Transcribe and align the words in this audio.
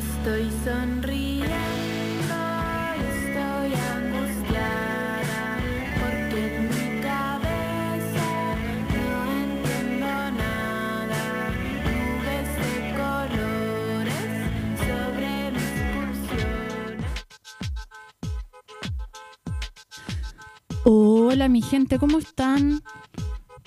Estoy 0.00 0.50
sonriendo, 0.64 1.50
estoy 3.10 3.70
angustiada, 3.92 5.40
porque 6.00 6.38
en 6.46 6.54
mi 6.68 6.86
cabeza 7.02 8.28
no 8.94 9.10
entiendo 9.42 10.12
nada. 10.38 11.22
Nubes 11.84 12.50
de 12.56 12.74
colores 12.96 14.28
sobre 14.86 15.30
mis 15.52 15.74
pulsiones. 15.92 17.14
Hola 20.84 21.44
mi 21.48 21.60
gente, 21.60 21.98
¿cómo 21.98 22.18
están? 22.18 22.82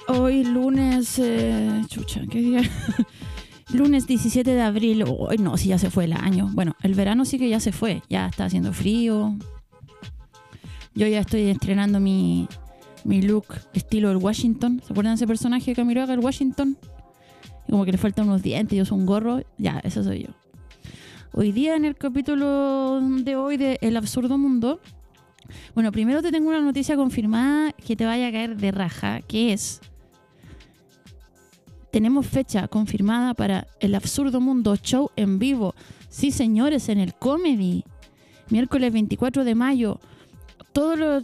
Hoy 0.08 0.44
lunes, 0.46 1.20
eh, 1.20 1.84
chucha, 1.88 2.22
¿qué 2.28 2.40
día? 2.40 2.62
Lunes 3.72 4.08
17 4.08 4.54
de 4.54 4.62
abril. 4.62 5.06
No, 5.40 5.58
sí 5.58 5.70
ya 5.70 5.78
se 5.78 5.90
fue 5.90 6.06
el 6.06 6.14
año. 6.14 6.50
Bueno, 6.54 6.76
el 6.82 6.96
verano 6.96 7.26
sí 7.26 7.38
que 7.38 7.50
ya 7.50 7.60
se 7.60 7.72
fue, 7.72 8.02
ya 8.10 8.28
está 8.28 8.46
haciendo 8.46 8.74
frío. 8.74 9.36
Yo 10.96 11.08
ya 11.08 11.20
estoy 11.20 11.44
estrenando 11.50 12.00
mi, 12.00 12.48
mi 13.04 13.22
look 13.22 13.46
estilo 13.74 14.12
el 14.12 14.18
Washington. 14.18 14.82
¿Se 14.86 14.94
acuerdan 14.94 15.14
de 15.14 15.16
ese 15.16 15.28
personaje 15.28 15.72
de 15.72 15.76
Camilo 15.76 16.02
Haga, 16.02 16.14
el 16.14 16.20
Washington? 16.20 16.78
Y 17.68 17.72
como 17.72 17.86
que 17.86 17.92
le 17.92 17.98
faltan 17.98 18.28
unos 18.28 18.44
dientes 18.44 18.78
y 18.78 18.82
usa 18.82 18.96
un 18.96 19.06
gorro. 19.06 19.42
Ya, 19.58 19.80
eso 19.84 20.04
soy 20.04 20.24
yo. 20.24 20.30
Hoy 21.32 21.52
día 21.52 21.76
en 21.76 21.86
el 21.86 21.96
capítulo 21.96 23.02
de 23.02 23.36
hoy 23.36 23.58
de 23.58 23.80
El 23.82 23.98
Absurdo 23.98 24.38
Mundo, 24.38 24.80
bueno, 25.74 25.92
primero 25.92 26.22
te 26.22 26.32
tengo 26.32 26.50
una 26.50 26.62
noticia 26.62 26.96
confirmada 26.96 27.72
que 27.72 27.96
te 27.96 28.06
vaya 28.06 28.28
a 28.28 28.32
caer 28.32 28.58
de 28.58 28.72
raja, 28.72 29.22
que 29.22 29.54
es... 29.54 29.82
Tenemos 31.94 32.26
fecha 32.26 32.68
confirmada 32.68 33.36
para 33.36 33.68
el 33.80 33.94
Absurdo 33.94 34.42
Mundo 34.42 34.76
Show 34.78 35.12
en 35.16 35.38
vivo. 35.38 35.76
Sí, 36.10 36.32
señores, 36.32 36.90
en 36.90 37.00
el 37.00 37.14
Comedy. 37.14 37.84
Miércoles 38.50 38.92
24 38.92 39.44
de 39.44 39.54
mayo. 39.54 40.00
Todo 40.72 40.96
lo, 40.96 41.24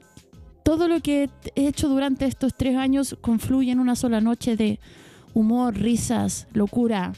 todo 0.61 0.88
lo 0.88 0.99
que 0.99 1.27
he 1.55 1.67
hecho 1.67 1.89
durante 1.89 2.27
estos 2.27 2.53
tres 2.55 2.75
años 2.75 3.17
confluye 3.19 3.71
en 3.71 3.80
una 3.80 3.95
sola 3.95 4.21
noche 4.21 4.55
de 4.55 4.80
humor, 5.33 5.75
risas, 5.75 6.47
locura. 6.53 7.13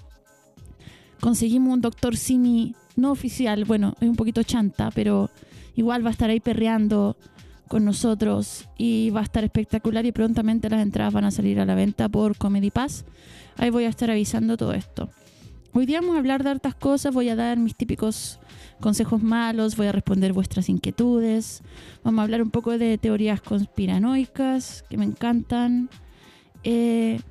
Conseguimos 1.20 1.74
un 1.74 1.82
doctor 1.82 2.16
Simi 2.16 2.74
no 2.96 3.12
oficial, 3.12 3.66
bueno, 3.66 3.96
es 4.00 4.08
un 4.08 4.16
poquito 4.16 4.44
chanta, 4.44 4.92
pero 4.96 5.30
igual 5.76 6.06
va 6.06 6.08
a 6.08 6.14
estar 6.14 6.30
ahí 6.30 6.40
perreando 6.40 7.18
con 7.68 7.86
nosotros 7.86 8.68
y 8.78 9.12
va 9.12 9.22
a 9.22 9.24
estar 9.24 9.46
espectacular 9.46 10.06
y 10.06 10.12
prontamente 10.12 10.70
las 10.70 10.82
entradas 10.82 11.14
van 11.14 11.24
a 11.24 11.32
salir 11.32 11.58
a 11.60 11.66
la 11.66 11.74
venta 11.74 12.10
por 12.10 12.38
Comedy 12.38 12.70
Pass. 12.70 13.06
Ahí 13.62 13.70
voy 13.70 13.84
a 13.84 13.90
estar 13.90 14.10
avisando 14.10 14.58
todo 14.58 14.74
esto. 14.74 15.12
Hoy 15.74 15.86
día 15.86 16.02
vamos 16.02 16.16
a 16.16 16.20
hablar 16.20 16.44
de 16.44 16.50
hartas 16.50 16.74
cosas, 16.74 17.14
voy 17.14 17.30
a 17.30 17.36
dar 17.36 17.60
mis 17.60 17.76
típicos 17.76 18.40
consejos 18.80 19.22
malos, 19.22 19.78
voy 19.78 19.86
a 19.86 19.92
responder 19.92 20.34
vuestras 20.34 20.68
inquietudes, 20.68 21.62
vamos 22.04 22.20
a 22.20 22.24
hablar 22.24 22.42
un 22.42 22.50
poco 22.50 22.80
de 22.80 22.98
teorías 22.98 23.40
conspiranoicas 23.40 24.84
que 24.90 24.98
me 24.98 25.06
encantan 25.06 25.92
eh, 26.64 27.22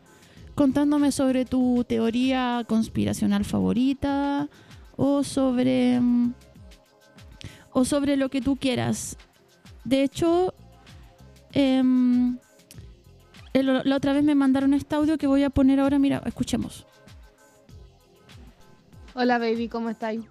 contándome 0.56 1.12
sobre 1.12 1.44
tu 1.46 1.86
teoría 1.88 2.64
conspiracional 2.68 3.46
favorita 3.46 4.50
o 4.96 5.24
sobre... 5.24 6.00
mm, 6.00 6.34
o 7.78 7.84
sobre 7.84 8.16
lo 8.16 8.30
que 8.30 8.40
tú 8.42 8.56
quieras. 8.56 9.18
De 9.84 10.02
hecho, 10.02 10.54
Em, 11.56 12.38
la 13.54 13.96
otra 13.96 14.12
vez 14.12 14.26
me 14.26 14.36
mandaron 14.36 14.74
este 14.74 14.94
audio 14.94 15.18
que 15.18 15.26
voy 15.26 15.44
a 15.44 15.50
poner 15.50 15.80
ahora. 15.80 15.98
Mira, 15.98 16.22
escuchemos. 16.26 16.86
Hola 19.18 19.38
baby, 19.38 19.70
¿cómo 19.70 19.90
estáis? 19.90 20.26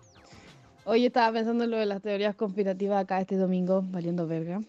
Hoy 0.84 1.06
estaba 1.06 1.32
pensando 1.32 1.64
en 1.64 1.70
lo 1.70 1.78
de 1.78 1.86
las 1.86 2.02
teorías 2.02 2.36
conspirativas 2.36 3.02
acá 3.02 3.18
este 3.18 3.36
domingo, 3.36 3.80
valiendo 3.82 4.26
verga. 4.26 4.60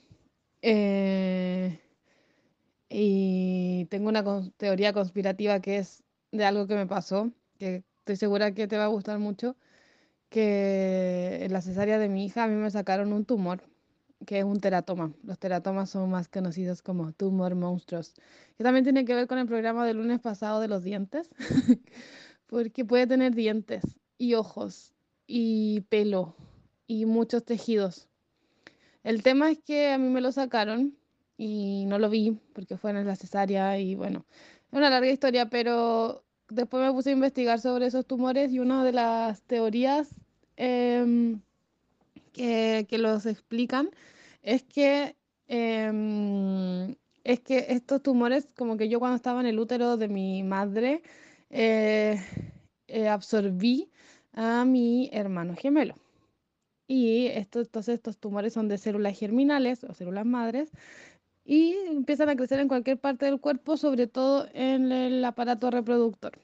Eh, 0.61 1.77
y 2.87 3.83
tengo 3.89 4.07
una 4.07 4.23
teoría 4.55 4.93
conspirativa 4.93 5.59
que 5.59 5.79
es 5.79 6.01
de 6.31 6.45
algo 6.45 6.65
que 6.65 6.75
me 6.75 6.87
pasó, 6.87 7.29
que 7.59 7.83
estoy 7.99 8.15
segura 8.15 8.53
que 8.53 8.69
te 8.69 8.77
va 8.77 8.85
a 8.85 8.87
gustar 8.87 9.19
mucho, 9.19 9.57
que 10.29 11.39
en 11.41 11.51
la 11.51 11.59
cesárea 11.59 11.99
de 11.99 12.07
mi 12.07 12.25
hija 12.25 12.45
a 12.45 12.47
mí 12.47 12.55
me 12.55 12.71
sacaron 12.71 13.11
un 13.11 13.25
tumor, 13.25 13.63
que 14.25 14.39
es 14.39 14.45
un 14.45 14.61
teratoma. 14.61 15.11
Los 15.23 15.39
teratomas 15.39 15.89
son 15.89 16.09
más 16.09 16.29
conocidos 16.29 16.81
como 16.81 17.11
tumor 17.11 17.55
monstruos. 17.55 18.13
Que 18.57 18.63
también 18.63 18.85
tiene 18.85 19.03
que 19.03 19.13
ver 19.13 19.27
con 19.27 19.39
el 19.39 19.45
programa 19.45 19.85
del 19.85 19.97
lunes 19.97 20.21
pasado 20.21 20.61
de 20.61 20.69
los 20.69 20.85
dientes, 20.85 21.29
porque 22.47 22.85
puede 22.85 23.07
tener 23.07 23.35
dientes 23.35 23.83
y 24.17 24.33
ojos 24.35 24.93
y 25.27 25.81
pelo 25.81 26.35
y 26.87 27.05
muchos 27.05 27.43
tejidos. 27.43 28.07
El 29.03 29.23
tema 29.23 29.51
es 29.51 29.59
que 29.59 29.91
a 29.91 29.97
mí 29.97 30.09
me 30.09 30.21
lo 30.21 30.31
sacaron 30.31 30.97
y 31.37 31.85
no 31.85 31.99
lo 31.99 32.09
vi 32.09 32.39
porque 32.53 32.77
fue 32.77 32.91
en 32.91 33.05
la 33.05 33.15
cesárea 33.15 33.77
y 33.79 33.95
bueno, 33.95 34.25
es 34.71 34.77
una 34.77 34.89
larga 34.89 35.09
historia, 35.09 35.49
pero 35.49 36.23
después 36.49 36.83
me 36.83 36.91
puse 36.91 37.09
a 37.09 37.13
investigar 37.13 37.59
sobre 37.59 37.87
esos 37.87 38.05
tumores 38.05 38.51
y 38.51 38.59
una 38.59 38.83
de 38.83 38.93
las 38.93 39.41
teorías 39.43 40.15
em, 40.55 41.41
que, 42.33 42.85
que 42.89 42.97
los 42.97 43.25
explican 43.25 43.89
es 44.41 44.63
que, 44.63 45.15
em, 45.47 46.95
es 47.23 47.39
que 47.41 47.65
estos 47.69 48.01
tumores, 48.03 48.47
como 48.55 48.77
que 48.77 48.89
yo 48.89 48.99
cuando 48.99 49.15
estaba 49.15 49.41
en 49.41 49.47
el 49.47 49.59
útero 49.59 49.97
de 49.97 50.07
mi 50.07 50.43
madre, 50.43 51.01
eh, 51.49 52.19
eh, 52.87 53.07
absorbí 53.07 53.89
a 54.35 54.65
mi 54.65 55.09
hermano 55.11 55.55
gemelo. 55.55 55.95
Y 56.87 57.27
esto, 57.27 57.61
entonces 57.61 57.95
estos 57.95 58.17
tumores 58.17 58.53
son 58.53 58.67
de 58.67 58.77
células 58.77 59.17
germinales 59.17 59.83
o 59.83 59.93
células 59.93 60.25
madres 60.25 60.71
y 61.43 61.73
empiezan 61.87 62.29
a 62.29 62.35
crecer 62.35 62.59
en 62.59 62.67
cualquier 62.67 62.99
parte 62.99 63.25
del 63.25 63.39
cuerpo, 63.39 63.77
sobre 63.77 64.07
todo 64.07 64.47
en 64.53 64.91
el 64.91 65.23
aparato 65.25 65.71
reproductor. 65.71 66.39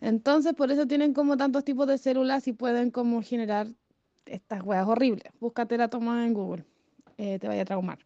Entonces, 0.00 0.54
por 0.54 0.70
eso 0.70 0.86
tienen 0.86 1.12
como 1.12 1.36
tantos 1.36 1.64
tipos 1.64 1.86
de 1.86 1.98
células 1.98 2.48
y 2.48 2.52
pueden 2.52 2.90
como 2.90 3.22
generar 3.22 3.68
estas 4.24 4.62
hueas 4.62 4.86
horribles. 4.86 5.32
Búscate 5.40 5.76
la 5.76 5.88
toma 5.88 6.26
en 6.26 6.34
Google, 6.34 6.64
eh, 7.18 7.38
te 7.38 7.46
vaya 7.46 7.62
a 7.62 7.66
traumar. 7.66 7.98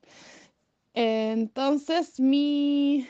Entonces, 0.95 2.19
mi, 2.19 3.07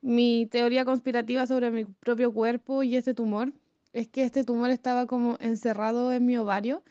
mi 0.00 0.46
teoría 0.46 0.84
conspirativa 0.84 1.46
sobre 1.46 1.70
mi 1.70 1.84
propio 1.84 2.32
cuerpo 2.32 2.82
y 2.82 2.96
ese 2.96 3.14
tumor 3.14 3.52
es 3.92 4.08
que 4.08 4.24
este 4.24 4.44
tumor 4.44 4.70
estaba 4.70 5.06
como 5.06 5.36
encerrado 5.40 6.12
en 6.12 6.26
mi 6.26 6.36
ovario 6.36 6.82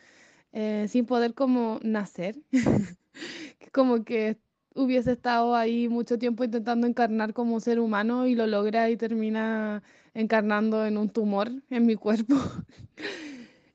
eh, 0.54 0.88
sin 0.90 1.06
poder 1.06 1.34
como 1.34 1.80
nacer. 1.84 2.38
Como 3.74 4.04
que 4.04 4.38
hubiese 4.76 5.12
estado 5.14 5.56
ahí 5.56 5.90
mucho 5.90 6.18
tiempo 6.18 6.44
intentando 6.44 6.88
encarnar 6.88 7.34
como 7.34 7.60
ser 7.60 7.80
humano 7.80 8.28
y 8.28 8.36
lo 8.36 8.48
logra 8.48 8.90
y 8.90 8.98
termina 8.98 9.84
encarnando 10.14 10.86
en 10.86 10.98
un 10.98 11.10
tumor 11.10 11.52
en 11.70 11.86
mi 11.86 11.96
cuerpo. 11.96 12.36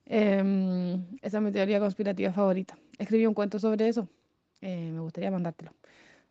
Em, 0.07 1.07
esa 1.23 1.39
es 1.39 1.43
mi 1.45 1.53
teoría 1.53 1.81
conspirativa 1.81 2.33
favorita. 2.33 2.77
Escribí 2.99 3.25
un 3.27 3.35
cuento 3.35 3.59
sobre 3.59 3.89
eso. 3.89 4.09
Eh, 4.61 4.91
me 4.93 5.01
gustaría 5.01 5.31
mandártelo, 5.31 5.73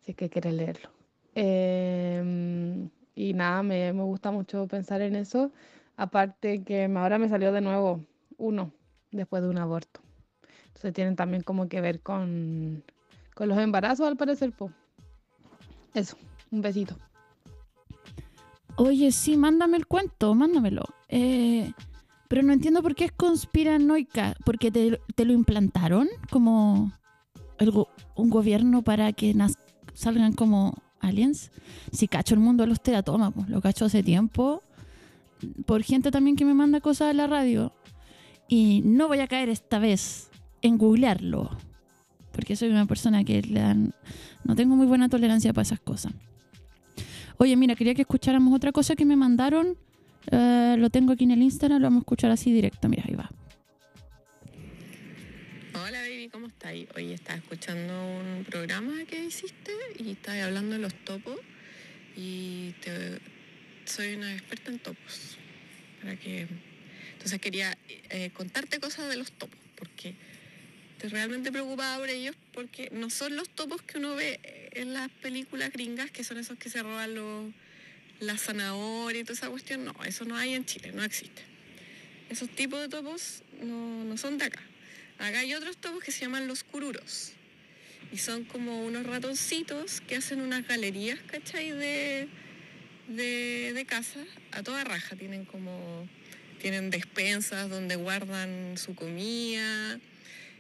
si 0.01 0.12
es 0.12 0.18
que 0.18 0.30
quieres 0.30 0.54
leerlo. 0.54 0.92
Em, 1.33 2.89
y 3.16 3.33
nada, 3.33 3.63
me 3.63 3.92
gusta 3.94 4.31
mucho 4.31 4.68
pensar 4.68 5.01
en 5.01 5.16
eso. 5.16 5.51
Aparte 6.01 6.63
que 6.63 6.86
ahora 6.86 7.19
me 7.19 7.30
salió 7.30 7.51
de 7.51 7.62
nuevo 7.62 8.03
uno 8.38 8.71
después 9.12 9.44
de 9.44 9.50
un 9.50 9.59
aborto. 9.59 10.00
Entonces 10.69 10.94
tienen 10.94 11.15
también 11.15 11.44
como 11.44 11.69
que 11.69 11.80
ver 11.80 12.00
con, 12.01 12.83
con 13.36 13.48
los 13.48 13.59
embarazos 13.59 14.07
al 14.07 14.18
parecer. 14.18 14.51
po. 14.51 14.71
Eso, 15.94 16.18
un 16.50 16.62
besito. 16.62 16.95
Oye, 18.77 19.12
sí, 19.12 19.38
mándame 19.38 19.77
el 19.77 19.86
cuento, 19.86 20.33
mándamelo. 20.33 20.81
Eh, 21.07 21.71
pero 22.27 22.42
no 22.42 22.51
entiendo 22.51 22.81
por 22.81 22.95
qué 22.95 23.06
es 23.06 23.12
conspiranoica. 23.12 24.33
¿Porque 24.44 24.71
te, 24.71 25.00
te 25.13 25.24
lo 25.24 25.33
implantaron 25.33 26.07
como 26.31 26.92
el 27.59 27.69
go- 27.69 27.89
un 28.15 28.31
gobierno 28.31 28.81
para 28.81 29.13
que 29.13 29.36
naz- 29.36 29.59
salgan 29.94 30.33
como 30.33 30.74
aliens? 31.00 31.51
Si 31.92 32.07
cacho 32.07 32.33
el 32.33 32.39
mundo 32.39 32.63
de 32.63 32.69
los 32.69 32.81
teratomas, 32.81 33.33
lo 33.47 33.62
cacho 33.62 33.86
hace 33.86 34.01
tiempo. 34.01 34.63
Por 35.66 35.84
gente 35.84 36.12
también 36.12 36.36
que 36.36 36.46
me 36.46 36.54
manda 36.54 36.82
cosas 36.82 37.10
a 37.10 37.14
la 37.14 37.28
radio. 37.28 37.74
Y 38.48 38.82
no 38.86 39.08
voy 39.08 39.20
a 39.20 39.28
caer 39.28 39.50
esta 39.50 39.80
vez 39.80 40.30
en 40.62 40.78
googlearlo. 40.78 41.50
porque 42.34 42.56
soy 42.56 42.70
una 42.70 42.86
persona 42.86 43.24
que 43.26 43.42
no 44.44 44.56
tengo 44.56 44.76
muy 44.78 44.86
buena 44.86 45.10
tolerancia 45.10 45.52
para 45.54 45.64
esas 45.64 45.80
cosas. 45.82 46.14
Oye, 47.38 47.56
mira, 47.58 47.76
quería 47.76 47.94
que 47.94 48.04
escucháramos 48.04 48.54
otra 48.56 48.72
cosa 48.72 48.96
que 48.96 49.04
me 49.06 49.16
mandaron. 49.18 49.76
Eh, 50.32 50.76
lo 50.78 50.90
tengo 50.90 51.12
aquí 51.12 51.24
en 51.26 51.32
el 51.32 51.42
Instagram, 51.42 51.80
lo 51.82 51.88
vamos 51.88 52.02
a 52.02 52.04
escuchar 52.04 52.32
así 52.32 52.52
directo. 52.54 52.88
Mira, 52.88 53.04
ahí 53.08 53.16
va. 53.16 53.30
Hola 55.74 56.00
baby, 56.02 56.30
¿cómo 56.32 56.48
estáis? 56.48 56.88
Hoy 56.96 57.12
estaba 57.14 57.38
escuchando 57.40 57.94
un 57.94 58.44
programa 58.46 58.94
que 59.10 59.26
hiciste 59.26 59.72
y 60.00 60.12
estabas 60.12 60.44
hablando 60.44 60.76
de 60.76 60.80
los 60.82 60.94
topos 61.06 61.36
y 62.16 62.72
te- 62.84 63.20
soy 63.92 64.16
una 64.16 64.34
experta 64.34 64.72
en 64.72 64.80
topos. 64.80 65.38
Para 66.02 66.16
que, 66.16 66.48
entonces 67.14 67.40
quería 67.40 67.78
eh, 68.10 68.32
contarte 68.34 68.80
cosas 68.80 69.10
de 69.10 69.18
los 69.18 69.32
topos 69.32 69.60
porque 69.76 70.16
estoy 70.94 71.10
realmente 71.10 71.52
preocupada 71.52 71.98
por 71.98 72.10
ellos 72.10 72.36
porque 72.54 72.90
no 72.92 73.10
son 73.10 73.36
los 73.36 73.50
topos 73.50 73.82
que 73.82 73.98
uno 73.98 74.16
ve 74.16 74.40
en 74.74 74.94
las 74.94 75.10
películas 75.10 75.72
gringas 75.72 76.10
que 76.12 76.24
son 76.24 76.38
esos 76.38 76.58
que 76.58 76.70
se 76.70 76.82
roban 76.82 77.14
los, 77.14 77.52
la 78.20 78.38
zanahoria 78.38 79.22
y 79.22 79.24
toda 79.24 79.34
esa 79.34 79.50
cuestión. 79.50 79.84
No, 79.84 79.94
eso 80.06 80.26
no 80.26 80.38
hay 80.38 80.54
en 80.54 80.66
Chile, 80.66 80.92
no 80.94 81.04
existe. 81.04 81.42
Esos 82.30 82.50
tipos 82.50 82.80
de 82.80 82.88
topos 82.88 83.44
no, 83.62 84.06
no 84.06 84.18
son 84.18 84.38
de 84.38 84.46
acá. 84.46 84.62
Acá 85.20 85.40
hay 85.40 85.54
otros 85.54 85.78
topos 85.78 86.04
que 86.04 86.12
se 86.12 86.22
llaman 86.22 86.48
los 86.48 86.64
cururos. 86.64 87.34
Y 88.12 88.18
son 88.18 88.46
como 88.46 88.84
unos 88.86 89.06
ratoncitos 89.06 90.02
que 90.02 90.16
hacen 90.16 90.42
unas 90.42 90.68
galerías, 90.68 91.20
¿cachai? 91.28 91.72
De, 91.72 92.28
de, 93.16 93.86
casa 93.88 94.24
a 94.52 94.63
toda 94.63 94.84
raja. 94.84 95.16
Tienen 95.16 95.46
como. 95.46 96.08
Tienen 96.60 96.92
despensas 96.92 97.69
donde 97.69 97.96
guardan 97.96 98.78
su 98.78 98.96
comida. 98.96 100.00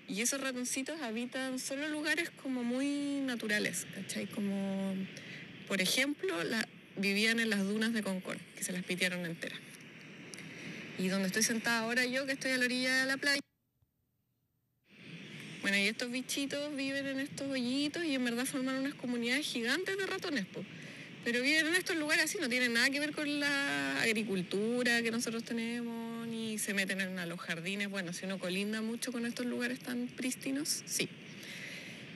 Y 0.07 0.21
esos 0.21 0.41
ratoncitos 0.41 1.01
habitan 1.01 1.59
solo 1.59 1.87
lugares 1.87 2.29
como 2.29 2.63
muy 2.63 3.21
naturales, 3.21 3.87
¿cachai? 3.95 4.25
Como, 4.27 4.95
por 5.67 5.79
ejemplo, 5.79 6.35
vivían 6.97 7.39
en 7.39 7.49
las 7.49 7.63
dunas 7.63 7.93
de 7.93 8.03
Concón, 8.03 8.37
que 8.57 8.63
se 8.63 8.73
las 8.73 8.83
pitearon 8.83 9.25
enteras. 9.25 9.59
Y 10.97 11.07
donde 11.07 11.27
estoy 11.27 11.43
sentada 11.43 11.81
ahora 11.81 12.05
yo, 12.05 12.25
que 12.25 12.33
estoy 12.33 12.51
a 12.51 12.57
la 12.57 12.65
orilla 12.65 13.01
de 13.01 13.05
la 13.05 13.17
playa. 13.17 13.39
Bueno, 15.61 15.77
y 15.77 15.87
estos 15.87 16.11
bichitos 16.11 16.75
viven 16.75 17.05
en 17.05 17.19
estos 17.19 17.47
hoyitos 17.47 18.03
y 18.03 18.15
en 18.15 18.25
verdad 18.25 18.45
forman 18.45 18.79
unas 18.79 18.95
comunidades 18.95 19.45
gigantes 19.45 19.95
de 19.95 20.07
ratones, 20.07 20.45
po. 20.47 20.65
Pero 21.23 21.41
viven 21.41 21.67
en 21.67 21.75
estos 21.75 21.95
lugares 21.97 22.25
así, 22.25 22.39
no 22.39 22.49
tienen 22.49 22.73
nada 22.73 22.89
que 22.89 22.99
ver 22.99 23.11
con 23.11 23.39
la 23.39 24.01
agricultura 24.01 25.03
que 25.03 25.11
nosotros 25.11 25.43
tenemos, 25.43 26.27
ni 26.27 26.57
se 26.57 26.73
meten 26.73 26.99
en 26.99 27.19
a 27.19 27.27
los 27.27 27.39
jardines. 27.39 27.89
Bueno, 27.89 28.11
si 28.11 28.25
uno 28.25 28.39
colinda 28.39 28.81
mucho 28.81 29.11
con 29.11 29.27
estos 29.27 29.45
lugares 29.45 29.79
tan 29.79 30.07
prístinos, 30.07 30.83
sí. 30.85 31.07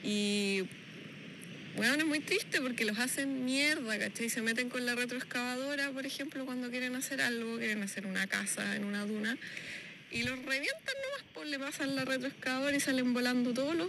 Y 0.02 0.64
bueno, 1.76 1.94
es 1.94 2.04
muy 2.04 2.18
triste 2.18 2.60
porque 2.60 2.84
los 2.84 2.98
hacen 2.98 3.44
mierda, 3.44 3.96
¿cachai? 3.96 4.28
Se 4.28 4.42
meten 4.42 4.70
con 4.70 4.84
la 4.84 4.96
retroexcavadora, 4.96 5.90
por 5.92 6.04
ejemplo, 6.04 6.44
cuando 6.44 6.70
quieren 6.70 6.96
hacer 6.96 7.20
algo, 7.20 7.58
quieren 7.58 7.82
hacer 7.84 8.06
una 8.06 8.26
casa 8.26 8.74
en 8.74 8.84
una 8.84 9.06
duna, 9.06 9.38
y 10.10 10.24
los 10.24 10.36
revientan 10.36 10.94
nomás, 11.04 11.24
pues 11.32 11.48
le 11.48 11.58
pasan 11.60 11.94
la 11.94 12.04
retroexcavadora 12.04 12.76
y 12.76 12.80
salen 12.80 13.14
volando 13.14 13.52
todos 13.52 13.76
los, 13.76 13.88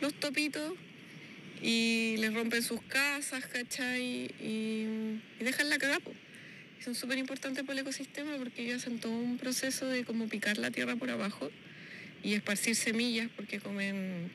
los 0.00 0.14
topitos 0.14 0.72
y 1.62 2.16
les 2.18 2.32
rompen 2.34 2.62
sus 2.62 2.80
casas, 2.82 3.46
¿cachai? 3.46 4.30
Y, 4.40 5.20
dejan 5.40 5.68
la. 5.68 5.76
Y 5.76 6.82
Son 6.82 6.94
súper 6.94 7.18
importantes 7.18 7.64
para 7.64 7.74
el 7.74 7.78
ecosistema 7.80 8.36
porque 8.36 8.62
ellos 8.62 8.82
hacen 8.82 9.00
todo 9.00 9.12
un 9.12 9.38
proceso 9.38 9.86
de 9.86 10.04
como 10.04 10.28
picar 10.28 10.58
la 10.58 10.70
tierra 10.70 10.96
por 10.96 11.10
abajo 11.10 11.50
y 12.22 12.34
esparcir 12.34 12.76
semillas 12.76 13.28
porque 13.36 13.60
comen 13.60 14.30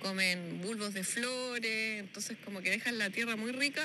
comen 0.00 0.60
bulbos 0.62 0.94
de 0.94 1.02
flores, 1.02 2.00
entonces 2.00 2.36
como 2.44 2.60
que 2.62 2.70
dejan 2.70 2.98
la 2.98 3.10
tierra 3.10 3.34
muy 3.36 3.50
rica 3.50 3.84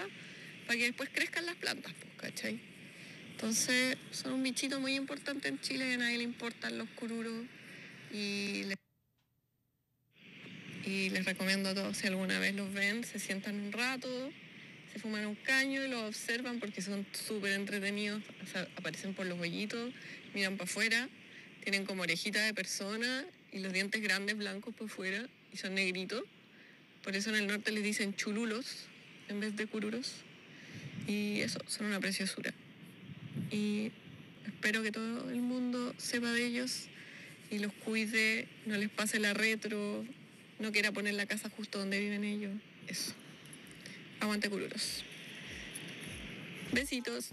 para 0.67 0.77
que 0.77 0.85
después 0.85 1.09
crezcan 1.11 1.45
las 1.45 1.55
plantas, 1.55 1.91
¿cachai? 2.17 2.59
Entonces 3.31 3.97
son 4.11 4.33
un 4.33 4.43
bichito 4.43 4.79
muy 4.79 4.93
importante 4.93 5.47
en 5.47 5.59
Chile, 5.59 5.93
a 5.93 5.97
nadie 5.97 6.19
le 6.19 6.23
importan 6.23 6.77
los 6.77 6.87
cururos 6.89 7.45
y 8.11 8.63
les, 8.65 8.77
y 10.85 11.09
les 11.09 11.25
recomiendo 11.25 11.69
a 11.69 11.73
todos, 11.73 11.97
si 11.97 12.07
alguna 12.07 12.39
vez 12.39 12.55
los 12.55 12.73
ven, 12.73 13.03
se 13.03 13.19
sientan 13.19 13.55
un 13.55 13.71
rato, 13.71 14.31
se 14.91 14.99
fuman 14.99 15.25
un 15.25 15.35
caño 15.35 15.83
y 15.83 15.87
los 15.87 16.01
observan 16.03 16.59
porque 16.59 16.81
son 16.81 17.05
súper 17.11 17.53
entretenidos, 17.53 18.21
aparecen 18.77 19.13
por 19.13 19.25
los 19.25 19.39
hoyitos, 19.39 19.93
miran 20.33 20.57
para 20.57 20.69
afuera, 20.69 21.09
tienen 21.63 21.85
como 21.85 22.03
orejita 22.03 22.43
de 22.43 22.53
persona 22.53 23.25
y 23.51 23.59
los 23.59 23.71
dientes 23.71 24.01
grandes 24.01 24.37
blancos 24.37 24.75
por 24.75 24.89
fuera 24.89 25.27
y 25.53 25.57
son 25.57 25.75
negritos. 25.75 26.23
Por 27.03 27.15
eso 27.15 27.29
en 27.29 27.37
el 27.37 27.47
norte 27.47 27.71
les 27.71 27.83
dicen 27.83 28.15
chululos 28.15 28.87
en 29.29 29.39
vez 29.39 29.55
de 29.55 29.67
cururos. 29.67 30.13
Y 31.07 31.41
eso, 31.41 31.59
son 31.67 31.87
una 31.87 31.99
preciosura. 31.99 32.53
Y 33.51 33.91
espero 34.45 34.83
que 34.83 34.91
todo 34.91 35.29
el 35.29 35.41
mundo 35.41 35.93
sepa 35.97 36.31
de 36.31 36.45
ellos 36.45 36.87
y 37.51 37.59
los 37.59 37.73
cuide, 37.73 38.47
no 38.65 38.77
les 38.77 38.89
pase 38.89 39.19
la 39.19 39.33
retro, 39.33 40.05
no 40.63 40.71
quiera 40.71 40.91
poner 40.93 41.13
la 41.13 41.25
casa 41.25 41.49
justo 41.55 41.77
donde 41.77 41.99
viven 41.99 42.23
ellos. 42.23 42.53
Eso. 42.87 43.11
Aguante 44.21 44.49
cururos. 44.49 45.03
Besitos. 46.71 47.31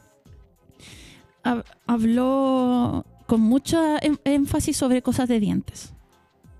hab- 1.42 1.64
habló 1.86 3.04
con 3.26 3.40
mucho 3.40 3.80
em- 4.02 4.18
énfasis 4.24 4.76
sobre 4.76 5.02
cosas 5.02 5.28
de 5.28 5.40
dientes. 5.40 5.92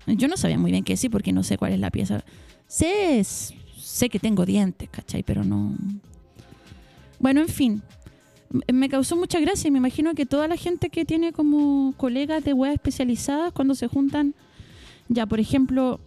Yo 0.05 0.27
no 0.27 0.37
sabía 0.37 0.57
muy 0.57 0.71
bien 0.71 0.83
qué 0.83 0.93
decir 0.93 1.11
porque 1.11 1.31
no 1.33 1.43
sé 1.43 1.57
cuál 1.57 1.73
es 1.73 1.79
la 1.79 1.91
pieza. 1.91 2.23
Sé, 2.67 3.23
sé 3.97 4.09
que 4.09 4.19
tengo 4.19 4.45
dientes, 4.45 4.87
¿cachai? 4.89 5.23
Pero 5.23 5.43
no... 5.43 5.75
Bueno, 7.19 7.41
en 7.41 7.47
fin. 7.49 7.81
M- 8.53 8.63
Me 8.73 8.89
causó 8.89 9.15
mucha 9.15 9.39
gracia 9.39 9.67
y 9.67 9.71
me 9.71 9.79
imagino 9.79 10.13
que 10.13 10.25
toda 10.25 10.47
la 10.47 10.55
gente 10.55 10.89
que 10.89 11.03
tiene 11.03 11.33
como 11.33 11.93
colegas 11.97 12.43
de 12.43 12.53
web 12.53 12.73
especializadas 12.73 13.51
cuando 13.53 13.73
se 13.75 13.87
juntan, 13.87 14.35
ya 15.09 15.25
por 15.25 15.39
ejemplo, 15.39 15.99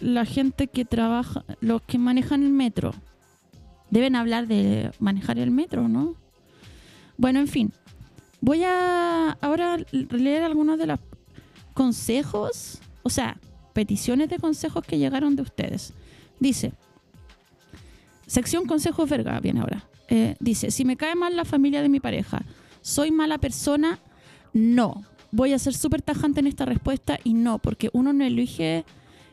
la 0.00 0.24
gente 0.24 0.68
que 0.68 0.84
trabaja, 0.84 1.44
los 1.60 1.82
que 1.82 1.98
manejan 1.98 2.42
el 2.42 2.52
metro, 2.52 2.92
deben 3.90 4.14
hablar 4.16 4.46
de 4.46 4.90
manejar 5.00 5.38
el 5.38 5.50
metro, 5.50 5.88
¿no? 5.88 6.14
Bueno, 7.18 7.40
en 7.40 7.48
fin. 7.48 7.72
Voy 8.40 8.64
a 8.64 9.36
ahora 9.40 9.76
leer 9.92 10.42
algunos 10.44 10.78
de 10.78 10.86
los 10.86 10.98
consejos, 11.74 12.80
o 13.02 13.10
sea, 13.10 13.36
peticiones 13.72 14.28
de 14.28 14.38
consejos 14.38 14.84
que 14.84 14.98
llegaron 14.98 15.36
de 15.36 15.42
ustedes. 15.42 15.92
Dice, 16.42 16.72
sección 18.26 18.66
consejos 18.66 19.08
verga, 19.08 19.38
viene 19.38 19.60
ahora. 19.60 19.84
Eh, 20.08 20.34
dice, 20.40 20.72
si 20.72 20.84
me 20.84 20.96
cae 20.96 21.14
mal 21.14 21.36
la 21.36 21.44
familia 21.44 21.82
de 21.82 21.88
mi 21.88 22.00
pareja, 22.00 22.42
¿soy 22.80 23.12
mala 23.12 23.38
persona? 23.38 24.00
No. 24.52 25.04
Voy 25.30 25.52
a 25.52 25.58
ser 25.60 25.72
súper 25.72 26.02
tajante 26.02 26.40
en 26.40 26.48
esta 26.48 26.64
respuesta 26.64 27.20
y 27.22 27.34
no, 27.34 27.60
porque 27.60 27.90
uno 27.92 28.12
no 28.12 28.24
elige 28.24 28.84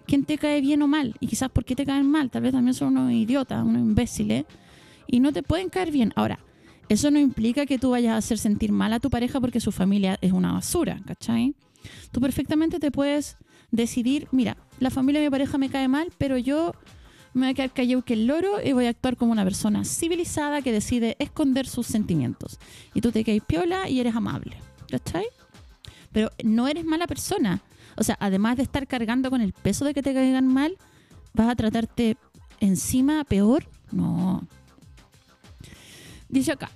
quién 0.06 0.24
te 0.24 0.38
cae 0.38 0.62
bien 0.62 0.84
o 0.84 0.88
mal, 0.88 1.16
y 1.20 1.26
quizás 1.26 1.50
por 1.50 1.66
qué 1.66 1.76
te 1.76 1.84
caen 1.84 2.06
mal, 2.06 2.30
tal 2.30 2.44
vez 2.44 2.52
también 2.52 2.76
son 2.76 2.96
unos 2.96 3.12
idiotas, 3.12 3.64
unos 3.64 3.82
imbéciles, 3.82 4.46
y 5.08 5.20
no 5.20 5.34
te 5.34 5.42
pueden 5.42 5.70
caer 5.70 5.90
bien. 5.90 6.14
Ahora, 6.16 6.38
eso 6.90 7.10
no 7.10 7.18
implica 7.18 7.66
que 7.66 7.80
tú 7.80 7.90
vayas 7.90 8.14
a 8.14 8.18
hacer 8.18 8.38
sentir 8.38 8.72
mal 8.72 8.94
a 8.94 9.00
tu 9.00 9.10
pareja 9.10 9.42
porque 9.42 9.60
su 9.60 9.72
familia 9.72 10.20
es 10.22 10.32
una 10.32 10.52
basura, 10.52 11.02
¿cachai? 11.08 11.56
Tú 12.12 12.22
perfectamente 12.22 12.80
te 12.80 12.92
puedes 12.92 13.38
decidir, 13.72 14.28
mira, 14.32 14.58
la 14.80 14.92
familia 14.92 15.22
de 15.22 15.28
mi 15.28 15.32
pareja 15.32 15.58
me 15.58 15.70
cae 15.70 15.88
mal, 15.88 16.12
pero 16.20 16.38
yo 16.38 16.74
me 17.34 17.42
voy 17.42 17.50
a 17.50 17.54
quedar 17.54 17.74
callado 17.74 18.02
que 18.04 18.14
el 18.14 18.28
loro 18.28 18.62
y 18.64 18.74
voy 18.74 18.86
a 18.86 18.90
actuar 18.90 19.16
como 19.16 19.32
una 19.32 19.44
persona 19.44 19.86
civilizada 19.86 20.62
que 20.62 20.72
decide 20.72 21.16
esconder 21.20 21.68
sus 21.68 21.88
sentimientos. 21.88 22.60
Y 22.94 23.02
tú 23.02 23.12
te 23.12 23.24
caes 23.24 23.44
piola 23.46 23.88
y 23.90 24.00
eres 24.00 24.16
amable, 24.16 24.58
¿cachai? 24.90 25.26
Pero 26.12 26.32
no 26.44 26.68
eres 26.68 26.86
mala 26.86 27.08
persona. 27.08 27.62
O 27.96 28.04
sea, 28.04 28.18
además 28.20 28.58
de 28.58 28.64
estar 28.64 28.88
cargando 28.88 29.30
con 29.30 29.42
el 29.42 29.54
peso 29.54 29.86
de 29.86 29.94
que 29.94 30.02
te 30.02 30.14
caigan 30.14 30.48
mal, 30.48 30.78
vas 31.34 31.50
a 31.50 31.56
tratarte 31.56 32.18
encima 32.60 33.24
peor. 33.24 33.68
No. 33.92 34.48
Dice 36.30 36.52
acá. 36.52 36.72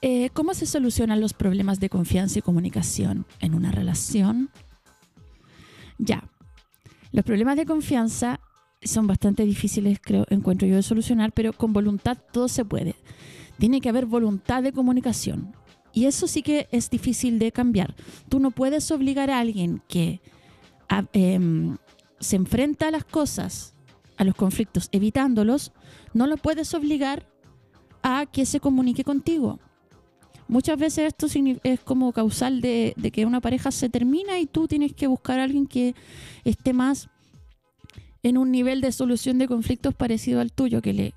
eh, 0.00 0.30
¿Cómo 0.30 0.54
se 0.54 0.66
solucionan 0.66 1.20
los 1.20 1.34
problemas 1.34 1.80
de 1.80 1.88
confianza 1.88 2.38
y 2.38 2.42
comunicación 2.42 3.26
en 3.40 3.54
una 3.54 3.70
relación? 3.70 4.50
Ya. 5.98 6.24
Los 7.10 7.24
problemas 7.24 7.56
de 7.56 7.66
confianza 7.66 8.40
son 8.82 9.06
bastante 9.06 9.44
difíciles, 9.44 9.98
creo, 10.00 10.26
encuentro 10.30 10.66
yo, 10.68 10.76
de 10.76 10.82
solucionar, 10.82 11.32
pero 11.32 11.52
con 11.52 11.72
voluntad 11.72 12.18
todo 12.32 12.48
se 12.48 12.64
puede. 12.64 12.94
Tiene 13.58 13.80
que 13.80 13.88
haber 13.88 14.06
voluntad 14.06 14.62
de 14.62 14.72
comunicación. 14.72 15.54
Y 15.92 16.06
eso 16.06 16.26
sí 16.28 16.42
que 16.42 16.68
es 16.70 16.90
difícil 16.90 17.38
de 17.38 17.50
cambiar. 17.50 17.96
Tú 18.28 18.38
no 18.38 18.50
puedes 18.50 18.90
obligar 18.90 19.30
a 19.30 19.40
alguien 19.40 19.82
que 19.88 20.20
em, 21.12 21.76
se 22.20 22.36
enfrenta 22.36 22.88
a 22.88 22.90
las 22.90 23.04
cosas, 23.04 23.74
a 24.16 24.24
los 24.24 24.34
conflictos, 24.34 24.88
evitándolos, 24.92 25.72
no 26.14 26.26
lo 26.26 26.36
puedes 26.36 26.72
obligar 26.74 27.28
a 28.02 28.26
que 28.26 28.46
se 28.46 28.60
comunique 28.60 29.02
contigo. 29.02 29.58
Muchas 30.46 30.78
veces 30.78 31.08
esto 31.08 31.26
es 31.62 31.80
como 31.80 32.12
causal 32.12 32.60
de, 32.60 32.94
de 32.96 33.10
que 33.10 33.26
una 33.26 33.40
pareja 33.40 33.70
se 33.70 33.88
termina 33.90 34.38
y 34.38 34.46
tú 34.46 34.66
tienes 34.66 34.94
que 34.94 35.06
buscar 35.06 35.40
a 35.40 35.44
alguien 35.44 35.66
que 35.66 35.94
esté 36.44 36.72
más 36.72 37.10
en 38.22 38.38
un 38.38 38.50
nivel 38.50 38.80
de 38.80 38.92
solución 38.92 39.38
de 39.38 39.48
conflictos 39.48 39.94
parecido 39.94 40.40
al 40.40 40.52
tuyo, 40.52 40.82
que 40.82 40.92
le 40.92 41.14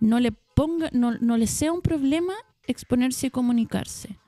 no 0.00 0.20
le 0.20 0.32
ponga, 0.32 0.90
no, 0.92 1.16
no 1.18 1.36
le 1.36 1.46
sea 1.46 1.72
un 1.72 1.80
problema 1.80 2.34
exponerse 2.66 3.28
y 3.28 3.30
comunicarse. 3.30 4.18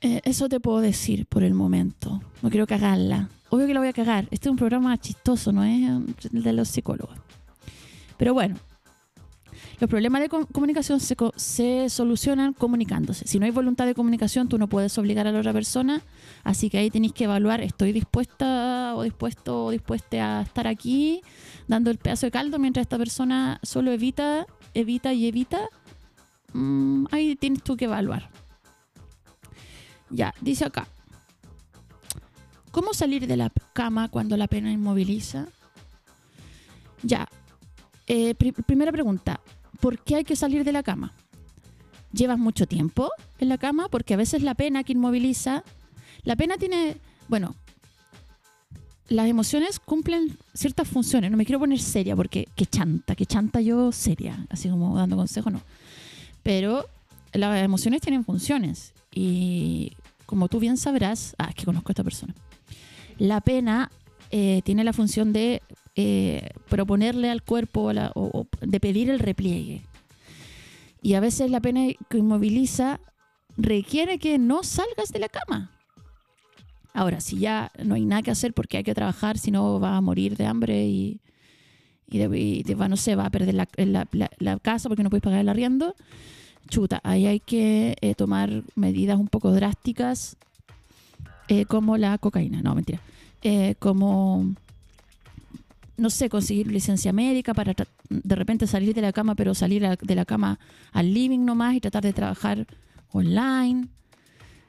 Eh, 0.00 0.20
eso 0.24 0.48
te 0.48 0.60
puedo 0.60 0.80
decir 0.80 1.26
por 1.26 1.44
el 1.44 1.54
momento. 1.54 2.20
No 2.42 2.50
quiero 2.50 2.66
cagarla. 2.66 3.28
Obvio 3.50 3.66
que 3.66 3.74
la 3.74 3.80
voy 3.80 3.88
a 3.88 3.92
cagar. 3.92 4.26
Este 4.30 4.48
es 4.48 4.50
un 4.50 4.56
programa 4.56 4.98
chistoso, 4.98 5.52
no 5.52 5.62
es 5.62 5.88
el 6.32 6.42
de 6.42 6.52
los 6.52 6.68
psicólogos. 6.68 7.16
Pero 8.16 8.34
bueno, 8.34 8.56
los 9.82 9.90
problemas 9.90 10.22
de 10.22 10.28
com- 10.28 10.46
comunicación 10.46 11.00
se, 11.00 11.16
se 11.34 11.90
solucionan 11.90 12.52
comunicándose. 12.52 13.26
Si 13.26 13.40
no 13.40 13.46
hay 13.46 13.50
voluntad 13.50 13.84
de 13.84 13.96
comunicación, 13.96 14.48
tú 14.48 14.56
no 14.56 14.68
puedes 14.68 14.96
obligar 14.96 15.26
a 15.26 15.32
la 15.32 15.40
otra 15.40 15.52
persona. 15.52 16.02
Así 16.44 16.70
que 16.70 16.78
ahí 16.78 16.88
tenéis 16.88 17.12
que 17.12 17.24
evaluar, 17.24 17.60
¿estoy 17.62 17.92
dispuesta 17.92 18.94
o 18.94 19.02
dispuesto 19.02 19.64
o 19.64 19.70
dispuesta 19.72 20.38
a 20.38 20.42
estar 20.42 20.68
aquí 20.68 21.20
dando 21.66 21.90
el 21.90 21.98
pedazo 21.98 22.26
de 22.26 22.30
caldo 22.30 22.60
mientras 22.60 22.84
esta 22.84 22.96
persona 22.96 23.58
solo 23.64 23.90
evita, 23.90 24.46
evita 24.72 25.12
y 25.14 25.26
evita? 25.26 25.68
Mm, 26.52 27.06
ahí 27.10 27.34
tienes 27.34 27.64
tú 27.64 27.76
que 27.76 27.86
evaluar. 27.86 28.30
Ya, 30.10 30.32
dice 30.40 30.64
acá. 30.64 30.86
¿Cómo 32.70 32.94
salir 32.94 33.26
de 33.26 33.36
la 33.36 33.50
cama 33.72 34.08
cuando 34.10 34.36
la 34.36 34.46
pena 34.46 34.70
inmoviliza? 34.70 35.48
Ya. 37.02 37.28
Eh, 38.06 38.36
pri- 38.36 38.52
primera 38.52 38.92
pregunta. 38.92 39.40
¿Por 39.82 39.98
qué 39.98 40.14
hay 40.14 40.24
que 40.24 40.36
salir 40.36 40.62
de 40.62 40.70
la 40.70 40.84
cama? 40.84 41.12
¿Llevas 42.12 42.38
mucho 42.38 42.66
tiempo 42.66 43.10
en 43.40 43.48
la 43.48 43.58
cama? 43.58 43.88
Porque 43.88 44.14
a 44.14 44.16
veces 44.16 44.40
la 44.40 44.54
pena 44.54 44.84
que 44.84 44.92
inmoviliza... 44.92 45.64
La 46.22 46.36
pena 46.36 46.56
tiene... 46.56 46.98
Bueno, 47.26 47.56
las 49.08 49.26
emociones 49.26 49.80
cumplen 49.80 50.38
ciertas 50.54 50.86
funciones. 50.86 51.32
No 51.32 51.36
me 51.36 51.44
quiero 51.44 51.58
poner 51.58 51.80
seria 51.80 52.14
porque 52.14 52.46
qué 52.54 52.64
chanta, 52.64 53.16
qué 53.16 53.26
chanta 53.26 53.60
yo 53.60 53.90
seria, 53.90 54.46
así 54.50 54.68
como 54.68 54.96
dando 54.96 55.16
consejos, 55.16 55.52
no. 55.52 55.60
Pero 56.44 56.86
las 57.32 57.64
emociones 57.64 58.02
tienen 58.02 58.24
funciones 58.24 58.94
y 59.12 59.94
como 60.26 60.46
tú 60.46 60.60
bien 60.60 60.76
sabrás, 60.76 61.34
ah, 61.38 61.48
es 61.48 61.56
que 61.56 61.64
conozco 61.64 61.90
a 61.90 61.92
esta 61.92 62.04
persona. 62.04 62.36
La 63.18 63.40
pena 63.40 63.90
eh, 64.30 64.62
tiene 64.64 64.84
la 64.84 64.92
función 64.92 65.32
de 65.32 65.60
eh, 65.94 66.48
proponerle 66.68 67.30
al 67.30 67.42
cuerpo 67.42 67.92
o, 68.14 68.46
de 68.60 68.80
pedir 68.80 69.10
el 69.10 69.18
repliegue. 69.18 69.82
Y 71.02 71.14
a 71.14 71.20
veces 71.20 71.50
la 71.50 71.60
pena 71.60 71.86
que 72.08 72.18
inmoviliza 72.18 73.00
requiere 73.56 74.18
que 74.18 74.38
no 74.38 74.62
salgas 74.62 75.10
de 75.12 75.18
la 75.18 75.28
cama. 75.28 75.70
Ahora, 76.94 77.20
si 77.20 77.38
ya 77.38 77.70
no 77.82 77.94
hay 77.94 78.04
nada 78.04 78.22
que 78.22 78.30
hacer 78.30 78.54
porque 78.54 78.78
hay 78.78 78.84
que 78.84 78.94
trabajar, 78.94 79.38
si 79.38 79.50
no 79.50 79.78
vas 79.80 79.96
a 79.96 80.00
morir 80.00 80.36
de 80.36 80.46
hambre 80.46 80.86
y, 80.86 81.20
y, 82.08 82.18
de- 82.18 82.74
va, 82.74 82.88
va 82.88 83.26
a 83.26 83.30
perder 83.30 83.54
la, 83.54 84.58
casa 84.60 84.88
porque 84.88 85.02
no 85.02 85.10
puedes 85.10 85.22
pagar 85.22 85.40
el 85.40 85.48
arriendo, 85.48 85.94
chuta, 86.68 87.00
ahí 87.02 87.26
hay 87.26 87.40
que 87.40 87.96
eh, 88.00 88.14
tomar 88.14 88.62
medidas 88.76 89.18
un 89.18 89.28
poco 89.28 89.52
drásticas 89.52 90.36
eh, 91.48 91.64
como 91.64 91.96
la 91.96 92.16
cocaína, 92.18 92.62
no, 92.62 92.74
mentira, 92.74 93.00
como, 93.78 94.54
no 95.96 96.10
sé, 96.10 96.28
conseguir 96.28 96.66
licencia 96.68 97.12
médica 97.12 97.54
para 97.54 97.74
de 98.08 98.34
repente 98.34 98.66
salir 98.66 98.94
de 98.94 99.02
la 99.02 99.12
cama, 99.12 99.34
pero 99.34 99.54
salir 99.54 99.82
de 99.82 100.14
la 100.14 100.24
cama 100.24 100.58
al 100.92 101.12
living 101.12 101.44
nomás 101.44 101.74
y 101.74 101.80
tratar 101.80 102.02
de 102.02 102.12
trabajar 102.12 102.66
online. 103.10 103.88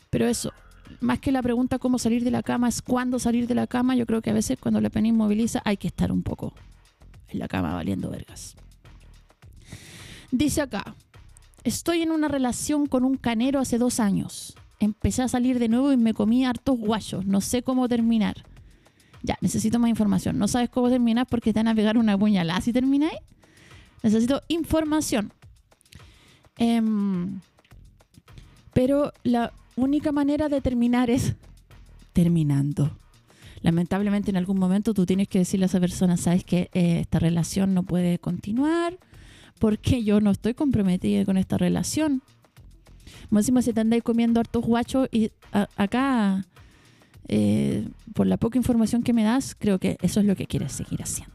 Pero 0.10 0.28
eso, 0.28 0.52
más 1.00 1.20
que 1.20 1.32
la 1.32 1.42
pregunta 1.42 1.80
cómo 1.80 1.98
salir 1.98 2.24
de 2.24 2.32
la 2.32 2.44
cama 2.44 2.68
es 2.70 2.82
cuándo 2.82 3.20
salir 3.20 3.48
de 3.48 3.56
la 3.56 3.68
cama, 3.68 3.96
yo 3.96 4.06
creo 4.06 4.22
que 4.22 4.30
a 4.30 4.34
veces 4.34 4.58
cuando 4.60 4.82
la 4.82 4.90
pena 4.90 5.08
inmoviliza 5.08 5.62
hay 5.66 5.78
que 5.78 5.88
estar 5.88 6.12
un 6.12 6.24
poco 6.24 6.54
en 7.30 7.40
la 7.40 7.48
cama 7.48 7.74
valiendo 7.74 8.10
vergas. 8.10 8.56
Dice 10.32 10.62
acá, 10.62 10.96
estoy 11.64 12.02
en 12.02 12.12
una 12.12 12.28
relación 12.28 12.88
con 12.88 13.06
un 13.06 13.18
canero 13.18 13.60
hace 13.60 13.78
dos 13.78 14.00
años. 14.00 14.56
Empecé 14.80 15.22
a 15.22 15.28
salir 15.28 15.60
de 15.60 15.70
nuevo 15.70 15.94
y 15.94 15.98
me 15.98 16.14
comí 16.14 16.46
hartos 16.46 16.78
guayos. 16.78 17.26
No 17.26 17.40
sé 17.40 17.64
cómo 17.64 17.88
terminar. 17.88 18.44
Ya, 19.24 19.38
necesito 19.42 19.80
más 19.80 19.90
información. 19.90 20.38
No 20.38 20.48
sabes 20.48 20.70
cómo 20.70 20.90
terminar 20.90 21.26
porque 21.28 21.54
te 21.54 21.60
van 21.60 21.70
a 21.70 21.76
pegar 21.76 21.98
una 21.98 22.18
puñalada 22.18 22.62
si 22.62 22.74
termináis. 22.74 23.18
Necesito 24.04 24.42
información. 24.50 25.32
Em, 26.58 27.40
pero 28.74 29.14
la 29.24 29.54
única 29.76 30.12
manera 30.12 30.50
de 30.50 30.62
terminar 30.62 31.10
es 31.10 31.36
terminando. 32.12 32.92
Lamentablemente 33.62 34.30
en 34.30 34.36
algún 34.38 34.60
momento 34.60 34.94
tú 34.94 35.06
tienes 35.06 35.30
que 35.30 35.40
decirle 35.40 35.66
a 35.66 35.68
esa 35.68 35.80
persona, 35.80 36.18
sabes 36.18 36.44
que 36.44 36.70
eh, 36.74 37.00
esta 37.00 37.18
relación 37.20 37.74
no 37.74 37.84
puede 37.84 38.20
continuar 38.20 39.00
porque 39.58 40.04
yo 40.04 40.20
no 40.20 40.32
estoy 40.32 40.54
comprometida 40.54 41.24
con 41.24 41.38
esta 41.38 41.58
relación. 41.58 42.22
Más 43.30 43.46
si 43.46 43.74
te 43.74 43.80
andáis 43.80 44.04
comiendo 44.04 44.42
hartos 44.42 44.66
guachos 44.66 45.08
y 45.12 45.32
acá, 45.78 46.46
eh, 47.28 47.88
por 48.14 48.28
la 48.28 48.38
poca 48.38 48.58
información 48.58 49.04
que 49.04 49.14
me 49.14 49.24
das, 49.24 49.56
creo 49.58 49.80
que 49.80 49.98
eso 50.02 50.20
es 50.20 50.26
lo 50.26 50.36
que 50.36 50.46
quieres 50.46 50.74
seguir 50.74 51.02
haciendo. 51.02 51.34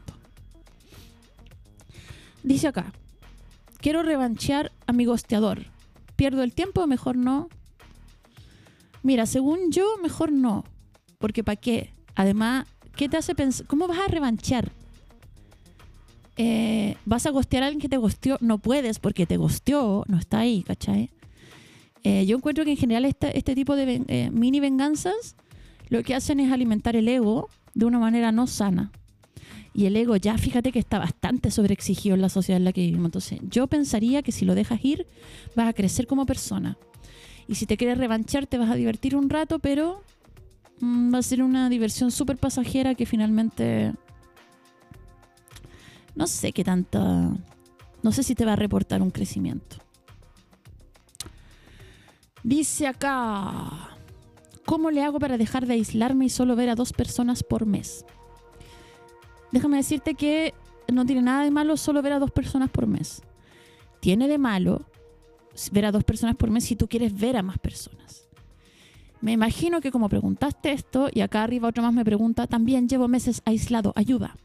Dice 2.43 2.67
acá, 2.67 2.93
quiero 3.79 4.03
revanchear 4.03 4.71
a 4.87 4.93
mi 4.93 5.05
gosteador. 5.05 5.65
¿Pierdo 6.15 6.43
el 6.43 6.53
tiempo? 6.53 6.85
Mejor 6.87 7.15
no. 7.15 7.49
Mira, 9.03 9.25
según 9.25 9.71
yo, 9.71 9.97
mejor 10.01 10.31
no. 10.31 10.63
Porque 11.17 11.43
¿para 11.43 11.55
qué? 11.55 11.93
Además, 12.15 12.65
¿qué 12.95 13.09
te 13.09 13.17
hace 13.17 13.35
pensar? 13.35 13.65
¿Cómo 13.67 13.87
vas 13.87 13.99
a 13.99 14.07
revanchear? 14.07 14.71
Eh, 16.37 16.95
¿Vas 17.05 17.25
a 17.25 17.31
gostear 17.31 17.63
a 17.63 17.67
alguien 17.67 17.81
que 17.81 17.89
te 17.89 17.97
gosteó? 17.97 18.37
No 18.39 18.59
puedes 18.59 18.99
porque 18.99 19.25
te 19.25 19.37
gosteó, 19.37 20.05
no 20.07 20.17
está 20.17 20.39
ahí, 20.39 20.63
¿cachai? 20.63 21.09
Eh, 22.03 22.25
yo 22.25 22.37
encuentro 22.37 22.63
que 22.63 22.71
en 22.71 22.77
general 22.77 23.03
este 23.03 23.55
tipo 23.55 23.75
de 23.75 24.29
mini 24.31 24.61
venganzas 24.61 25.35
lo 25.89 26.03
que 26.03 26.15
hacen 26.15 26.39
es 26.39 26.51
alimentar 26.51 26.95
el 26.95 27.07
ego 27.07 27.49
de 27.73 27.85
una 27.85 27.99
manera 27.99 28.31
no 28.31 28.47
sana. 28.47 28.91
Y 29.73 29.85
el 29.85 29.95
ego 29.95 30.15
ya 30.15 30.37
fíjate 30.37 30.71
que 30.71 30.79
está 30.79 30.99
bastante 30.99 31.51
sobreexigido 31.51 32.15
en 32.15 32.21
la 32.21 32.29
sociedad 32.29 32.57
en 32.57 32.65
la 32.65 32.73
que 32.73 32.81
vivimos. 32.81 33.05
Entonces 33.05 33.39
yo 33.49 33.67
pensaría 33.67 34.21
que 34.21 34.31
si 34.31 34.45
lo 34.45 34.55
dejas 34.55 34.83
ir 34.83 35.07
vas 35.55 35.67
a 35.67 35.73
crecer 35.73 36.07
como 36.07 36.25
persona. 36.25 36.77
Y 37.47 37.55
si 37.55 37.65
te 37.65 37.77
quieres 37.77 37.97
revanchar 37.97 38.47
te 38.47 38.57
vas 38.57 38.69
a 38.69 38.75
divertir 38.75 39.15
un 39.15 39.29
rato, 39.29 39.59
pero 39.59 40.03
mm, 40.81 41.13
va 41.13 41.19
a 41.19 41.23
ser 41.23 41.41
una 41.43 41.69
diversión 41.69 42.11
súper 42.11 42.37
pasajera 42.37 42.95
que 42.95 43.05
finalmente 43.05 43.93
no 46.15 46.27
sé 46.27 46.51
qué 46.51 46.63
tanta... 46.63 47.31
No 48.01 48.11
sé 48.11 48.23
si 48.23 48.35
te 48.35 48.45
va 48.45 48.53
a 48.53 48.55
reportar 48.55 49.01
un 49.01 49.11
crecimiento. 49.11 49.77
Dice 52.43 52.87
acá, 52.87 53.97
¿cómo 54.69 54.91
le 54.91 55.03
hago 55.03 55.17
para 55.17 55.39
dejar 55.39 55.65
de 55.65 55.73
aislarme 55.73 56.25
y 56.25 56.29
solo 56.29 56.55
ver 56.55 56.69
a 56.69 56.75
dos 56.75 56.93
personas 56.93 57.41
por 57.41 57.65
mes? 57.65 58.05
Déjame 59.51 59.77
decirte 59.77 60.13
que 60.13 60.53
no 60.93 61.07
tiene 61.07 61.23
nada 61.23 61.43
de 61.43 61.49
malo 61.49 61.75
solo 61.75 62.03
ver 62.03 62.13
a 62.13 62.19
dos 62.19 62.29
personas 62.29 62.69
por 62.69 62.85
mes. 62.85 63.23
Tiene 63.99 64.27
de 64.27 64.37
malo 64.37 64.85
ver 65.71 65.85
a 65.85 65.91
dos 65.91 66.03
personas 66.03 66.35
por 66.35 66.51
mes 66.51 66.65
si 66.65 66.75
tú 66.75 66.87
quieres 66.87 67.19
ver 67.19 67.35
a 67.35 67.41
más 67.41 67.57
personas. 67.57 68.27
Me 69.21 69.31
imagino 69.31 69.81
que 69.81 69.89
como 69.89 70.07
preguntaste 70.07 70.71
esto 70.71 71.09
y 71.11 71.21
acá 71.21 71.41
arriba 71.41 71.69
otro 71.69 71.81
más 71.81 71.93
me 71.93 72.05
pregunta, 72.05 72.45
también 72.45 72.87
llevo 72.87 73.07
meses 73.07 73.41
aislado, 73.45 73.91
ayuda. 73.95 74.37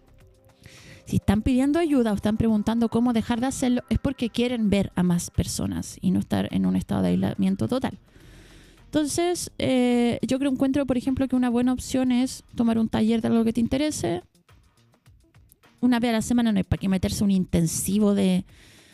Si 1.04 1.16
están 1.16 1.42
pidiendo 1.42 1.78
ayuda 1.78 2.12
o 2.12 2.14
están 2.14 2.38
preguntando 2.38 2.88
cómo 2.88 3.12
dejar 3.12 3.40
de 3.40 3.48
hacerlo, 3.48 3.82
es 3.90 3.98
porque 3.98 4.30
quieren 4.30 4.70
ver 4.70 4.90
a 4.94 5.02
más 5.02 5.30
personas 5.30 5.98
y 6.00 6.12
no 6.12 6.18
estar 6.18 6.48
en 6.50 6.64
un 6.64 6.76
estado 6.76 7.02
de 7.02 7.08
aislamiento 7.08 7.68
total. 7.68 7.98
Entonces, 8.94 9.50
eh, 9.58 10.20
yo 10.22 10.38
creo 10.38 10.52
encuentro, 10.52 10.86
por 10.86 10.96
ejemplo, 10.96 11.26
que 11.26 11.34
una 11.34 11.50
buena 11.50 11.72
opción 11.72 12.12
es 12.12 12.44
tomar 12.54 12.78
un 12.78 12.88
taller 12.88 13.20
de 13.20 13.26
algo 13.26 13.42
que 13.42 13.52
te 13.52 13.60
interese. 13.60 14.22
Una 15.80 15.98
vez 15.98 16.10
a 16.10 16.12
la 16.12 16.22
semana 16.22 16.52
no 16.52 16.58
hay 16.58 16.62
para 16.62 16.78
qué 16.78 16.88
meterse 16.88 17.24
un 17.24 17.32
intensivo 17.32 18.14
de 18.14 18.44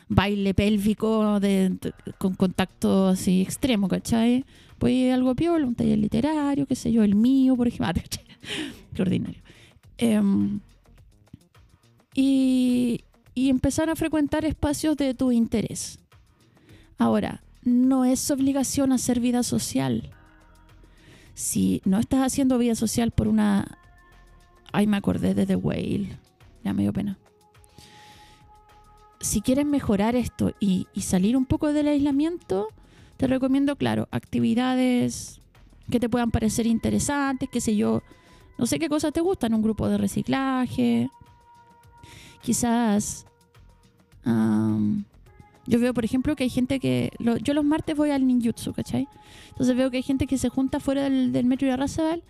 baile 0.09 0.55
pélvico 0.55 1.39
de, 1.39 1.77
con 2.17 2.33
contacto 2.35 3.09
así 3.09 3.43
extremo, 3.43 3.89
¿cachai? 3.89 4.47
Pues 4.79 5.13
algo 5.13 5.35
piola, 5.35 5.67
un 5.67 5.75
taller 5.75 5.99
literario, 5.99 6.65
qué 6.65 6.77
sé 6.77 6.91
yo, 6.91 7.03
el 7.03 7.15
mío, 7.15 7.55
por 7.55 7.69
ejemplo. 7.69 8.03
Ah. 8.43 8.73
Qué 8.95 9.03
ordinario. 9.03 9.43
Y, 12.15 13.05
y 13.35 13.51
empezar 13.51 13.91
a 13.91 13.97
frecuentar 13.97 14.47
espacios 14.47 14.97
de 14.97 15.13
tu 15.13 15.31
interés. 15.31 15.99
Ahora, 16.97 17.43
no 17.63 18.05
es 18.05 18.31
obligación 18.31 18.93
hacer 18.93 19.21
vida 19.21 19.43
social. 19.43 20.11
Si 21.35 21.83
no 21.85 21.99
estás 21.99 22.21
haciendo 22.21 22.59
vida 22.59 22.75
social 22.75 23.11
por 23.11 23.29
una... 23.29 23.79
Ay, 24.73 24.87
me 24.87 24.97
acordé 24.97 25.35
de 25.35 25.47
The 25.47 25.57
Whale. 25.57 26.19
Ya 26.65 26.73
me 26.73 26.83
dio 26.83 26.93
pena. 26.93 27.19
Si 29.21 29.41
quieres 29.41 29.67
mejorar 29.67 30.17
esto 30.17 30.55
y, 30.61 30.87
salir 31.01 31.37
un 31.37 31.45
poco 31.45 31.73
del 31.73 31.89
aislamiento, 31.89 32.69
te 33.17 33.27
recomiendo, 33.27 33.77
claro, 33.77 34.09
actividades 34.11 35.41
que 35.91 36.01
te 36.01 36.09
puedan 36.09 36.31
parecer 36.31 36.67
interesantes, 36.67 37.49
qué 37.51 37.61
sé 37.61 37.77
yo, 37.77 38.03
no 38.57 38.67
sé 38.67 38.79
qué 38.79 38.89
cosas 38.89 39.13
te 39.13 39.21
gustan, 39.21 39.53
un 39.53 39.63
grupo 39.63 39.89
de 39.89 39.99
reciclaje, 39.99 41.11
quizás 42.41 43.27
yo 45.67 45.79
veo 45.79 45.95
por 45.95 46.05
ejemplo 46.05 46.37
que 46.37 46.45
hay 46.45 46.51
gente 46.51 46.81
que 46.81 47.13
yo 47.19 47.55
los 47.55 47.65
martes 47.65 47.97
voy 47.97 48.11
al 48.11 48.27
ninjutsu 48.27 48.73
¿cachai? 48.73 49.07
entonces 49.51 49.77
veo 49.77 49.91
que 49.91 49.99
hay 49.99 50.03
gente 50.03 50.27
que 50.27 50.39
se 50.39 50.49
junta 50.49 50.81
fuera 50.81 51.03
del, 51.03 51.45
metro 51.45 51.67
de 51.67 51.75
Arrasabal 51.75 52.23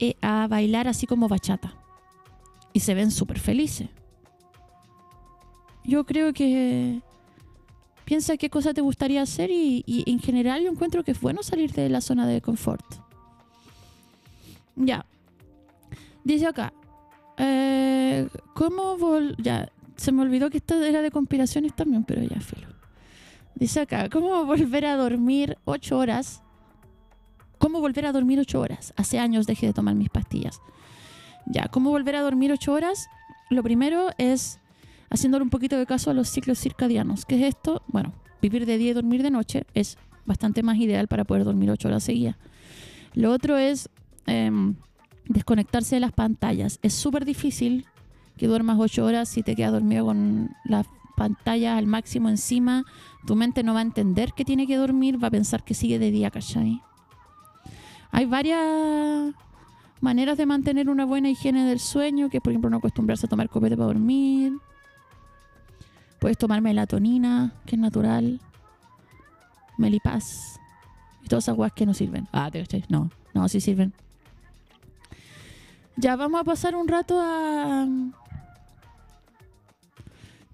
eh, 0.00 0.14
a 0.22 0.46
bailar 0.46 0.86
así 0.88 1.06
como 1.06 1.28
bachata. 1.28 1.74
Y 2.72 2.80
se 2.80 2.94
ven 2.94 3.10
súper 3.10 3.40
felices. 3.40 3.88
Yo 5.84 6.04
creo 6.04 6.32
que 6.32 7.00
piensa 8.04 8.36
qué 8.36 8.48
cosa 8.48 8.72
te 8.74 8.80
gustaría 8.80 9.22
hacer 9.22 9.50
y, 9.50 9.82
y 9.86 10.08
en 10.08 10.20
general 10.20 10.62
yo 10.62 10.70
encuentro 10.70 11.02
que 11.02 11.10
es 11.10 11.20
bueno 11.20 11.42
salir 11.42 11.72
de 11.72 11.88
la 11.88 12.00
zona 12.00 12.26
de 12.26 12.40
confort. 12.40 12.84
Ya. 14.76 15.04
Dice 16.22 16.46
acá 16.46 16.72
eh, 17.38 18.28
¿Cómo 18.54 18.96
vol 18.98 19.36
Ya, 19.38 19.70
se 19.96 20.12
me 20.12 20.22
olvidó 20.22 20.50
que 20.50 20.58
esto 20.58 20.82
era 20.82 21.02
de 21.02 21.10
conspiraciones 21.10 21.74
también, 21.74 22.04
pero 22.04 22.22
ya, 22.22 22.40
filo. 22.40 22.68
Dice 23.58 23.80
acá, 23.80 24.08
¿cómo 24.08 24.44
volver 24.44 24.84
a 24.84 24.94
dormir 24.94 25.58
ocho 25.64 25.98
horas? 25.98 26.42
¿Cómo 27.58 27.80
volver 27.80 28.06
a 28.06 28.12
dormir 28.12 28.38
ocho 28.38 28.60
horas? 28.60 28.94
Hace 28.96 29.18
años 29.18 29.48
dejé 29.48 29.66
de 29.66 29.72
tomar 29.72 29.96
mis 29.96 30.10
pastillas. 30.10 30.60
Ya, 31.44 31.66
¿cómo 31.66 31.90
volver 31.90 32.14
a 32.14 32.20
dormir 32.20 32.52
ocho 32.52 32.72
horas? 32.72 33.08
Lo 33.50 33.64
primero 33.64 34.10
es 34.16 34.60
haciéndole 35.10 35.42
un 35.42 35.50
poquito 35.50 35.76
de 35.76 35.86
caso 35.86 36.12
a 36.12 36.14
los 36.14 36.28
ciclos 36.28 36.60
circadianos. 36.60 37.26
¿Qué 37.26 37.34
es 37.34 37.56
esto? 37.56 37.82
Bueno, 37.88 38.12
vivir 38.40 38.64
de 38.64 38.78
día 38.78 38.90
y 38.90 38.94
dormir 38.94 39.24
de 39.24 39.32
noche 39.32 39.64
es 39.74 39.98
bastante 40.24 40.62
más 40.62 40.76
ideal 40.76 41.08
para 41.08 41.24
poder 41.24 41.42
dormir 41.42 41.68
ocho 41.72 41.88
horas 41.88 42.04
seguidas. 42.04 42.36
Lo 43.14 43.32
otro 43.32 43.58
es 43.58 43.88
em, 44.26 44.76
desconectarse 45.24 45.96
de 45.96 46.00
las 46.00 46.12
pantallas. 46.12 46.78
Es 46.82 46.94
súper 46.94 47.24
difícil 47.24 47.86
que 48.36 48.46
duermas 48.46 48.78
ocho 48.78 49.04
horas 49.04 49.28
si 49.28 49.42
te 49.42 49.56
quedas 49.56 49.72
dormido 49.72 50.04
con 50.04 50.50
las 50.64 50.86
pantallas 51.18 51.76
al 51.76 51.86
máximo 51.86 52.30
encima. 52.30 52.84
Tu 53.26 53.34
mente 53.34 53.62
no 53.62 53.74
va 53.74 53.80
a 53.80 53.82
entender 53.82 54.32
que 54.32 54.44
tiene 54.44 54.66
que 54.66 54.76
dormir, 54.76 55.22
va 55.22 55.28
a 55.28 55.32
pensar 55.32 55.64
que 55.64 55.74
sigue 55.74 55.98
de 55.98 56.10
día, 56.10 56.30
¿cachai? 56.30 56.80
Hay 58.10 58.24
varias 58.24 59.34
maneras 60.00 60.38
de 60.38 60.46
mantener 60.46 60.88
una 60.88 61.04
buena 61.04 61.28
higiene 61.28 61.66
del 61.66 61.80
sueño, 61.80 62.30
que 62.30 62.40
por 62.40 62.52
ejemplo 62.52 62.70
no 62.70 62.78
acostumbrarse 62.78 63.26
a 63.26 63.28
tomar 63.28 63.50
copete 63.50 63.76
para 63.76 63.88
dormir. 63.88 64.52
Puedes 66.20 66.38
tomar 66.38 66.62
melatonina, 66.62 67.52
que 67.66 67.76
es 67.76 67.80
natural. 67.80 68.40
Melipaz. 69.76 70.58
Y 71.24 71.28
todas 71.28 71.44
esas 71.44 71.56
guas 71.56 71.72
que 71.72 71.84
no 71.84 71.94
sirven. 71.94 72.28
Ah, 72.32 72.50
¿te 72.50 72.60
cachai? 72.60 72.84
No, 72.88 73.10
no, 73.34 73.48
sí 73.48 73.60
sirven. 73.60 73.92
Ya 75.96 76.14
vamos 76.14 76.40
a 76.40 76.44
pasar 76.44 76.76
un 76.76 76.86
rato 76.86 77.20
a. 77.20 77.86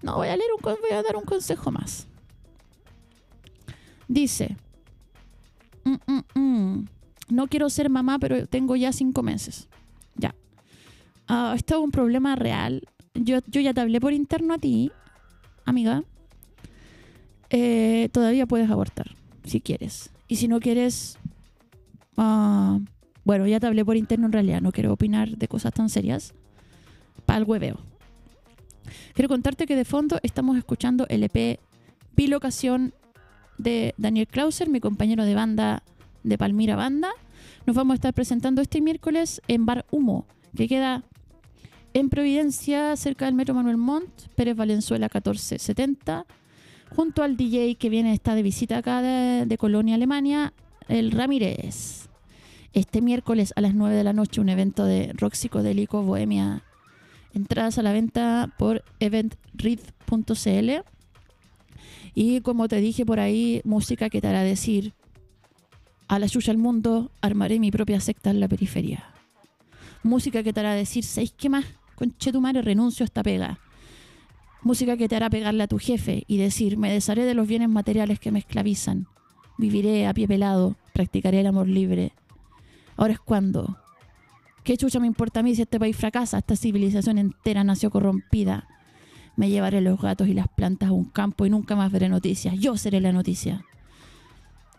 No, 0.05 0.17
voy 0.17 0.27
a 0.27 0.37
leer 0.37 0.51
un 0.55 0.61
voy 0.61 0.91
a 0.91 1.01
dar 1.01 1.15
un 1.15 1.23
consejo 1.23 1.71
más. 1.71 2.05
Dice. 4.07 4.55
"Mm, 5.83 5.95
mm, 6.05 6.39
mm, 6.39 6.85
No 7.29 7.47
quiero 7.47 7.71
ser 7.71 7.89
mamá, 7.89 8.19
pero 8.19 8.45
tengo 8.45 8.75
ya 8.75 8.93
cinco 8.93 9.23
meses. 9.23 9.67
Ya. 10.15 10.35
Ah, 11.27 11.53
esto 11.55 11.73
es 11.73 11.81
un 11.81 11.89
problema 11.89 12.35
real. 12.35 12.83
Yo, 13.15 13.39
yo 13.47 13.61
ya 13.61 13.73
te 13.73 13.81
hablé 13.81 13.99
por 13.99 14.13
interno 14.13 14.53
a 14.53 14.59
ti, 14.59 14.91
amiga. 15.65 16.03
Eh, 17.49 18.09
todavía 18.11 18.45
puedes 18.45 18.69
abortar, 18.69 19.15
si 19.43 19.59
quieres. 19.59 20.11
Y 20.27 20.35
si 20.35 20.47
no 20.47 20.59
quieres, 20.59 21.17
ah, 22.15 22.77
bueno, 23.23 23.47
ya 23.47 23.59
te 23.59 23.65
hablé 23.65 23.83
por 23.83 23.97
interno 23.97 24.27
en 24.27 24.33
realidad, 24.33 24.61
no 24.61 24.71
quiero 24.71 24.93
opinar 24.93 25.29
de 25.35 25.47
cosas 25.47 25.73
tan 25.73 25.89
serias. 25.89 26.35
Para 27.25 27.39
el 27.39 27.45
hueveo. 27.45 27.79
Quiero 29.13 29.29
contarte 29.29 29.65
que 29.65 29.75
de 29.75 29.85
fondo 29.85 30.19
estamos 30.23 30.57
escuchando 30.57 31.05
el 31.09 31.23
EP 31.23 31.59
Bilocación 32.15 32.93
de 33.57 33.93
Daniel 33.97 34.27
Clauser, 34.27 34.69
mi 34.69 34.79
compañero 34.79 35.25
de 35.25 35.35
banda 35.35 35.83
de 36.23 36.37
Palmira 36.37 36.75
Banda. 36.75 37.09
Nos 37.65 37.75
vamos 37.75 37.93
a 37.93 37.95
estar 37.95 38.13
presentando 38.13 38.61
este 38.61 38.81
miércoles 38.81 39.41
en 39.47 39.65
Bar 39.65 39.85
Humo, 39.91 40.25
que 40.55 40.67
queda 40.67 41.03
en 41.93 42.09
Providencia, 42.09 42.95
cerca 42.95 43.25
del 43.25 43.35
Metro 43.35 43.53
Manuel 43.53 43.77
Montt, 43.77 44.27
Pérez 44.35 44.55
Valenzuela 44.55 45.05
1470, 45.05 46.25
junto 46.95 47.23
al 47.23 47.37
DJ 47.37 47.75
que 47.75 47.89
viene, 47.89 48.13
está 48.13 48.35
de 48.35 48.43
visita 48.43 48.77
acá 48.77 49.01
de, 49.01 49.57
Colonia, 49.57 49.95
Alemania, 49.95 50.53
el 50.87 51.11
Ramírez 51.11 52.09
este 52.73 53.01
miércoles 53.01 53.53
a 53.55 53.61
las 53.61 53.73
9 53.73 53.95
de 53.95 54.03
la 54.03 54.11
noche 54.11 54.41
un 54.41 54.49
evento 54.49 54.83
de 54.83 55.13
rock 55.13 55.33
psicodélico 55.33 56.03
Bohemia. 56.03 56.61
Entradas 57.35 57.77
a 57.77 57.83
la 57.83 57.93
venta 57.93 58.55
por 58.57 58.83
eventread.cl. 58.99 60.69
Y 62.15 62.41
como 62.41 62.67
te 62.67 62.77
dije 62.77 63.05
por 63.05 63.19
ahí, 63.19 63.61
música 63.63 64.09
que 64.09 64.21
te 64.21 64.27
hará 64.27 64.41
decir 64.41 64.93
a 66.07 66.17
la 66.17 66.27
chucha 66.27 66.51
al 66.51 66.57
mundo, 66.57 67.11
armaré 67.21 67.59
mi 67.59 67.69
propia 67.69 67.99
secta 67.99 68.31
en 68.31 68.39
la 68.39 68.47
periferia. 68.47 69.11
Música 70.01 70.41
que 70.41 70.53
te 70.53 70.59
hará 70.61 70.73
decir, 70.73 71.03
¿sabéis 71.03 71.33
qué 71.37 71.49
más? 71.49 71.65
Conche 71.95 72.31
tu 72.31 72.41
madre, 72.41 72.63
renuncio 72.63 73.03
a 73.03 73.05
esta 73.05 73.21
pega. 73.21 73.59
Música 74.63 74.97
que 74.97 75.07
te 75.07 75.15
hará 75.15 75.29
pegarle 75.29 75.63
a 75.63 75.67
tu 75.67 75.77
jefe 75.77 76.23
y 76.27 76.37
decir, 76.37 76.77
me 76.77 76.91
desharé 76.91 77.25
de 77.25 77.35
los 77.35 77.47
bienes 77.47 77.69
materiales 77.69 78.19
que 78.19 78.31
me 78.31 78.39
esclavizan. 78.39 79.07
Viviré 79.59 80.07
a 80.07 80.13
pie 80.13 80.27
pelado, 80.27 80.75
practicaré 80.93 81.41
el 81.41 81.47
amor 81.47 81.67
libre, 81.67 82.13
Ahora 82.97 83.13
es 83.13 83.19
cuando. 83.19 83.77
¿Qué 84.65 84.77
chucha 84.77 84.99
me 84.99 85.05
importa 85.05 85.41
a 85.41 85.43
mí 85.43 85.53
si 85.53 85.61
este 85.61 85.79
país 85.79 85.95
fracasa? 85.95 86.39
Esta 86.39 86.55
civilización 86.55 87.19
entera 87.19 87.63
nació 87.63 87.91
corrompida. 87.91 88.67
Me 89.35 89.47
llevaré 89.47 89.79
los 89.79 90.01
gatos 90.01 90.27
y 90.27 90.33
las 90.33 90.47
plantas 90.47 90.89
a 90.89 90.91
un 90.91 91.05
campo 91.05 91.45
y 91.45 91.51
nunca 91.51 91.75
más 91.75 91.91
veré 91.91 92.09
noticias. 92.09 92.55
Yo 92.57 92.75
seré 92.75 92.99
la 92.99 93.11
noticia. 93.11 93.63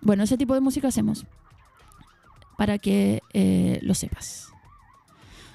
Bueno, 0.00 0.24
ese 0.24 0.36
tipo 0.36 0.54
de 0.54 0.60
música 0.60 0.88
hacemos. 0.88 1.24
Para 2.58 2.78
que 2.78 3.22
eh, 3.32 3.78
lo 3.82 3.94
sepas. 3.94 4.48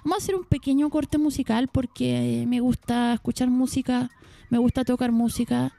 Vamos 0.05 0.19
a 0.19 0.23
hacer 0.23 0.35
un 0.35 0.45
pequeño 0.45 0.89
corte 0.89 1.17
musical 1.17 1.67
porque 1.67 2.45
me 2.47 2.61
gusta 2.61 3.13
escuchar 3.13 3.49
música, 3.49 4.11
me 4.49 4.59
gusta 4.59 4.85
tocar 4.85 5.11
música. 5.11 5.73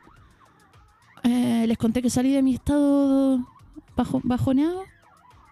Eh, 1.22 1.64
les 1.66 1.78
conté 1.78 2.02
que 2.02 2.10
salí 2.10 2.32
de 2.32 2.42
mi 2.42 2.52
estado 2.52 3.48
bajo, 3.96 4.20
bajoneado. 4.22 4.84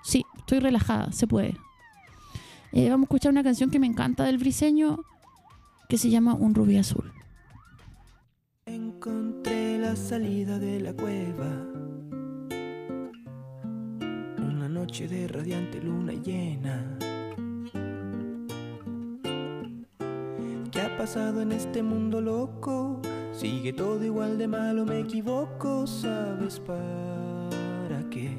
Sí, 0.03 0.27
estoy 0.37 0.59
relajada, 0.59 1.13
se 1.13 1.27
puede. 1.27 1.57
Eh, 2.73 2.89
vamos 2.89 3.05
a 3.05 3.07
escuchar 3.07 3.33
una 3.33 3.43
canción 3.43 3.71
que 3.71 3.81
me 3.81 3.87
encanta 3.87 4.25
del 4.25 4.39
briseño 4.39 5.01
que 5.89 5.99
se 5.99 6.09
llama 6.09 6.35
Un 6.35 6.55
rubí 6.55 6.77
azul. 6.77 7.13
Encontré 8.67 9.79
la 9.79 9.97
salida 9.97 10.59
de 10.59 10.81
la 10.81 10.93
cueva. 10.93 11.51
Una 14.39 14.69
noche 14.69 15.09
de 15.09 15.27
radiante 15.27 15.83
luna 15.83 16.13
llena. 16.13 16.97
Que 20.71 20.81
pasado 20.97 21.43
en 21.43 21.51
este 21.51 21.83
mundo 21.83 22.21
loco? 22.21 23.03
Sigue 23.33 23.73
todo 23.73 24.05
igual 24.05 24.39
de 24.39 24.47
malo, 24.47 24.85
me 24.85 25.01
equivoco, 25.01 25.87
¿sabes 25.87 26.61
para 26.61 28.09
qué? 28.11 28.39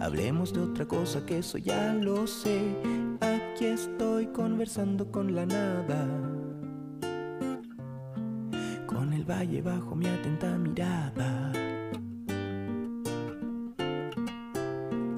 Hablemos 0.00 0.52
de 0.52 0.60
otra 0.60 0.86
cosa 0.86 1.24
que 1.24 1.38
eso 1.38 1.58
ya 1.58 1.94
lo 1.94 2.26
sé. 2.26 3.03
Aquí 3.54 3.66
estoy 3.66 4.26
conversando 4.26 5.12
con 5.12 5.32
la 5.32 5.46
nada. 5.46 6.08
Con 8.84 9.12
el 9.12 9.24
valle 9.24 9.62
bajo 9.62 9.94
mi 9.94 10.08
atenta 10.08 10.58
mirada. 10.58 11.52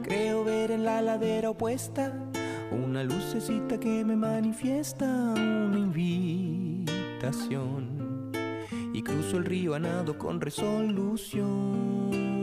Creo 0.03 0.45
ver 0.45 0.71
en 0.71 0.85
la 0.85 1.01
ladera 1.01 1.49
opuesta 1.49 2.13
una 2.71 3.03
lucecita 3.05 3.81
que 3.81 4.05
me 4.05 4.17
manifiesta 4.17 5.07
una 5.07 5.79
invitación. 5.79 6.93
Y 8.93 9.03
cruzo 9.03 9.39
el 9.39 9.47
río 9.47 9.75
a 9.75 9.79
nado 9.79 10.19
con 10.19 10.43
resolución. 10.43 12.36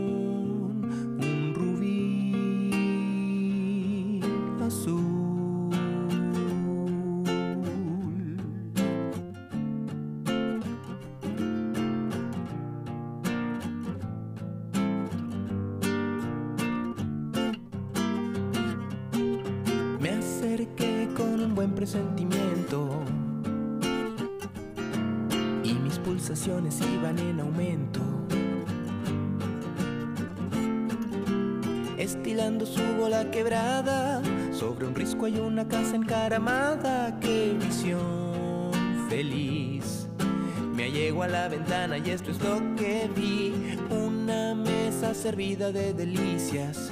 Servida 45.23 45.71
de 45.71 45.93
delicias. 45.93 46.91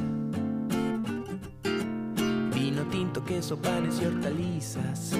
Vino 2.56 2.84
tinto, 2.90 3.26
queso, 3.26 3.58
panes 3.58 4.02
y 4.02 4.06
hortalizas. 4.06 5.12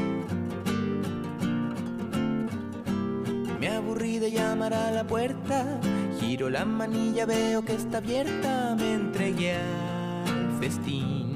Me 3.60 3.68
aburrí 3.68 4.18
de 4.18 4.32
llamar 4.32 4.74
a 4.74 4.92
la 4.92 5.04
puerta. 5.06 5.82
Giro 6.22 6.50
la 6.50 6.64
manilla, 6.64 7.26
veo 7.26 7.66
que 7.66 7.74
está 7.74 7.98
abierta. 7.98 8.78
Me 8.80 8.94
entregué 8.94 9.56
al 9.58 10.58
festín. 10.62 11.34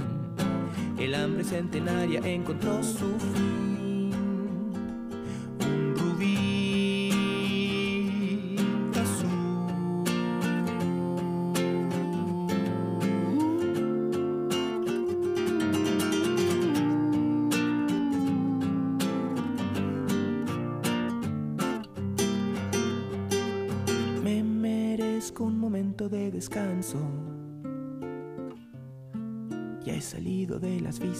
El 0.97 1.13
hambre 1.13 1.43
centenaria 1.43 2.21
encontró 2.23 2.81
su 2.83 3.17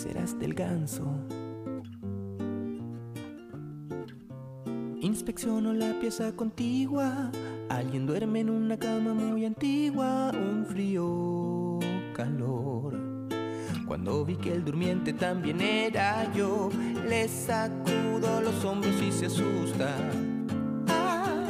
vísceras 0.05 0.37
del 0.39 0.53
ganso. 0.53 1.03
Inspecciono 5.01 5.73
la 5.73 5.99
pieza 5.99 6.35
contigua. 6.35 7.31
Alguien 7.69 8.05
duerme 8.05 8.41
en 8.41 8.49
una 8.49 8.77
cama 8.77 9.13
muy 9.13 9.45
antigua. 9.45 10.31
Un 10.31 10.65
frío 10.65 11.79
calor. 12.13 12.93
Cuando 13.87 14.25
vi 14.25 14.35
que 14.35 14.51
el 14.51 14.65
durmiente 14.65 15.13
también 15.13 15.61
era 15.61 16.31
yo, 16.33 16.69
le 17.07 17.27
sacudo 17.27 18.41
los 18.41 18.65
hombros 18.65 18.95
y 19.01 19.11
se 19.11 19.27
asusta. 19.27 19.95
Ah, 20.87 21.45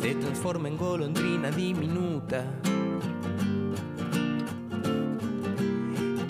se 0.00 0.14
transforma 0.14 0.68
en 0.68 0.76
golondrina 0.76 1.50
diminuta. 1.50 2.44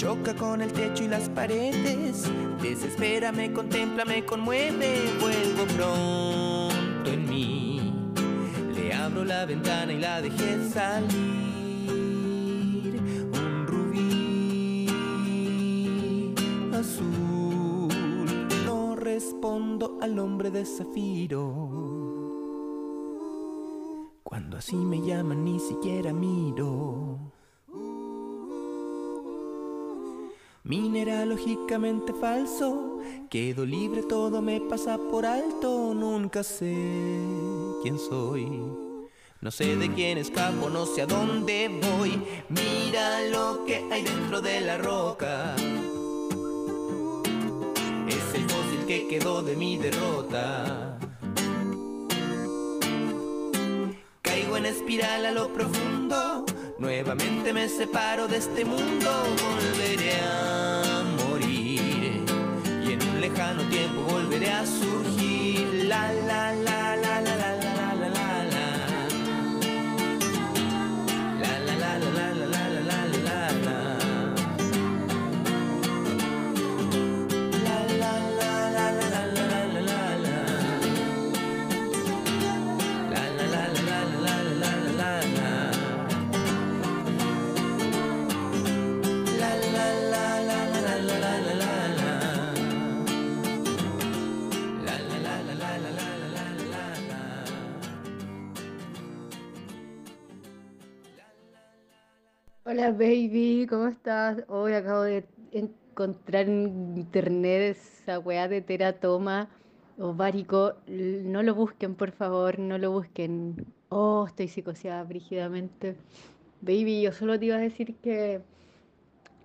Choca 0.04 0.34
con 0.34 0.60
el 0.60 0.70
techo 0.70 1.04
y 1.04 1.08
las 1.08 1.30
paredes, 1.30 2.30
desespera, 2.60 3.32
me 3.32 3.50
contempla, 3.54 4.04
me 4.04 4.22
conmueve, 4.22 5.00
vuelvo 5.18 5.64
pronto 5.74 7.10
en 7.10 7.26
mí. 7.26 7.90
Le 8.74 8.92
abro 8.92 9.24
la 9.24 9.46
ventana 9.46 9.94
y 9.94 9.98
la 9.98 10.20
dejé 10.20 10.68
salir. 10.68 11.08
Un 13.32 13.66
rubí 13.66 14.86
azul. 16.74 17.88
No 18.66 18.96
respondo 18.96 19.96
al 20.02 20.18
hombre 20.18 20.50
de 20.50 20.66
zafiro. 20.66 21.70
Cuando 24.22 24.58
así 24.58 24.76
me 24.76 25.00
llaman 25.00 25.44
ni 25.44 25.58
siquiera 25.58 26.12
miro. 26.12 27.33
Mineralógicamente 30.66 32.14
falso, 32.14 32.98
quedo 33.28 33.66
libre, 33.66 34.02
todo 34.02 34.40
me 34.40 34.62
pasa 34.62 34.96
por 34.96 35.26
alto, 35.26 35.92
nunca 35.92 36.42
sé 36.42 36.74
quién 37.82 37.98
soy. 37.98 38.48
No 39.42 39.50
sé 39.50 39.76
de 39.76 39.92
quién 39.92 40.16
escapo, 40.16 40.70
no 40.70 40.86
sé 40.86 41.02
a 41.02 41.06
dónde 41.06 41.68
voy. 41.68 42.18
Mira 42.48 43.20
lo 43.28 43.66
que 43.66 43.84
hay 43.92 44.04
dentro 44.04 44.40
de 44.40 44.62
la 44.62 44.78
roca. 44.78 45.54
Es 48.08 48.34
el 48.34 48.48
fósil 48.48 48.86
que 48.86 49.06
quedó 49.06 49.42
de 49.42 49.56
mi 49.56 49.76
derrota. 49.76 50.98
Caigo 54.22 54.56
en 54.56 54.64
espiral 54.64 55.26
a 55.26 55.32
lo 55.32 55.52
profundo. 55.52 56.46
Nuevamente 56.78 57.52
me 57.52 57.68
separo 57.68 58.26
de 58.26 58.38
este 58.38 58.64
mundo. 58.64 59.10
Volveré 59.42 60.14
a 60.20 61.04
morir. 61.24 62.24
Y 62.84 62.92
en 62.92 63.02
un 63.08 63.20
lejano 63.20 63.62
tiempo 63.68 64.02
volveré 64.02 64.50
a 64.50 64.66
surgir. 64.66 65.84
La 65.86 66.12
la 66.12 66.53
Hola 102.66 102.90
baby, 102.92 103.66
¿cómo 103.68 103.86
estás? 103.88 104.42
Hoy 104.48 104.72
acabo 104.72 105.02
de 105.02 105.24
encontrar 105.52 106.46
en 106.48 106.96
internet 106.96 107.76
esa 107.76 108.18
weá 108.18 108.48
de 108.48 108.60
teratoma 108.62 109.48
ovárico. 109.98 110.74
L- 110.86 111.22
No 111.24 111.42
lo 111.42 111.54
busquen, 111.54 111.94
por 111.94 112.10
favor, 112.12 112.58
no 112.58 112.78
lo 112.78 112.90
busquen. 112.90 113.64
Oh, 113.88 114.24
estoy 114.26 114.48
psicoseada 114.48 115.04
brígidamente. 115.04 115.96
Baby, 116.60 117.02
yo 117.02 117.12
solo 117.12 117.38
te 117.38 117.46
iba 117.46 117.56
a 117.56 117.60
decir 117.60 117.96
que 117.96 118.40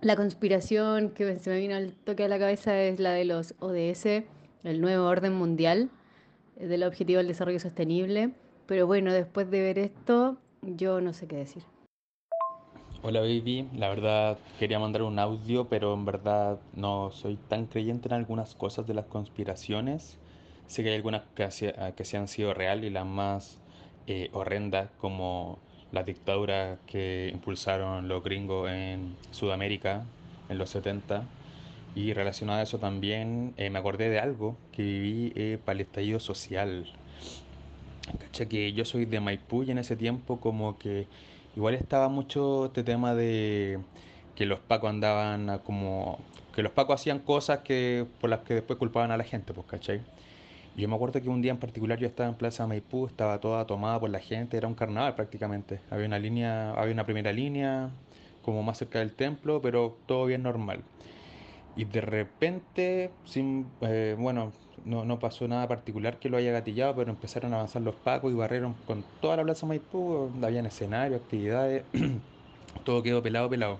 la 0.00 0.16
conspiración 0.16 1.10
que 1.10 1.38
se 1.38 1.50
me 1.50 1.58
vino 1.58 1.74
al 1.76 1.92
toque 1.94 2.24
a 2.24 2.28
la 2.28 2.38
cabeza 2.38 2.78
es 2.82 2.98
la 3.00 3.12
de 3.12 3.24
los 3.24 3.54
ODS, 3.60 4.26
el 4.64 4.80
nuevo 4.80 5.06
orden 5.06 5.34
mundial, 5.34 5.90
eh, 6.58 6.66
del 6.68 6.84
Objetivo 6.84 7.18
del 7.18 7.28
Desarrollo 7.28 7.60
Sostenible. 7.60 8.32
Pero 8.66 8.86
bueno, 8.86 9.12
después 9.12 9.50
de 9.50 9.60
ver 9.62 9.78
esto, 9.78 10.38
yo 10.62 11.00
no 11.00 11.12
sé 11.14 11.26
qué 11.28 11.36
decir. 11.36 11.62
Hola 13.02 13.20
baby, 13.20 13.68
la 13.74 13.88
verdad 13.88 14.38
quería 14.58 14.78
mandar 14.78 15.02
un 15.02 15.18
audio, 15.18 15.68
pero 15.68 15.94
en 15.94 16.04
verdad 16.04 16.60
no 16.72 17.10
soy 17.10 17.36
tan 17.36 17.66
creyente 17.66 18.08
en 18.08 18.14
algunas 18.14 18.54
cosas 18.54 18.86
de 18.86 18.94
las 18.94 19.06
conspiraciones. 19.06 20.18
Sé 20.66 20.82
que 20.82 20.90
hay 20.90 20.96
algunas 20.96 21.22
que, 21.34 21.44
hacia- 21.44 21.74
ah, 21.78 21.92
que 21.92 22.04
sí 22.04 22.16
han 22.16 22.28
sido 22.28 22.54
real 22.54 22.84
y 22.84 22.90
las 22.90 23.06
más 23.06 23.58
eh, 24.06 24.28
horrendas, 24.32 24.90
como 24.98 25.58
las 25.92 26.06
dictaduras 26.06 26.78
que 26.86 27.30
impulsaron 27.32 28.06
los 28.08 28.22
gringos 28.22 28.70
en 28.70 29.16
Sudamérica 29.30 30.04
en 30.48 30.58
los 30.58 30.70
70. 30.70 31.24
Y 31.94 32.12
relacionado 32.12 32.60
a 32.60 32.62
eso 32.62 32.78
también 32.78 33.54
eh, 33.56 33.70
me 33.70 33.78
acordé 33.78 34.10
de 34.10 34.20
algo 34.20 34.56
que 34.72 34.82
viví 34.82 35.32
eh, 35.36 35.58
para 35.64 35.74
el 35.76 35.80
estallido 35.82 36.20
social. 36.20 36.86
Cacha 38.18 38.46
que 38.48 38.72
yo 38.72 38.84
soy 38.84 39.04
de 39.04 39.20
Maipú 39.20 39.62
y 39.62 39.70
en 39.70 39.78
ese 39.78 39.96
tiempo 39.96 40.40
como 40.40 40.78
que 40.78 41.06
igual 41.56 41.74
estaba 41.74 42.08
mucho 42.08 42.66
este 42.66 42.82
tema 42.84 43.14
de 43.14 43.80
que 44.34 44.46
los 44.46 44.60
pacos 44.60 44.90
andaban 44.90 45.58
como 45.64 46.18
que 46.54 46.62
los 46.62 46.72
pacos 46.72 47.00
hacían 47.00 47.20
cosas 47.20 47.60
que 47.60 48.06
por 48.20 48.30
las 48.30 48.40
que 48.40 48.54
después 48.54 48.78
culpaban 48.78 49.10
a 49.10 49.16
la 49.16 49.24
gente, 49.24 49.52
pues, 49.52 49.66
¿cachai? 49.66 50.00
Y 50.76 50.82
yo 50.82 50.88
me 50.88 50.94
acuerdo 50.94 51.20
que 51.20 51.28
un 51.28 51.42
día 51.42 51.52
en 51.52 51.58
particular 51.58 51.98
yo 51.98 52.06
estaba 52.06 52.28
en 52.28 52.36
Plaza 52.36 52.66
Maipú, 52.66 53.06
estaba 53.06 53.40
toda 53.40 53.66
tomada 53.66 53.98
por 53.98 54.10
la 54.10 54.20
gente, 54.20 54.56
era 54.56 54.68
un 54.68 54.74
carnaval 54.74 55.14
prácticamente. 55.14 55.80
Había 55.90 56.06
una 56.06 56.18
línea, 56.18 56.72
había 56.72 56.92
una 56.92 57.04
primera 57.04 57.32
línea 57.32 57.90
como 58.42 58.62
más 58.62 58.78
cerca 58.78 59.00
del 59.00 59.12
templo, 59.12 59.60
pero 59.60 59.98
todo 60.06 60.26
bien 60.26 60.42
normal. 60.42 60.82
Y 61.76 61.84
de 61.84 62.00
repente, 62.00 63.10
sin, 63.24 63.66
eh, 63.80 64.16
bueno, 64.18 64.52
no, 64.84 65.04
no 65.04 65.18
pasó 65.18 65.46
nada 65.46 65.68
particular 65.68 66.18
que 66.18 66.28
lo 66.28 66.36
haya 66.36 66.52
gatillado, 66.52 66.94
pero 66.96 67.10
empezaron 67.10 67.52
a 67.52 67.56
avanzar 67.56 67.82
los 67.82 67.94
pacos 67.94 68.32
y 68.32 68.34
barrieron 68.34 68.74
con 68.86 69.04
toda 69.20 69.36
la 69.36 69.44
Plaza 69.44 69.66
Maipú, 69.66 70.30
habían 70.42 70.66
escenarios, 70.66 71.20
actividades, 71.20 71.84
todo 72.84 73.02
quedó 73.02 73.22
pelado, 73.22 73.48
pelado. 73.48 73.78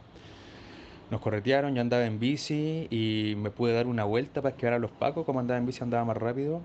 Nos 1.11 1.21
corretearon, 1.21 1.75
yo 1.75 1.81
andaba 1.81 2.05
en 2.05 2.21
bici 2.21 2.87
y 2.91 3.35
me 3.37 3.51
pude 3.51 3.73
dar 3.73 3.87
una 3.87 4.05
vuelta 4.05 4.43
para 4.43 4.55
esquivar 4.55 4.75
a 4.75 4.79
los 4.79 4.91
pacos, 4.91 5.25
como 5.25 5.41
andaba 5.41 5.59
en 5.59 5.67
bici 5.67 5.83
andaba 5.83 6.05
más 6.05 6.17
rápido. 6.17 6.61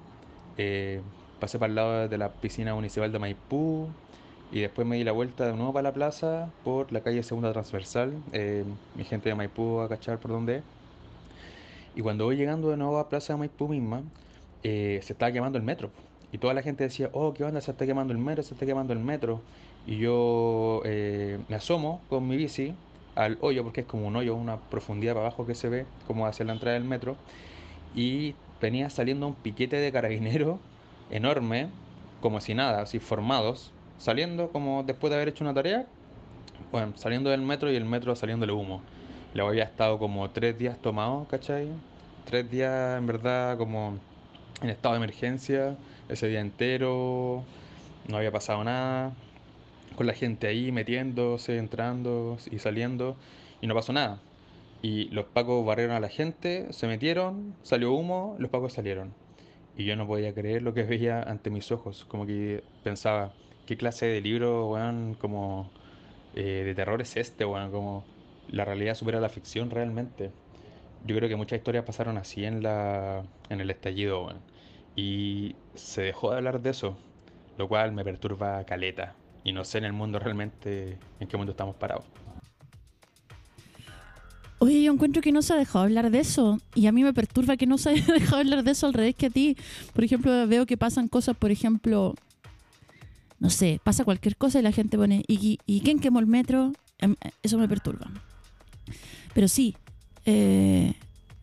Eh, 0.57 1.01
pasé 1.39 1.57
para 1.57 1.69
el 1.69 1.75
lado 1.75 2.07
de 2.07 2.17
la 2.17 2.29
piscina 2.29 2.75
municipal 2.75 3.11
de 3.11 3.19
Maipú 3.19 3.89
y 4.51 4.61
después 4.61 4.87
me 4.87 4.97
di 4.97 5.03
la 5.03 5.11
vuelta 5.11 5.47
de 5.47 5.53
nuevo 5.53 5.73
para 5.73 5.83
la 5.83 5.93
plaza 5.93 6.49
por 6.63 6.91
la 6.91 7.01
calle 7.01 7.23
Segunda 7.23 7.51
Transversal. 7.53 8.13
Eh, 8.33 8.63
mi 8.95 9.03
gente 9.03 9.29
de 9.29 9.35
Maipú 9.35 9.79
a 9.79 9.89
cachar 9.89 10.19
por 10.19 10.31
dónde 10.31 10.57
es. 10.57 10.63
Y 11.95 12.01
cuando 12.01 12.25
voy 12.25 12.35
llegando 12.35 12.69
de 12.69 12.77
nuevo 12.77 12.99
a 12.99 13.07
Plaza 13.07 13.33
de 13.33 13.39
Maipú 13.39 13.69
misma, 13.69 14.03
eh, 14.67 14.99
se 15.03 15.13
estaba 15.13 15.31
quemando 15.31 15.59
el 15.59 15.63
metro. 15.63 15.91
Y 16.31 16.39
toda 16.39 16.55
la 16.55 16.63
gente 16.63 16.83
decía, 16.83 17.11
oh, 17.13 17.35
¿qué 17.35 17.43
onda? 17.43 17.61
Se 17.61 17.69
está 17.69 17.85
quemando 17.85 18.13
el 18.13 18.17
metro, 18.17 18.41
se 18.41 18.55
está 18.55 18.65
quemando 18.65 18.93
el 18.93 18.99
metro. 18.99 19.41
Y 19.85 19.97
yo 19.99 20.81
eh, 20.85 21.37
me 21.47 21.55
asomo 21.55 22.01
con 22.09 22.27
mi 22.27 22.35
bici 22.35 22.73
al 23.13 23.37
hoyo, 23.41 23.63
porque 23.63 23.81
es 23.81 23.87
como 23.87 24.07
un 24.07 24.15
hoyo, 24.15 24.33
una 24.33 24.57
profundidad 24.57 25.13
para 25.13 25.27
abajo 25.27 25.45
que 25.45 25.53
se 25.53 25.69
ve, 25.69 25.85
como 26.07 26.25
hacia 26.25 26.45
la 26.45 26.53
entrada 26.53 26.73
del 26.73 26.83
metro. 26.83 27.15
Y 27.93 28.33
venía 28.59 28.89
saliendo 28.89 29.27
un 29.27 29.35
piquete 29.35 29.75
de 29.75 29.91
carabineros 29.91 30.57
enorme, 31.11 31.69
como 32.19 32.41
si 32.41 32.55
nada, 32.55 32.81
así 32.81 32.97
formados, 32.97 33.71
saliendo 33.99 34.49
como 34.49 34.81
después 34.83 35.11
de 35.11 35.17
haber 35.17 35.27
hecho 35.29 35.43
una 35.43 35.53
tarea, 35.53 35.85
bueno, 36.71 36.93
saliendo 36.95 37.29
del 37.29 37.43
metro 37.43 37.71
y 37.71 37.75
el 37.75 37.85
metro 37.85 38.15
saliéndole 38.15 38.51
humo. 38.51 38.81
Luego 39.35 39.51
había 39.51 39.65
estado 39.65 39.99
como 39.99 40.31
tres 40.31 40.57
días 40.57 40.79
tomado, 40.81 41.27
¿cachai? 41.29 41.69
Tres 42.25 42.49
días 42.49 42.97
en 42.97 43.05
verdad 43.05 43.59
como 43.59 43.99
en 44.61 44.69
estado 44.69 44.93
de 44.93 44.97
emergencia, 44.97 45.77
ese 46.09 46.27
día 46.27 46.39
entero, 46.39 47.43
no 48.07 48.17
había 48.17 48.31
pasado 48.31 48.63
nada, 48.63 49.13
con 49.95 50.07
la 50.07 50.13
gente 50.13 50.47
ahí 50.47 50.71
metiéndose, 50.71 51.57
entrando 51.57 52.37
y 52.51 52.59
saliendo, 52.59 53.15
y 53.61 53.67
no 53.67 53.73
pasó 53.73 53.93
nada. 53.93 54.19
Y 54.81 55.05
los 55.09 55.25
pacos 55.25 55.65
barrieron 55.65 55.95
a 55.95 55.99
la 55.99 56.09
gente, 56.09 56.67
se 56.71 56.87
metieron, 56.87 57.55
salió 57.63 57.93
humo, 57.93 58.35
los 58.39 58.51
pacos 58.51 58.73
salieron. 58.73 59.13
Y 59.77 59.85
yo 59.85 59.95
no 59.95 60.07
podía 60.07 60.33
creer 60.33 60.61
lo 60.61 60.73
que 60.73 60.83
veía 60.83 61.21
ante 61.21 61.49
mis 61.49 61.71
ojos, 61.71 62.05
como 62.07 62.25
que 62.25 62.63
pensaba, 62.83 63.33
¿qué 63.65 63.77
clase 63.77 64.05
de 64.05 64.21
libro, 64.21 64.69
weón, 64.69 65.15
como 65.15 65.71
eh, 66.35 66.63
de 66.65 66.75
terror 66.75 67.01
es 67.01 67.17
este, 67.17 67.45
weón? 67.45 67.71
Como 67.71 68.05
la 68.49 68.65
realidad 68.65 68.95
supera 68.95 69.19
la 69.19 69.29
ficción 69.29 69.69
realmente. 69.69 70.31
Yo 71.05 71.15
creo 71.15 71.29
que 71.29 71.35
muchas 71.35 71.57
historias 71.57 71.85
pasaron 71.85 72.17
así 72.17 72.45
en 72.45 72.63
la, 72.63 73.23
en 73.49 73.61
el 73.61 73.69
estallido, 73.69 74.25
weón. 74.25 74.39
Y 74.95 75.55
se 75.75 76.01
dejó 76.01 76.31
de 76.31 76.37
hablar 76.37 76.61
de 76.61 76.71
eso, 76.71 76.97
lo 77.57 77.67
cual 77.67 77.91
me 77.91 78.03
perturba 78.03 78.63
caleta. 78.65 79.15
Y 79.43 79.51
no 79.53 79.63
sé 79.63 79.77
en 79.77 79.85
el 79.85 79.93
mundo 79.93 80.17
realmente 80.17 80.97
en 81.19 81.27
qué 81.27 81.37
mundo 81.37 81.51
estamos 81.51 81.75
parados. 81.75 82.05
Oye, 84.57 84.81
yo 84.81 84.91
encuentro 84.91 85.21
que 85.21 85.31
no 85.31 85.43
se 85.43 85.53
ha 85.53 85.57
dejado 85.57 85.85
hablar 85.85 86.09
de 86.09 86.19
eso. 86.19 86.59
Y 86.73 86.87
a 86.87 86.91
mí 86.91 87.03
me 87.03 87.13
perturba 87.13 87.55
que 87.55 87.67
no 87.67 87.77
se 87.77 87.89
haya 87.89 88.05
dejado 88.13 88.37
hablar 88.37 88.63
de 88.63 88.71
eso 88.71 88.87
al 88.87 88.93
revés 88.93 89.15
que 89.15 89.27
a 89.27 89.29
ti. 89.29 89.57
Por 89.93 90.03
ejemplo, 90.03 90.47
veo 90.47 90.65
que 90.65 90.77
pasan 90.77 91.07
cosas, 91.07 91.37
por 91.37 91.51
ejemplo, 91.51 92.15
no 93.39 93.51
sé, 93.51 93.79
pasa 93.83 94.05
cualquier 94.05 94.37
cosa 94.37 94.57
y 94.57 94.63
la 94.63 94.71
gente 94.71 94.97
pone, 94.97 95.23
¿y, 95.27 95.59
y 95.67 95.81
quién 95.81 95.99
quemó 95.99 96.19
el 96.19 96.25
metro? 96.25 96.71
Em, 96.97 97.15
Eso 97.43 97.59
me 97.59 97.67
perturba. 97.67 98.09
Pero 99.35 99.47
sí, 99.47 99.75
eh, 100.25 100.93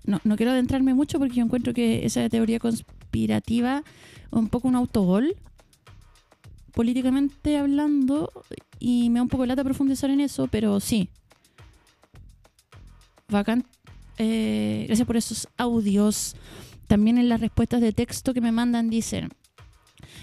no, 0.05 0.21
no 0.25 0.37
quiero 0.37 0.53
adentrarme 0.53 0.95
mucho 0.95 1.19
porque 1.19 1.37
yo 1.37 1.45
encuentro 1.45 1.73
que 1.73 2.05
esa 2.05 2.29
teoría 2.29 2.59
conspirativa 2.59 3.85
un 4.31 4.49
poco 4.49 4.69
un 4.69 4.77
autogol, 4.77 5.37
políticamente 6.73 7.59
hablando, 7.59 8.33
y 8.79 9.11
me 9.11 9.19
da 9.19 9.23
un 9.23 9.29
poco 9.29 9.47
lata 9.47 9.63
profundizar 9.63 10.11
en 10.11 10.21
eso, 10.21 10.49
pero 10.49 10.81
sí, 10.81 11.09
Bacán. 13.29 13.65
Eh, 14.19 14.85
gracias 14.87 15.07
por 15.07 15.17
esos 15.17 15.49
audios. 15.57 16.37
También 16.87 17.19
en 17.19 17.29
las 17.29 17.41
respuestas 17.41 17.81
de 17.81 17.93
texto 17.93 18.35
que 18.35 18.41
me 18.41 18.53
mandan 18.53 18.91
dicen, 18.91 19.31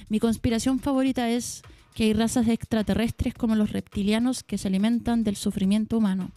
mi 0.10 0.20
conspiración 0.20 0.80
favorita 0.80 1.30
es 1.30 1.64
que 1.96 2.04
hay 2.06 2.14
razas 2.14 2.48
extraterrestres 2.48 3.34
como 3.34 3.56
los 3.56 3.72
reptilianos 3.72 4.44
que 4.44 4.58
se 4.58 4.68
alimentan 4.68 5.24
del 5.24 5.36
sufrimiento 5.36 5.98
humano 5.98 6.32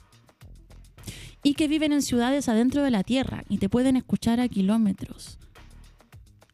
y 1.42 1.54
que 1.54 1.68
viven 1.68 1.92
en 1.92 2.02
ciudades 2.02 2.48
adentro 2.48 2.82
de 2.82 2.90
la 2.90 3.02
Tierra 3.02 3.44
y 3.48 3.58
te 3.58 3.68
pueden 3.68 3.96
escuchar 3.96 4.40
a 4.40 4.48
kilómetros. 4.48 5.38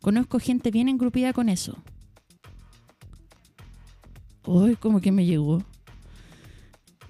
Conozco 0.01 0.39
gente 0.39 0.71
bien 0.71 0.89
engrupida 0.89 1.33
con 1.33 1.49
eso. 1.49 1.77
Uy, 4.47 4.77
como 4.77 5.01
que 5.01 5.13
me 5.13 5.27
llegó. 5.27 5.63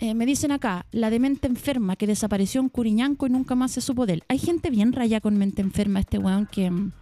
Eh, 0.00 0.14
me 0.14 0.26
dicen 0.26 0.52
acá, 0.52 0.86
la 0.92 1.10
de 1.10 1.18
mente 1.18 1.48
enferma 1.48 1.96
que 1.96 2.06
desapareció 2.06 2.60
en 2.60 2.68
Curiñanco 2.68 3.26
y 3.26 3.30
nunca 3.30 3.54
más 3.54 3.72
se 3.72 3.80
supo 3.80 4.06
de 4.06 4.14
él. 4.14 4.24
Hay 4.28 4.38
gente 4.38 4.70
bien 4.70 4.92
raya 4.92 5.20
con 5.20 5.36
mente 5.36 5.60
enferma, 5.60 6.00
este 6.00 6.18
weón 6.18 6.46
que 6.46 6.70
mm, 6.70 6.92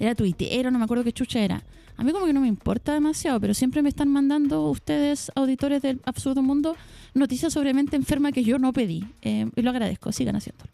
era 0.00 0.14
tuitero, 0.14 0.70
no 0.70 0.78
me 0.78 0.84
acuerdo 0.84 1.04
qué 1.04 1.12
chucha 1.12 1.40
era. 1.40 1.62
A 1.96 2.04
mí 2.04 2.12
como 2.12 2.26
que 2.26 2.32
no 2.32 2.40
me 2.40 2.48
importa 2.48 2.92
demasiado, 2.92 3.40
pero 3.40 3.54
siempre 3.54 3.82
me 3.82 3.88
están 3.88 4.08
mandando 4.08 4.68
ustedes, 4.68 5.30
auditores 5.34 5.80
del 5.82 6.00
Absurdo 6.04 6.42
Mundo, 6.42 6.76
noticias 7.14 7.52
sobre 7.52 7.72
mente 7.72 7.96
enferma 7.96 8.32
que 8.32 8.42
yo 8.42 8.58
no 8.58 8.72
pedí. 8.72 9.04
Eh, 9.22 9.48
y 9.54 9.62
lo 9.62 9.70
agradezco, 9.70 10.10
sigan 10.10 10.36
haciéndolo. 10.36 10.70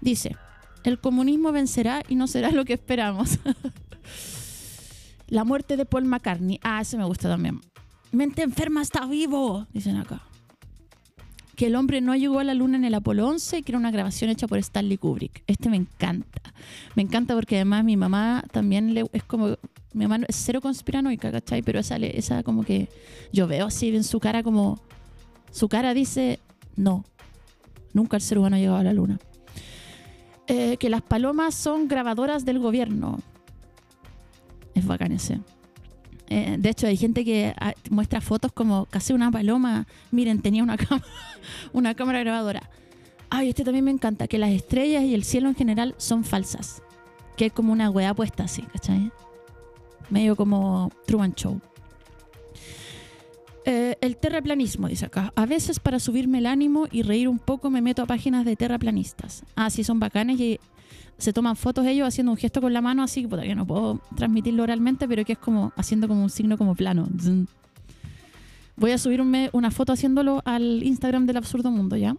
Dice, 0.00 0.36
el 0.84 0.98
comunismo 0.98 1.52
vencerá 1.52 2.02
y 2.08 2.14
no 2.14 2.26
será 2.26 2.50
lo 2.50 2.64
que 2.64 2.72
esperamos. 2.72 3.38
la 5.28 5.44
muerte 5.44 5.76
de 5.76 5.84
Paul 5.84 6.04
McCartney. 6.04 6.58
Ah, 6.62 6.80
ese 6.80 6.96
me 6.96 7.04
gusta 7.04 7.28
también. 7.28 7.60
Mente 8.12 8.42
enferma 8.42 8.82
está 8.82 9.06
vivo, 9.06 9.66
dicen 9.72 9.96
acá. 9.96 10.22
Que 11.54 11.66
el 11.66 11.76
hombre 11.76 12.00
no 12.00 12.16
llegó 12.16 12.38
a 12.38 12.44
la 12.44 12.54
luna 12.54 12.78
en 12.78 12.84
el 12.84 12.94
Apolo 12.94 13.28
11, 13.28 13.62
que 13.62 13.72
era 13.72 13.78
una 13.78 13.90
grabación 13.90 14.30
hecha 14.30 14.48
por 14.48 14.58
Stanley 14.58 14.96
Kubrick. 14.96 15.44
Este 15.46 15.68
me 15.68 15.76
encanta. 15.76 16.54
Me 16.96 17.02
encanta 17.02 17.34
porque 17.34 17.56
además 17.56 17.84
mi 17.84 17.96
mamá 17.96 18.44
también 18.50 18.94
le, 18.94 19.04
es 19.12 19.22
como. 19.24 19.56
Mi 19.92 20.06
mamá 20.06 20.24
es 20.28 20.36
cero 20.36 20.60
conspiranoica, 20.60 21.32
¿cachai? 21.32 21.62
Pero 21.62 21.80
esa, 21.80 21.96
esa 21.96 22.42
como 22.42 22.62
que. 22.62 22.88
Yo 23.32 23.46
veo 23.46 23.66
así 23.66 23.94
en 23.94 24.04
su 24.04 24.20
cara 24.20 24.42
como. 24.42 24.80
Su 25.50 25.68
cara 25.68 25.94
dice: 25.94 26.38
No, 26.76 27.04
nunca 27.92 28.16
el 28.16 28.22
ser 28.22 28.38
humano 28.38 28.56
ha 28.56 28.58
llegado 28.60 28.78
a 28.78 28.84
la 28.84 28.92
luna. 28.92 29.18
Eh, 30.46 30.76
que 30.78 30.90
las 30.90 31.02
palomas 31.02 31.54
son 31.54 31.88
grabadoras 31.88 32.44
del 32.44 32.58
gobierno. 32.58 33.18
Es 34.74 34.86
bacán 34.86 35.12
ese. 35.12 35.40
Eh, 36.28 36.56
de 36.58 36.68
hecho, 36.68 36.86
hay 36.86 36.96
gente 36.96 37.24
que 37.24 37.52
ah, 37.60 37.72
muestra 37.90 38.20
fotos 38.20 38.52
como 38.52 38.86
casi 38.86 39.12
una 39.12 39.30
paloma. 39.32 39.86
Miren, 40.12 40.40
tenía 40.42 40.62
una, 40.62 40.76
cama- 40.76 41.02
una 41.72 41.94
cámara 41.94 42.20
grabadora. 42.20 42.70
Ay, 43.28 43.48
este 43.50 43.64
también 43.64 43.84
me 43.84 43.90
encanta, 43.92 44.26
que 44.28 44.38
las 44.38 44.50
estrellas 44.50 45.02
y 45.04 45.14
el 45.14 45.24
cielo 45.24 45.48
en 45.48 45.54
general 45.54 45.94
son 45.98 46.24
falsas. 46.24 46.82
Que 47.36 47.46
es 47.46 47.52
como 47.52 47.72
una 47.72 47.90
weá 47.90 48.12
puesta 48.14 48.44
así, 48.44 48.62
¿cachai? 48.62 49.10
Medio 50.10 50.36
como 50.36 50.92
Truman 51.06 51.34
Show. 51.34 51.60
Eh, 53.64 53.96
el 54.00 54.16
terraplanismo, 54.16 54.88
dice 54.88 55.06
acá. 55.06 55.32
A 55.36 55.46
veces 55.46 55.80
para 55.80 56.00
subirme 56.00 56.38
el 56.38 56.46
ánimo 56.46 56.88
y 56.90 57.02
reír 57.02 57.28
un 57.28 57.38
poco 57.38 57.70
me 57.70 57.82
meto 57.82 58.02
a 58.02 58.06
páginas 58.06 58.44
de 58.44 58.56
terraplanistas. 58.56 59.44
Ah, 59.54 59.70
sí, 59.70 59.84
son 59.84 60.00
bacanes 60.00 60.40
y 60.40 60.58
se 61.18 61.32
toman 61.32 61.54
fotos 61.56 61.86
ellos 61.86 62.08
haciendo 62.08 62.32
un 62.32 62.38
gesto 62.38 62.60
con 62.60 62.72
la 62.72 62.80
mano 62.80 63.02
así, 63.02 63.26
puta, 63.26 63.42
que 63.42 63.54
no 63.54 63.66
puedo 63.66 64.00
transmitirlo 64.16 64.62
oralmente, 64.62 65.06
pero 65.06 65.24
que 65.24 65.34
es 65.34 65.38
como 65.38 65.72
haciendo 65.76 66.08
como 66.08 66.22
un 66.22 66.30
signo 66.30 66.56
como 66.56 66.74
plano. 66.74 67.08
Voy 68.76 68.92
a 68.92 68.98
subirme 68.98 69.50
una 69.52 69.70
foto 69.70 69.92
haciéndolo 69.92 70.40
al 70.46 70.82
Instagram 70.82 71.26
del 71.26 71.36
Absurdo 71.36 71.70
Mundo, 71.70 71.96
¿ya? 71.96 72.16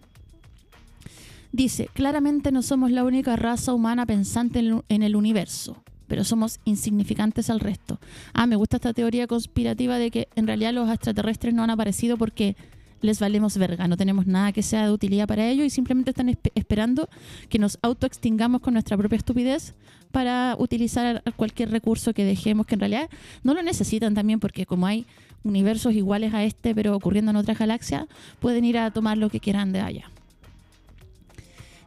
Dice, 1.50 1.90
claramente 1.92 2.52
no 2.52 2.62
somos 2.62 2.92
la 2.92 3.02
única 3.02 3.34
raza 3.34 3.74
humana 3.74 4.06
pensante 4.06 4.60
en 4.88 5.02
el 5.02 5.16
universo, 5.16 5.82
pero 6.12 6.24
somos 6.24 6.60
insignificantes 6.66 7.48
al 7.48 7.58
resto. 7.58 7.98
Ah, 8.34 8.46
me 8.46 8.54
gusta 8.54 8.76
esta 8.76 8.92
teoría 8.92 9.26
conspirativa 9.26 9.96
de 9.96 10.10
que 10.10 10.28
en 10.36 10.46
realidad 10.46 10.74
los 10.74 10.90
extraterrestres 10.90 11.54
no 11.54 11.62
han 11.62 11.70
aparecido 11.70 12.18
porque 12.18 12.54
les 13.00 13.18
valemos 13.18 13.56
verga, 13.56 13.88
no 13.88 13.96
tenemos 13.96 14.26
nada 14.26 14.52
que 14.52 14.62
sea 14.62 14.84
de 14.84 14.92
utilidad 14.92 15.26
para 15.26 15.48
ellos 15.48 15.64
y 15.64 15.70
simplemente 15.70 16.10
están 16.10 16.28
espe- 16.28 16.52
esperando 16.54 17.08
que 17.48 17.58
nos 17.58 17.78
autoextingamos 17.80 18.60
con 18.60 18.74
nuestra 18.74 18.98
propia 18.98 19.16
estupidez 19.16 19.72
para 20.10 20.54
utilizar 20.58 21.22
cualquier 21.34 21.70
recurso 21.70 22.12
que 22.12 22.26
dejemos, 22.26 22.66
que 22.66 22.74
en 22.74 22.80
realidad 22.80 23.08
no 23.42 23.54
lo 23.54 23.62
necesitan 23.62 24.12
también 24.12 24.38
porque 24.38 24.66
como 24.66 24.86
hay 24.86 25.06
universos 25.44 25.94
iguales 25.94 26.34
a 26.34 26.44
este 26.44 26.74
pero 26.74 26.94
ocurriendo 26.94 27.30
en 27.30 27.38
otras 27.38 27.58
galaxias, 27.58 28.04
pueden 28.38 28.66
ir 28.66 28.76
a 28.76 28.90
tomar 28.90 29.16
lo 29.16 29.30
que 29.30 29.40
quieran 29.40 29.72
de 29.72 29.80
allá. 29.80 30.10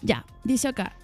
Ya, 0.01 0.25
dice 0.43 0.67
acá. 0.67 0.95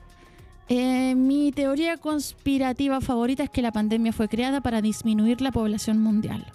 Eh, 0.74 1.16
mi 1.16 1.52
teoría 1.52 1.98
conspirativa 1.98 3.02
favorita 3.02 3.44
es 3.44 3.50
que 3.50 3.62
la 3.62 3.74
pandemia 3.74 4.14
fue 4.14 4.30
creada 4.30 4.62
para 4.62 4.82
disminuir 4.82 5.42
la 5.42 5.52
población 5.52 6.00
mundial. 6.00 6.46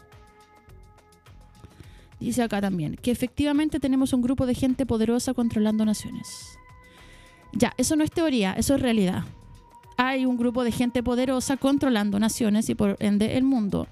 Dice 2.19 2.43
acá 2.43 2.63
también 2.63 2.97
que 2.97 3.11
efectivamente 3.11 3.79
tenemos 3.79 4.15
un 4.15 4.23
grupo 4.23 4.47
de 4.47 4.55
gente 4.55 4.87
poderosa 4.87 5.35
controlando 5.35 5.85
naciones. 5.85 6.59
Ya, 7.53 7.75
eso 7.77 7.95
no 7.95 8.05
es 8.05 8.11
teoría, 8.11 8.55
eso 8.55 8.77
es 8.77 8.81
realidad. 8.81 9.25
Hay 9.99 10.25
un 10.25 10.39
grupo 10.39 10.65
de 10.65 10.73
gente 10.73 11.03
poderosa 11.03 11.59
controlando 11.59 12.19
naciones 12.19 12.71
y 12.71 12.75
por 12.75 12.97
ende 13.01 13.37
el 13.37 13.45
mundo. 13.45 13.87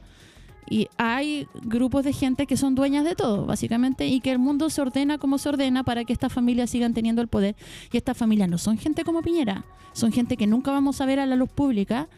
Y 0.69 0.89
hay 0.97 1.47
grupos 1.63 2.05
de 2.05 2.13
gente 2.13 2.47
que 2.47 2.57
son 2.57 2.75
dueñas 2.75 3.05
de 3.05 3.15
todo, 3.15 3.47
básicamente, 3.47 4.07
y 4.07 4.21
que 4.21 4.31
el 4.33 4.39
mundo 4.39 4.71
se 4.71 4.81
ordena 4.81 5.19
como 5.19 5.39
se 5.39 5.49
ordena 5.49 5.85
para 5.85 6.05
que 6.05 6.13
estas 6.13 6.33
familias 6.33 6.71
sigan 6.71 6.95
teniendo 6.95 7.23
el 7.23 7.29
poder. 7.29 7.55
Y 7.93 7.97
estas 7.97 8.17
familias 8.17 8.49
no 8.49 8.59
son 8.59 8.79
gente 8.79 9.05
como 9.05 9.23
Piñera, 9.23 9.65
son 9.93 10.13
gente 10.13 10.37
que 10.37 10.47
nunca 10.47 10.71
vamos 10.71 11.01
a 11.01 11.07
ver 11.07 11.21
a 11.21 11.27
la 11.27 11.37
luz 11.37 11.51
pública, 11.51 12.09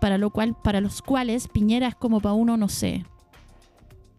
para 0.00 0.18
lo 0.18 0.30
cual, 0.30 0.54
para 0.62 0.80
los 0.80 1.02
cuales 1.02 1.48
Piñera 1.48 1.88
es 1.88 1.94
como 1.94 2.20
para 2.20 2.34
uno, 2.34 2.56
no 2.56 2.68
sé, 2.68 3.04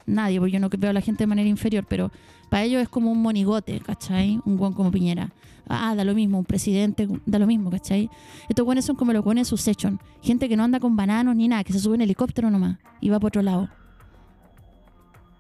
nadie, 0.06 0.40
porque 0.40 0.54
yo 0.54 0.60
no 0.60 0.70
veo 0.70 0.90
a 0.90 0.94
la 0.94 1.02
gente 1.02 1.24
de 1.24 1.28
manera 1.28 1.48
inferior, 1.48 1.86
pero 1.88 2.12
para 2.50 2.64
ellos 2.64 2.82
es 2.82 2.90
como 2.90 3.12
un 3.12 3.22
monigote, 3.22 3.80
¿cachai? 3.80 4.40
Un 4.46 4.58
buen 4.58 4.74
como 4.74 4.92
Piñera. 4.92 5.32
Ah, 5.70 5.96
da 5.96 6.04
lo 6.04 6.14
mismo, 6.14 6.40
un 6.40 6.46
presidente, 6.46 7.08
da 7.26 7.40
lo 7.40 7.48
mismo, 7.48 7.70
¿cachai? 7.70 8.10
Estos 8.48 8.66
buenos 8.66 8.86
son 8.86 8.96
como 8.96 9.14
los 9.14 9.24
buenos 9.24 9.48
Succession. 9.48 10.00
Gente 10.22 10.48
que 10.48 10.56
no 10.56 10.64
anda 10.64 10.80
con 10.80 10.96
bananos 10.96 11.36
ni 11.36 11.48
nada, 11.48 11.64
que 11.64 11.74
se 11.74 11.80
sube 11.80 11.96
en 11.96 12.02
helicóptero 12.02 12.50
nomás 12.50 12.78
y 13.02 13.10
va 13.10 13.20
por 13.20 13.30
otro 13.30 13.42
lado. 13.42 13.70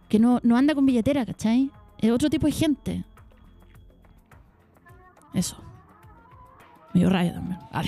Que 0.10 0.20
no, 0.20 0.40
no 0.44 0.58
anda 0.58 0.76
con 0.76 0.86
billetera, 0.86 1.26
¿cachai? 1.26 1.72
Es 1.98 2.12
otro 2.12 2.30
tipo 2.30 2.46
de 2.48 2.54
gente. 2.54 3.04
Eso. 5.34 5.58
Medio 6.94 7.10
rayo 7.10 7.34
también. 7.34 7.60
Ah, 7.72 7.84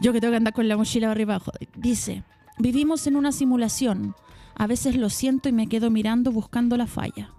Yo 0.00 0.12
que 0.12 0.20
tengo 0.20 0.32
que 0.32 0.36
andar 0.36 0.52
con 0.52 0.68
la 0.68 0.76
mochila 0.76 1.10
arriba 1.10 1.34
abajo. 1.34 1.52
Dice, 1.76 2.24
vivimos 2.58 3.06
en 3.06 3.16
una 3.16 3.32
simulación. 3.32 4.14
A 4.54 4.66
veces 4.66 4.96
lo 4.96 5.08
siento 5.10 5.48
y 5.48 5.52
me 5.52 5.68
quedo 5.68 5.90
mirando 5.90 6.30
buscando 6.32 6.76
la 6.76 6.86
falla. 6.86 7.30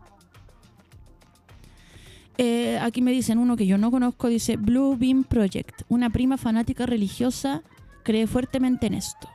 Eh, 2.37 2.79
aquí 2.79 3.01
me 3.01 3.11
dicen 3.11 3.37
uno 3.37 3.55
que 3.55 3.67
yo 3.67 3.77
no 3.77 3.91
conozco, 3.91 4.27
dice 4.27 4.57
Blue 4.57 4.97
Beam 4.97 5.23
Project. 5.23 5.83
Una 5.89 6.09
prima 6.09 6.37
fanática 6.37 6.85
religiosa 6.85 7.61
cree 8.03 8.27
fuertemente 8.27 8.87
en 8.87 8.95
esto. 8.95 9.29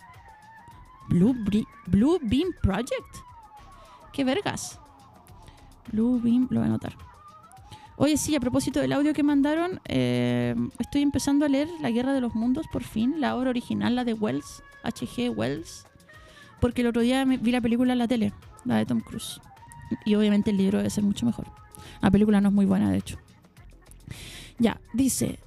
Blue, 1.09 1.35
Blue 1.87 2.19
Beam 2.23 2.49
Project. 2.63 3.17
¿Qué 4.13 4.25
vergas? 4.25 4.81
Blue 5.91 6.21
Beam, 6.21 6.49
lo 6.51 6.61
voy 6.61 6.67
a 6.67 6.71
anotar. 6.71 6.97
Oye, 7.97 8.17
sí, 8.17 8.37
a 8.37 8.41
propósito 8.41 8.79
del 8.81 8.93
audio 8.93 9.13
que 9.13 9.25
mandaron, 9.25 9.81
eh, 9.87 10.55
estoy 10.79 11.03
empezando 11.03 11.45
a 11.45 11.49
leer 11.49 11.69
La 11.81 11.91
Guerra 11.91 12.13
de 12.13 12.21
los 12.21 12.35
Mundos, 12.35 12.67
por 12.71 12.85
fin, 12.85 13.21
la 13.21 13.35
obra 13.37 13.51
original, 13.51 13.97
la 13.97 14.05
de 14.05 14.13
Wells, 14.13 14.63
H.G. 14.85 15.31
Wells, 15.31 15.85
porque 16.61 16.83
el 16.83 16.89
otro 16.89 17.03
día 17.03 17.25
vi 17.25 17.51
la 17.51 17.61
película 17.61 17.93
en 17.93 17.99
la 17.99 18.07
tele, 18.07 18.33
la 18.65 18.77
de 18.77 18.87
Tom 18.87 19.01
Cruise. 19.01 19.41
Y 20.05 20.15
obviamente 20.15 20.51
el 20.51 20.59
libro 20.59 20.79
debe 20.79 20.91
ser 20.91 21.03
mucho 21.03 21.27
mejor. 21.27 21.47
La 22.01 22.11
película 22.11 22.41
no 22.41 22.49
es 22.49 22.55
muy 22.55 22.67
buena, 22.67 22.91
de 22.91 22.99
hecho. 22.99 23.19
Ya, 24.59 24.81
dice 24.93 25.39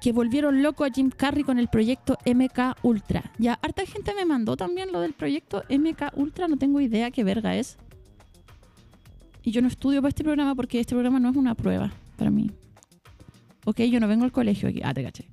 que 0.00 0.12
volvieron 0.12 0.62
loco 0.62 0.84
a 0.84 0.90
Jim 0.90 1.10
Carrey 1.10 1.44
con 1.44 1.58
el 1.58 1.68
proyecto 1.68 2.18
MK 2.26 2.76
Ultra. 2.82 3.32
Ya, 3.38 3.54
harta 3.62 3.86
gente 3.86 4.12
me 4.14 4.24
mandó 4.26 4.56
también 4.56 4.92
lo 4.92 5.00
del 5.00 5.14
proyecto 5.14 5.62
MK 5.70 6.12
Ultra, 6.16 6.46
no 6.48 6.56
tengo 6.58 6.80
idea 6.80 7.10
qué 7.10 7.24
verga 7.24 7.56
es. 7.56 7.76
Y 9.42 9.50
yo 9.50 9.60
no 9.62 9.68
estudio 9.68 10.00
para 10.00 10.10
este 10.10 10.24
programa 10.24 10.54
porque 10.54 10.80
este 10.80 10.94
programa 10.94 11.20
no 11.20 11.30
es 11.30 11.36
una 11.36 11.54
prueba 11.54 11.92
para 12.16 12.30
mí. 12.30 12.50
Ok, 13.66 13.80
yo 13.82 14.00
no 14.00 14.08
vengo 14.08 14.24
al 14.24 14.32
colegio 14.32 14.68
aquí. 14.68 14.80
Ah, 14.84 14.92
te 14.94 15.02
caché. 15.02 15.26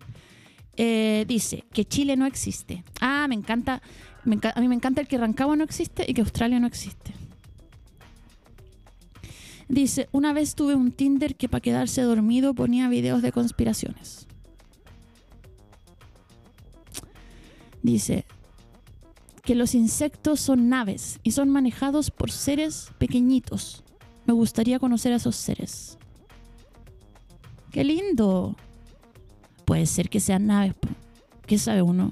Eh, 0.78 1.26
dice 1.28 1.66
que 1.74 1.84
Chile 1.86 2.16
no 2.16 2.26
existe. 2.26 2.84
Ah, 3.02 3.26
me 3.28 3.36
encanta, 3.36 3.82
me 4.24 4.38
enca- 4.38 4.54
a 4.56 4.60
mí 4.62 4.68
me 4.70 4.76
encanta 4.76 5.02
el 5.02 5.08
que 5.08 5.18
Rancagua 5.18 5.56
no 5.58 5.64
existe 5.66 6.06
y 6.08 6.14
que 6.14 6.22
Australia 6.22 6.60
no 6.60 6.68
existe. 6.68 7.14
Dice, 9.72 10.10
una 10.12 10.34
vez 10.34 10.56
tuve 10.56 10.76
un 10.76 10.92
Tinder 10.92 11.38
que 11.38 11.48
para 11.48 11.62
quedarse 11.62 12.02
dormido 12.02 12.54
ponía 12.54 12.90
videos 12.90 13.22
de 13.22 13.32
conspiraciones. 13.32 14.28
Dice 17.82 18.26
que 19.44 19.56
los 19.56 19.74
insectos 19.74 20.42
son 20.42 20.68
naves 20.68 21.22
y 21.24 21.32
son 21.32 21.48
manejados 21.50 22.12
por 22.12 22.32
seres 22.32 22.92
pequeñitos. 22.98 23.86
Me 24.26 24.34
gustaría 24.34 24.78
conocer 24.78 25.14
a 25.14 25.16
esos 25.16 25.38
seres. 25.38 25.98
¡Qué 27.72 27.86
lindo! 27.86 28.58
Puede 29.64 29.86
ser 29.86 30.10
que 30.10 30.20
sean 30.20 30.48
naves. 30.48 30.76
¿Qué 31.48 31.58
sabe 31.58 31.82
uno? 31.82 32.12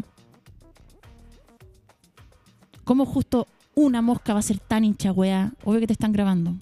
¿Cómo 2.85 3.05
justo 3.05 3.47
una 3.75 4.01
mosca 4.01 4.31
va 4.31 4.39
a 4.39 4.43
ser 4.43 4.59
tan 4.59 4.85
hincha? 4.85 5.11
Obvio 5.11 5.79
que 5.81 5.87
te 5.87 5.93
están 5.93 6.13
grabando. 6.13 6.55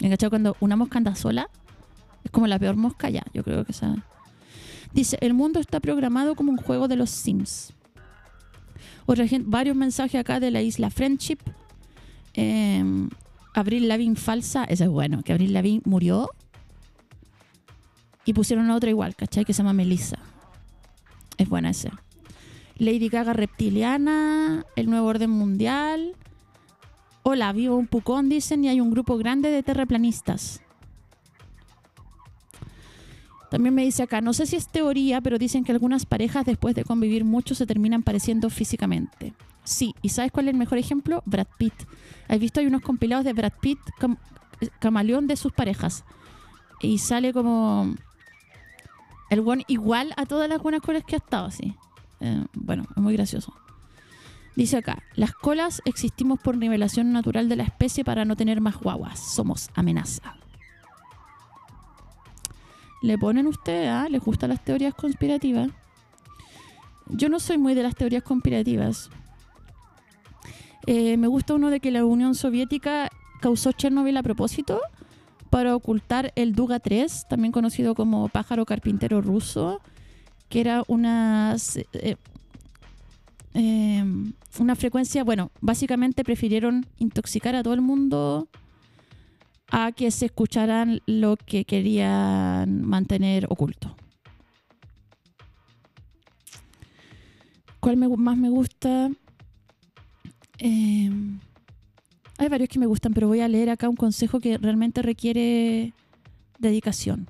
¿Me? 0.00 0.16
Cuando 0.16 0.56
una 0.60 0.76
mosca 0.76 0.98
anda 0.98 1.14
sola, 1.14 1.48
es 2.24 2.30
como 2.30 2.46
la 2.46 2.58
peor 2.58 2.76
mosca 2.76 3.10
ya. 3.10 3.22
Yo 3.32 3.42
creo 3.42 3.64
que 3.64 3.72
esa. 3.72 3.94
Dice: 4.92 5.16
El 5.20 5.34
mundo 5.34 5.60
está 5.60 5.80
programado 5.80 6.34
como 6.34 6.50
un 6.50 6.58
juego 6.58 6.88
de 6.88 6.96
los 6.96 7.10
Sims. 7.10 7.72
Otra 9.06 9.26
gente, 9.26 9.48
varios 9.48 9.76
mensajes 9.76 10.20
acá 10.20 10.40
de 10.40 10.50
la 10.50 10.62
isla 10.62 10.90
Friendship. 10.90 11.38
Eh, 12.34 12.82
Abril 13.54 13.86
Lavigne 13.86 14.16
falsa, 14.16 14.64
ese 14.64 14.84
es 14.84 14.90
bueno, 14.90 15.22
que 15.22 15.32
Abril 15.32 15.52
Lavigne 15.52 15.82
murió. 15.84 16.30
Y 18.24 18.32
pusieron 18.32 18.70
a 18.70 18.76
otra 18.76 18.90
igual, 18.90 19.14
¿cachai? 19.14 19.44
Que 19.44 19.52
se 19.52 19.58
llama 19.58 19.74
Melissa. 19.74 20.18
Es 21.36 21.48
buena 21.48 21.70
ese. 21.70 21.90
Lady 22.76 23.08
Gaga 23.08 23.32
reptiliana, 23.32 24.64
el 24.74 24.90
nuevo 24.90 25.06
orden 25.06 25.30
mundial. 25.30 26.16
Hola, 27.26 27.52
vivo 27.54 27.76
un 27.76 27.86
pucón, 27.86 28.28
dicen, 28.28 28.64
y 28.64 28.68
hay 28.68 28.82
un 28.82 28.90
grupo 28.90 29.16
grande 29.16 29.50
de 29.50 29.62
terraplanistas. 29.62 30.60
También 33.50 33.74
me 33.74 33.82
dice 33.82 34.02
acá, 34.02 34.20
no 34.20 34.34
sé 34.34 34.44
si 34.44 34.56
es 34.56 34.68
teoría, 34.68 35.22
pero 35.22 35.38
dicen 35.38 35.64
que 35.64 35.72
algunas 35.72 36.04
parejas 36.04 36.44
después 36.44 36.74
de 36.74 36.84
convivir 36.84 37.24
mucho 37.24 37.54
se 37.54 37.64
terminan 37.66 38.02
pareciendo 38.02 38.50
físicamente. 38.50 39.32
Sí, 39.62 39.94
¿y 40.02 40.10
sabes 40.10 40.32
cuál 40.32 40.48
es 40.48 40.52
el 40.52 40.58
mejor 40.58 40.76
ejemplo? 40.76 41.22
Brad 41.24 41.46
Pitt. 41.56 41.72
¿Has 42.28 42.38
visto? 42.38 42.60
Hay 42.60 42.66
unos 42.66 42.82
compilados 42.82 43.24
de 43.24 43.32
Brad 43.32 43.52
Pitt, 43.58 43.78
cam- 43.98 44.18
camaleón 44.78 45.26
de 45.26 45.36
sus 45.36 45.52
parejas. 45.52 46.04
Y 46.82 46.98
sale 46.98 47.32
como 47.32 47.94
el 49.30 49.40
buen 49.40 49.62
igual 49.66 50.12
a 50.18 50.26
todas 50.26 50.46
las 50.50 50.60
buenas 50.60 50.82
con 50.82 50.92
las 50.92 51.04
que 51.04 51.14
ha 51.14 51.18
estado, 51.18 51.46
así. 51.46 51.74
Eh, 52.20 52.44
bueno, 52.52 52.84
es 52.94 53.02
muy 53.02 53.14
gracioso. 53.14 53.54
Dice 54.56 54.76
acá, 54.76 55.02
las 55.14 55.32
colas 55.32 55.82
existimos 55.84 56.38
por 56.38 56.56
nivelación 56.56 57.12
natural 57.12 57.48
de 57.48 57.56
la 57.56 57.64
especie 57.64 58.04
para 58.04 58.24
no 58.24 58.36
tener 58.36 58.60
más 58.60 58.76
guaguas. 58.76 59.18
Somos 59.18 59.68
amenaza. 59.74 60.36
¿Le 63.02 63.18
ponen 63.18 63.46
ustedes? 63.46 63.90
¿ah? 63.90 64.06
¿Les 64.08 64.22
gustan 64.22 64.50
las 64.50 64.64
teorías 64.64 64.94
conspirativas? 64.94 65.70
Yo 67.08 67.28
no 67.28 67.40
soy 67.40 67.58
muy 67.58 67.74
de 67.74 67.82
las 67.82 67.96
teorías 67.96 68.22
conspirativas. 68.22 69.10
Eh, 70.86 71.16
me 71.16 71.26
gusta 71.26 71.54
uno 71.54 71.70
de 71.70 71.80
que 71.80 71.90
la 71.90 72.04
Unión 72.04 72.34
Soviética 72.34 73.10
causó 73.40 73.72
Chernobyl 73.72 74.16
a 74.16 74.22
propósito 74.22 74.80
para 75.50 75.74
ocultar 75.76 76.32
el 76.36 76.54
Duga 76.54 76.80
3, 76.80 77.26
también 77.28 77.52
conocido 77.52 77.94
como 77.94 78.28
pájaro 78.28 78.64
carpintero 78.64 79.20
ruso, 79.20 79.80
que 80.48 80.60
era 80.60 80.82
una, 80.86 81.56
eh, 81.92 82.16
eh, 83.54 84.04
una 84.58 84.74
frecuencia, 84.76 85.24
bueno, 85.24 85.50
básicamente 85.60 86.24
prefirieron 86.24 86.86
intoxicar 86.98 87.54
a 87.54 87.62
todo 87.62 87.74
el 87.74 87.80
mundo 87.80 88.48
a 89.70 89.92
que 89.92 90.10
se 90.10 90.26
escucharan 90.26 91.00
lo 91.06 91.36
que 91.36 91.64
querían 91.64 92.82
mantener 92.82 93.46
oculto. 93.48 93.96
¿Cuál 97.80 97.96
me, 97.96 98.08
más 98.08 98.36
me 98.36 98.48
gusta? 98.48 99.10
Eh, 100.58 101.10
hay 102.38 102.48
varios 102.48 102.68
que 102.68 102.78
me 102.78 102.86
gustan, 102.86 103.12
pero 103.12 103.28
voy 103.28 103.40
a 103.40 103.48
leer 103.48 103.70
acá 103.70 103.88
un 103.88 103.96
consejo 103.96 104.40
que 104.40 104.58
realmente 104.58 105.02
requiere 105.02 105.92
dedicación. 106.58 107.28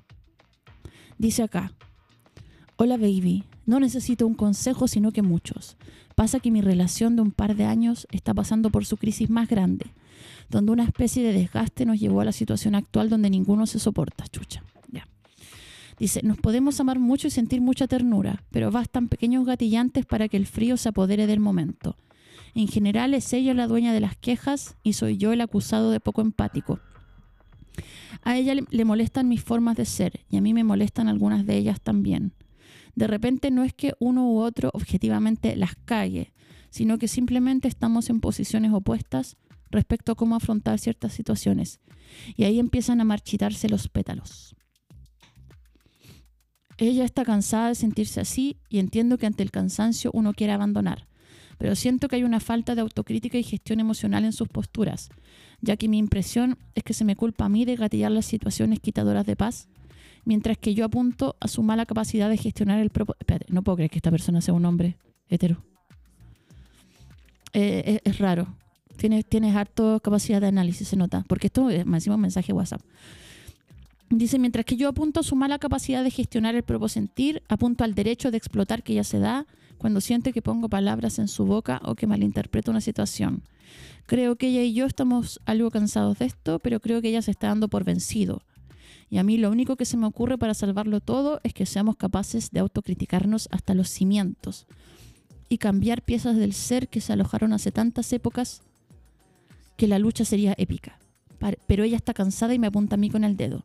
Dice 1.18 1.42
acá, 1.42 1.72
hola 2.76 2.96
baby, 2.96 3.44
No 3.66 3.80
necesito 3.80 4.26
un 4.26 4.34
consejo, 4.34 4.88
sino 4.88 5.12
que 5.12 5.22
muchos. 5.22 5.76
Pasa 6.14 6.40
que 6.40 6.50
mi 6.50 6.60
relación 6.60 7.16
de 7.16 7.22
un 7.22 7.32
par 7.32 7.56
de 7.56 7.64
años 7.64 8.06
está 8.10 8.34
pasando 8.34 8.70
por 8.70 8.84
su 8.84 8.96
crisis 8.96 9.30
más 9.30 9.48
grande, 9.48 9.86
donde 10.50 10.72
una 10.72 10.84
especie 10.84 11.24
de 11.24 11.32
desgaste 11.32 11.86
nos 11.86 11.98
llevó 11.98 12.20
a 12.20 12.24
la 12.24 12.32
situación 12.32 12.74
actual 12.74 13.08
donde 13.08 13.30
ninguno 13.30 13.66
se 13.66 13.78
soporta, 13.78 14.26
chucha. 14.28 14.62
Ya. 14.92 15.08
Dice, 15.98 16.20
nos 16.22 16.38
podemos 16.38 16.78
amar 16.78 16.98
mucho 16.98 17.26
y 17.26 17.30
sentir 17.30 17.60
mucha 17.60 17.88
ternura, 17.88 18.44
pero 18.50 18.70
bastan 18.70 19.08
pequeños 19.08 19.44
gatillantes 19.44 20.06
para 20.06 20.28
que 20.28 20.36
el 20.36 20.46
frío 20.46 20.76
se 20.76 20.90
apodere 20.90 21.26
del 21.26 21.40
momento. 21.40 21.96
En 22.54 22.68
general 22.68 23.14
es 23.14 23.32
ella 23.32 23.54
la 23.54 23.66
dueña 23.66 23.92
de 23.92 24.00
las 24.00 24.16
quejas 24.16 24.76
y 24.84 24.92
soy 24.92 25.16
yo 25.16 25.32
el 25.32 25.40
acusado 25.40 25.90
de 25.90 25.98
poco 25.98 26.20
empático. 26.20 26.78
A 28.22 28.36
ella 28.36 28.54
le, 28.54 28.64
le 28.70 28.84
molestan 28.84 29.28
mis 29.28 29.42
formas 29.42 29.76
de 29.76 29.84
ser 29.84 30.20
y 30.30 30.36
a 30.36 30.40
mí 30.40 30.54
me 30.54 30.62
molestan 30.62 31.08
algunas 31.08 31.44
de 31.44 31.56
ellas 31.56 31.80
también. 31.80 32.32
De 32.94 33.06
repente 33.06 33.50
no 33.50 33.64
es 33.64 33.74
que 33.74 33.94
uno 33.98 34.28
u 34.30 34.38
otro 34.38 34.70
objetivamente 34.72 35.56
las 35.56 35.74
cague, 35.84 36.32
sino 36.70 36.98
que 36.98 37.08
simplemente 37.08 37.68
estamos 37.68 38.10
en 38.10 38.20
posiciones 38.20 38.72
opuestas 38.72 39.36
respecto 39.70 40.12
a 40.12 40.14
cómo 40.14 40.36
afrontar 40.36 40.78
ciertas 40.78 41.12
situaciones. 41.12 41.80
Y 42.36 42.44
ahí 42.44 42.58
empiezan 42.58 43.00
a 43.00 43.04
marchitarse 43.04 43.68
los 43.68 43.88
pétalos. 43.88 44.54
Ella 46.78 47.04
está 47.04 47.24
cansada 47.24 47.68
de 47.68 47.74
sentirse 47.76 48.20
así 48.20 48.56
y 48.68 48.78
entiendo 48.78 49.18
que 49.18 49.26
ante 49.26 49.42
el 49.42 49.52
cansancio 49.52 50.10
uno 50.12 50.34
quiere 50.34 50.52
abandonar, 50.52 51.06
pero 51.58 51.76
siento 51.76 52.08
que 52.08 52.16
hay 52.16 52.24
una 52.24 52.40
falta 52.40 52.74
de 52.74 52.80
autocrítica 52.80 53.38
y 53.38 53.44
gestión 53.44 53.78
emocional 53.78 54.24
en 54.24 54.32
sus 54.32 54.48
posturas, 54.48 55.10
ya 55.60 55.76
que 55.76 55.88
mi 55.88 55.98
impresión 55.98 56.58
es 56.74 56.82
que 56.82 56.94
se 56.94 57.04
me 57.04 57.14
culpa 57.14 57.44
a 57.44 57.48
mí 57.48 57.64
de 57.64 57.76
gatillar 57.76 58.10
las 58.10 58.26
situaciones 58.26 58.80
quitadoras 58.80 59.24
de 59.24 59.36
paz, 59.36 59.68
mientras 60.24 60.58
que 60.58 60.74
yo 60.74 60.84
apunto 60.84 61.36
a 61.40 61.48
su 61.48 61.62
mala 61.62 61.86
capacidad 61.86 62.28
de 62.28 62.36
gestionar 62.36 62.80
el 62.80 62.90
propio... 62.90 63.16
Espérate, 63.18 63.46
no 63.52 63.62
puedo 63.62 63.76
creer 63.76 63.90
que 63.90 63.98
esta 63.98 64.10
persona 64.10 64.40
sea 64.40 64.54
un 64.54 64.64
hombre 64.64 64.96
hetero. 65.28 65.62
Eh, 67.52 68.00
es, 68.04 68.12
es 68.12 68.18
raro. 68.18 68.46
Tienes, 68.96 69.26
tienes 69.26 69.54
harto 69.56 70.00
capacidad 70.00 70.40
de 70.40 70.48
análisis, 70.48 70.88
se 70.88 70.96
nota, 70.96 71.24
porque 71.28 71.48
esto 71.48 71.70
es 71.70 71.84
más 71.84 72.06
un 72.06 72.20
mensaje 72.20 72.52
WhatsApp. 72.52 72.80
Dice, 74.10 74.38
mientras 74.38 74.64
que 74.64 74.76
yo 74.76 74.88
apunto 74.88 75.20
a 75.20 75.22
su 75.22 75.34
mala 75.34 75.58
capacidad 75.58 76.04
de 76.04 76.10
gestionar 76.10 76.54
el 76.54 76.62
propio 76.62 76.88
sentir, 76.88 77.42
apunto 77.48 77.84
al 77.84 77.94
derecho 77.94 78.30
de 78.30 78.36
explotar 78.36 78.82
que 78.82 78.92
ella 78.92 79.04
se 79.04 79.18
da 79.18 79.46
cuando 79.78 80.00
siente 80.00 80.32
que 80.32 80.42
pongo 80.42 80.68
palabras 80.68 81.18
en 81.18 81.26
su 81.26 81.44
boca 81.44 81.80
o 81.84 81.94
que 81.94 82.06
malinterpreto 82.06 82.70
una 82.70 82.80
situación. 82.80 83.42
Creo 84.06 84.36
que 84.36 84.48
ella 84.48 84.62
y 84.62 84.74
yo 84.74 84.86
estamos 84.86 85.40
algo 85.46 85.70
cansados 85.70 86.18
de 86.18 86.26
esto, 86.26 86.58
pero 86.58 86.80
creo 86.80 87.02
que 87.02 87.08
ella 87.08 87.22
se 87.22 87.30
está 87.30 87.48
dando 87.48 87.68
por 87.68 87.84
vencido. 87.84 88.42
Y 89.14 89.18
a 89.18 89.22
mí 89.22 89.36
lo 89.36 89.48
único 89.48 89.76
que 89.76 89.84
se 89.84 89.96
me 89.96 90.06
ocurre 90.06 90.38
para 90.38 90.54
salvarlo 90.54 90.98
todo 90.98 91.40
es 91.44 91.54
que 91.54 91.66
seamos 91.66 91.94
capaces 91.94 92.50
de 92.50 92.58
autocriticarnos 92.58 93.48
hasta 93.52 93.72
los 93.72 93.88
cimientos 93.88 94.66
y 95.48 95.58
cambiar 95.58 96.02
piezas 96.02 96.34
del 96.34 96.52
ser 96.52 96.88
que 96.88 97.00
se 97.00 97.12
alojaron 97.12 97.52
hace 97.52 97.70
tantas 97.70 98.12
épocas 98.12 98.62
que 99.76 99.86
la 99.86 100.00
lucha 100.00 100.24
sería 100.24 100.56
épica. 100.58 100.98
Pero 101.68 101.84
ella 101.84 101.96
está 101.96 102.12
cansada 102.12 102.54
y 102.54 102.58
me 102.58 102.66
apunta 102.66 102.96
a 102.96 102.98
mí 102.98 103.08
con 103.08 103.22
el 103.22 103.36
dedo. 103.36 103.64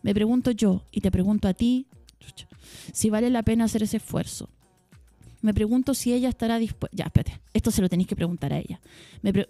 Me 0.00 0.14
pregunto 0.14 0.50
yo 0.50 0.82
y 0.90 1.02
te 1.02 1.10
pregunto 1.10 1.46
a 1.46 1.52
ti 1.52 1.88
si 2.94 3.10
vale 3.10 3.28
la 3.28 3.42
pena 3.42 3.64
hacer 3.64 3.82
ese 3.82 3.98
esfuerzo. 3.98 4.48
Me 5.42 5.52
pregunto 5.52 5.92
si 5.92 6.14
ella 6.14 6.30
estará 6.30 6.58
dispuesta. 6.58 6.96
Ya, 6.96 7.04
espérate. 7.04 7.38
Esto 7.52 7.70
se 7.70 7.82
lo 7.82 7.90
tenéis 7.90 8.08
que 8.08 8.16
preguntar 8.16 8.54
a 8.54 8.60
ella. 8.60 8.80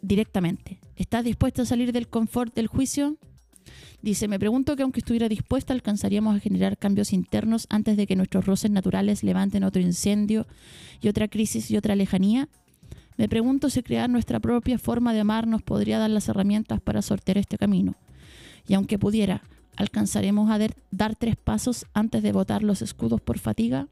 Directamente. 0.03 0.81
¿Estás 0.97 1.23
dispuesta 1.23 1.63
a 1.63 1.67
salir 1.67 1.93
del 1.93 2.09
confort 2.09 2.53
del 2.53 2.67
juicio? 2.67 3.17
Dice, 4.03 4.29
me 4.29 4.39
pregunto 4.39 4.77
que 4.77 4.83
aunque 4.83 5.01
estuviera 5.01 5.29
dispuesta, 5.29 5.73
alcanzaríamos 5.73 6.37
a 6.37 6.41
generar 6.41 6.77
cambios 6.77 7.13
internos 7.13 7.67
antes 7.71 7.97
de 7.97 8.07
que 8.07 8.17
nuestros 8.17 8.47
roces 8.47 8.71
naturales 8.71 9.23
levanten 9.23 9.65
otro 9.65 9.83
incendio 9.83 10.47
y 11.01 11.09
otra 11.09 11.29
crisis 11.29 11.71
y 11.71 11.77
otra 11.77 11.97
lejanía. 11.97 12.49
Me 13.17 13.29
pregunto 13.29 13.71
si 13.71 13.83
crear 13.83 14.11
nuestra 14.11 14.41
propia 14.41 14.79
forma 14.79 15.13
de 15.15 15.21
amar 15.21 15.47
nos 15.47 15.63
podría 15.63 15.99
dar 15.99 16.11
las 16.11 16.29
herramientas 16.29 16.81
para 16.81 17.03
sortear 17.03 17.39
este 17.39 17.59
camino. 17.59 17.95
Y 18.69 18.75
aunque 18.75 18.99
pudiera, 18.99 19.43
¿alcanzaremos 19.77 20.51
a 20.51 20.59
dar 20.91 21.17
tres 21.17 21.37
pasos 21.37 21.87
antes 21.95 22.23
de 22.23 22.33
botar 22.33 22.63
los 22.63 22.83
escudos 22.83 23.21
por 23.21 23.39
fatiga? 23.39 23.89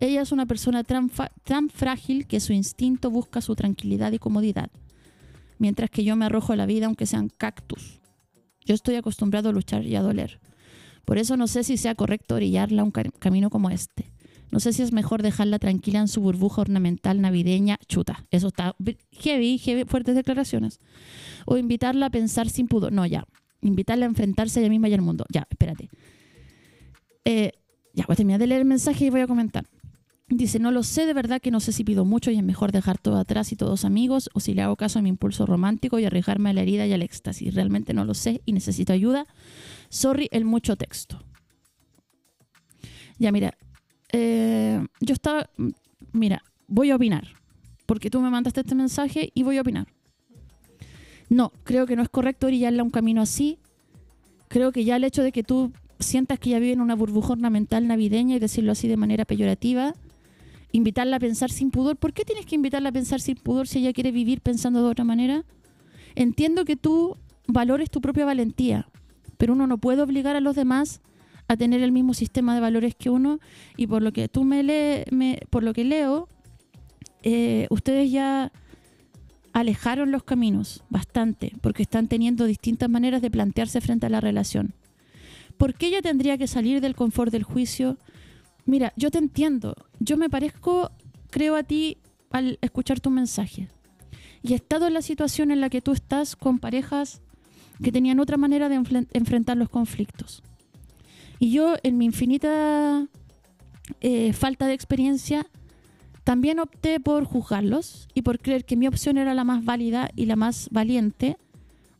Ella 0.00 0.22
es 0.22 0.30
una 0.30 0.46
persona 0.46 0.84
tan, 0.84 1.10
tan 1.44 1.70
frágil 1.70 2.26
que 2.26 2.40
su 2.40 2.52
instinto 2.52 3.10
busca 3.10 3.40
su 3.40 3.56
tranquilidad 3.56 4.12
y 4.12 4.18
comodidad, 4.18 4.70
mientras 5.58 5.90
que 5.90 6.04
yo 6.04 6.14
me 6.14 6.26
arrojo 6.26 6.52
a 6.52 6.56
la 6.56 6.66
vida 6.66 6.86
aunque 6.86 7.06
sean 7.06 7.30
cactus. 7.30 8.00
Yo 8.68 8.74
estoy 8.74 8.96
acostumbrado 8.96 9.48
a 9.48 9.52
luchar 9.52 9.86
y 9.86 9.96
a 9.96 10.02
doler. 10.02 10.40
Por 11.06 11.16
eso 11.16 11.38
no 11.38 11.46
sé 11.46 11.64
si 11.64 11.78
sea 11.78 11.94
correcto 11.94 12.34
orillarla 12.34 12.82
a 12.82 12.84
un 12.84 12.90
ca- 12.90 13.02
camino 13.18 13.48
como 13.48 13.70
este. 13.70 14.10
No 14.50 14.60
sé 14.60 14.74
si 14.74 14.82
es 14.82 14.92
mejor 14.92 15.22
dejarla 15.22 15.58
tranquila 15.58 16.00
en 16.00 16.08
su 16.08 16.20
burbuja 16.20 16.60
ornamental 16.60 17.22
navideña. 17.22 17.78
Chuta, 17.88 18.26
eso 18.30 18.48
está 18.48 18.76
heavy, 19.12 19.56
heavy, 19.56 19.84
fuertes 19.84 20.14
declaraciones. 20.16 20.80
O 21.46 21.56
invitarla 21.56 22.06
a 22.06 22.10
pensar 22.10 22.50
sin 22.50 22.68
pudor. 22.68 22.92
No, 22.92 23.06
ya. 23.06 23.24
Invitarla 23.62 24.04
a 24.04 24.08
enfrentarse 24.10 24.58
a 24.58 24.62
ella 24.62 24.70
misma 24.70 24.90
y 24.90 24.94
al 24.94 25.00
mundo. 25.00 25.24
Ya, 25.32 25.46
espérate. 25.48 25.88
Eh, 27.24 27.52
ya, 27.94 28.04
voy 28.06 28.12
a 28.12 28.16
terminar 28.16 28.38
de 28.40 28.46
leer 28.46 28.60
el 28.60 28.66
mensaje 28.66 29.06
y 29.06 29.10
voy 29.10 29.22
a 29.22 29.26
comentar. 29.26 29.64
Dice, 30.30 30.58
no 30.58 30.70
lo 30.70 30.82
sé, 30.82 31.06
de 31.06 31.14
verdad 31.14 31.40
que 31.40 31.50
no 31.50 31.58
sé 31.58 31.72
si 31.72 31.84
pido 31.84 32.04
mucho 32.04 32.30
y 32.30 32.36
es 32.36 32.42
mejor 32.42 32.70
dejar 32.70 32.98
todo 32.98 33.16
atrás 33.16 33.50
y 33.52 33.56
todos 33.56 33.86
amigos, 33.86 34.28
o 34.34 34.40
si 34.40 34.52
le 34.52 34.60
hago 34.60 34.76
caso 34.76 34.98
a 34.98 35.02
mi 35.02 35.08
impulso 35.08 35.46
romántico 35.46 35.98
y 35.98 36.04
arriesgarme 36.04 36.50
a 36.50 36.52
la 36.52 36.60
herida 36.60 36.86
y 36.86 36.92
al 36.92 37.02
éxtasis. 37.02 37.54
Realmente 37.54 37.94
no 37.94 38.04
lo 38.04 38.12
sé 38.12 38.42
y 38.44 38.52
necesito 38.52 38.92
ayuda. 38.92 39.26
Sorry 39.88 40.28
el 40.30 40.44
mucho 40.44 40.76
texto. 40.76 41.22
Ya, 43.18 43.32
mira, 43.32 43.56
eh, 44.12 44.86
yo 45.00 45.14
estaba, 45.14 45.48
mira, 46.12 46.42
voy 46.66 46.90
a 46.90 46.96
opinar, 46.96 47.28
porque 47.86 48.10
tú 48.10 48.20
me 48.20 48.28
mandaste 48.28 48.60
este 48.60 48.74
mensaje 48.74 49.32
y 49.34 49.42
voy 49.42 49.56
a 49.56 49.62
opinar. 49.62 49.86
No, 51.30 51.52
creo 51.64 51.86
que 51.86 51.96
no 51.96 52.02
es 52.02 52.08
correcto 52.10 52.46
orillarle 52.46 52.80
a 52.80 52.84
un 52.84 52.90
camino 52.90 53.22
así. 53.22 53.58
Creo 54.48 54.72
que 54.72 54.84
ya 54.84 54.96
el 54.96 55.04
hecho 55.04 55.22
de 55.22 55.32
que 55.32 55.42
tú 55.42 55.72
sientas 55.98 56.38
que 56.38 56.58
vive 56.60 56.72
en 56.72 56.80
una 56.80 56.94
burbuja 56.94 57.32
ornamental 57.32 57.86
navideña 57.86 58.36
y 58.36 58.38
decirlo 58.38 58.72
así 58.72 58.88
de 58.88 58.96
manera 58.96 59.24
peyorativa, 59.24 59.94
invitarla 60.72 61.16
a 61.16 61.20
pensar 61.20 61.50
sin 61.50 61.70
pudor. 61.70 61.96
¿Por 61.96 62.12
qué 62.12 62.24
tienes 62.24 62.46
que 62.46 62.54
invitarla 62.54 62.90
a 62.90 62.92
pensar 62.92 63.20
sin 63.20 63.36
pudor 63.36 63.66
si 63.66 63.78
ella 63.78 63.92
quiere 63.92 64.12
vivir 64.12 64.40
pensando 64.40 64.82
de 64.82 64.88
otra 64.88 65.04
manera? 65.04 65.44
Entiendo 66.14 66.64
que 66.64 66.76
tú 66.76 67.16
valores 67.46 67.90
tu 67.90 68.00
propia 68.00 68.24
valentía, 68.24 68.88
pero 69.36 69.52
uno 69.52 69.66
no 69.66 69.78
puede 69.78 70.02
obligar 70.02 70.36
a 70.36 70.40
los 70.40 70.56
demás 70.56 71.00
a 71.48 71.56
tener 71.56 71.82
el 71.82 71.92
mismo 71.92 72.12
sistema 72.12 72.54
de 72.54 72.60
valores 72.60 72.94
que 72.94 73.08
uno 73.08 73.40
y 73.76 73.86
por 73.86 74.02
lo 74.02 74.12
que 74.12 74.28
tú 74.28 74.44
me, 74.44 74.62
lee, 74.62 75.38
por 75.48 75.62
lo 75.62 75.72
que 75.72 75.84
leo, 75.84 76.28
eh, 77.22 77.66
ustedes 77.70 78.10
ya 78.10 78.52
alejaron 79.54 80.12
los 80.12 80.22
caminos 80.22 80.84
bastante 80.90 81.52
porque 81.62 81.82
están 81.82 82.06
teniendo 82.06 82.44
distintas 82.44 82.90
maneras 82.90 83.22
de 83.22 83.30
plantearse 83.30 83.80
frente 83.80 84.06
a 84.06 84.10
la 84.10 84.20
relación. 84.20 84.74
¿Por 85.56 85.74
qué 85.74 85.88
ella 85.88 86.02
tendría 86.02 86.38
que 86.38 86.46
salir 86.46 86.80
del 86.80 86.94
confort 86.94 87.32
del 87.32 87.42
juicio? 87.42 87.96
Mira, 88.68 88.92
yo 88.96 89.10
te 89.10 89.16
entiendo. 89.16 89.74
Yo 89.98 90.18
me 90.18 90.28
parezco, 90.28 90.90
creo 91.30 91.56
a 91.56 91.62
ti 91.62 91.96
al 92.30 92.58
escuchar 92.60 93.00
tu 93.00 93.08
mensaje. 93.08 93.68
Y 94.42 94.52
he 94.52 94.56
estado 94.56 94.86
en 94.86 94.92
la 94.92 95.00
situación 95.00 95.50
en 95.50 95.62
la 95.62 95.70
que 95.70 95.80
tú 95.80 95.92
estás 95.92 96.36
con 96.36 96.58
parejas 96.58 97.22
que 97.82 97.92
tenían 97.92 98.20
otra 98.20 98.36
manera 98.36 98.68
de 98.68 98.78
enfren- 98.78 99.08
enfrentar 99.14 99.56
los 99.56 99.70
conflictos. 99.70 100.42
Y 101.38 101.50
yo, 101.50 101.76
en 101.82 101.96
mi 101.96 102.04
infinita 102.04 103.06
eh, 104.02 104.34
falta 104.34 104.66
de 104.66 104.74
experiencia, 104.74 105.46
también 106.24 106.58
opté 106.60 107.00
por 107.00 107.24
juzgarlos 107.24 108.06
y 108.12 108.20
por 108.20 108.38
creer 108.38 108.66
que 108.66 108.76
mi 108.76 108.86
opción 108.86 109.16
era 109.16 109.32
la 109.32 109.44
más 109.44 109.64
válida 109.64 110.10
y 110.14 110.26
la 110.26 110.36
más 110.36 110.68
valiente, 110.70 111.38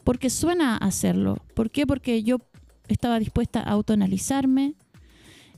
porque 0.04 0.28
suena 0.28 0.74
a 0.74 0.84
hacerlo. 0.84 1.38
¿Por 1.54 1.70
qué? 1.70 1.86
Porque 1.86 2.22
yo 2.22 2.40
estaba 2.88 3.18
dispuesta 3.18 3.60
a 3.60 3.70
autoanalizarme, 3.70 4.74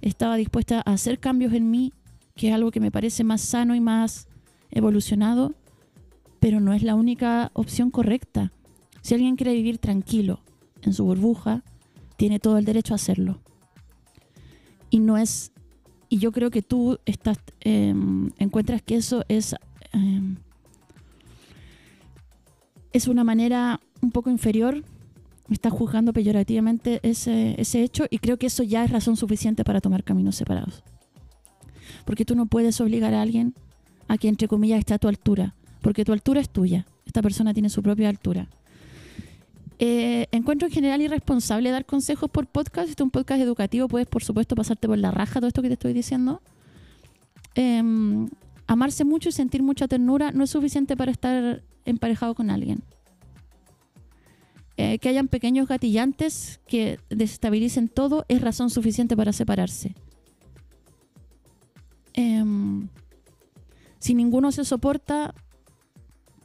estaba 0.01 0.37
dispuesta 0.37 0.83
a 0.85 0.93
hacer 0.93 1.19
cambios 1.19 1.53
en 1.53 1.71
mí, 1.71 1.93
que 2.35 2.49
es 2.49 2.55
algo 2.55 2.71
que 2.71 2.81
me 2.81 2.91
parece 2.91 3.25
más 3.25 3.41
sano 3.41 3.75
y 3.75 3.81
más 3.81 4.29
evolucionado, 4.71 5.55
pero 6.39 6.61
no 6.61 6.73
es 6.73 6.83
la 6.83 6.95
única 6.95 7.51
opción 7.55 7.91
correcta. 7.91 8.53
Si 9.03 9.15
alguien 9.15 9.37
quiere 9.37 9.55
vivir 9.55 9.79
tranquilo 9.79 10.41
en 10.83 10.95
su 10.95 11.05
burbuja, 11.05 11.63
tiene 12.17 12.39
todo 12.39 12.59
el 12.59 12.65
derecho 12.65 12.95
a 12.95 12.97
hacerlo. 12.97 13.41
Y 14.91 15.01
no 15.01 15.17
es, 15.19 15.53
y 16.09 16.19
yo 16.19 16.33
creo 16.33 16.51
que 16.51 16.63
tú 16.63 16.99
estás, 17.07 17.39
eh, 17.61 17.95
encuentras 18.39 18.83
que 18.83 18.97
eso 18.97 19.25
es, 19.29 19.55
eh, 19.93 20.37
es 22.93 23.09
una 23.09 23.25
manera 23.25 23.81
un 24.03 24.11
poco 24.11 24.31
inferior 24.31 24.83
estás 25.55 25.73
juzgando 25.73 26.13
peyorativamente 26.13 27.01
ese, 27.03 27.61
ese 27.61 27.83
hecho 27.83 28.07
y 28.11 28.19
creo 28.19 28.39
que 28.39 28.47
eso 28.47 28.63
ya 28.63 28.85
es 28.85 28.91
razón 28.91 29.17
suficiente 29.17 29.65
para 29.65 29.81
tomar 29.81 30.05
caminos 30.05 30.37
separados. 30.37 30.83
Porque 32.05 32.25
tú 32.25 32.35
no 32.35 32.47
puedes 32.47 32.81
obligar 32.81 33.15
a 33.15 33.23
alguien 33.23 33.55
a 34.09 34.19
que, 34.19 34.29
entre 34.29 34.49
comillas, 34.49 34.79
esté 34.79 34.95
a 34.95 34.99
tu 34.99 35.09
altura, 35.09 35.55
porque 35.81 36.05
tu 36.05 36.13
altura 36.13 36.41
es 36.41 36.51
tuya. 36.51 36.87
Esta 37.07 37.23
persona 37.23 37.53
tiene 37.53 37.71
su 37.71 37.83
propia 37.83 38.09
altura. 38.09 38.49
Eh, 39.79 40.27
encuentro 40.31 40.69
en 40.69 40.75
general 40.75 41.01
irresponsable 41.01 41.71
dar 41.71 41.87
consejos 41.87 42.31
por 42.31 42.47
podcast. 42.47 42.91
Esto 42.91 43.03
es 43.03 43.07
un 43.07 43.11
podcast 43.11 43.41
educativo, 43.41 43.89
puedes, 43.89 44.07
por 44.07 44.23
supuesto, 44.23 44.55
pasarte 44.55 44.87
por 44.87 44.99
la 44.99 45.11
raja 45.11 45.41
todo 45.41 45.49
esto 45.49 45.63
que 45.63 45.69
te 45.69 45.75
estoy 45.75 45.93
diciendo. 45.93 46.43
em, 47.55 48.29
amarse 48.67 49.05
mucho 49.05 49.31
y 49.31 49.33
sentir 49.33 49.63
mucha 49.65 49.89
ternura 49.89 50.31
no 50.31 50.45
es 50.45 50.51
suficiente 50.51 50.97
para 50.97 51.11
estar 51.11 51.63
emparejado 51.85 52.35
con 52.35 52.51
alguien. 52.51 52.83
Eh, 54.77 54.99
que 54.99 55.09
hayan 55.11 55.29
pequeños 55.29 55.69
gatillantes 55.69 56.61
que 56.67 56.99
desestabilicen 57.11 57.89
todo 57.89 58.25
es 58.29 58.41
razón 58.41 58.71
suficiente 58.71 59.15
para 59.17 59.33
separarse. 59.33 59.95
Em, 62.15 62.89
si 63.99 64.15
ninguno 64.15 64.53
se 64.53 64.65
soporta, 64.65 65.35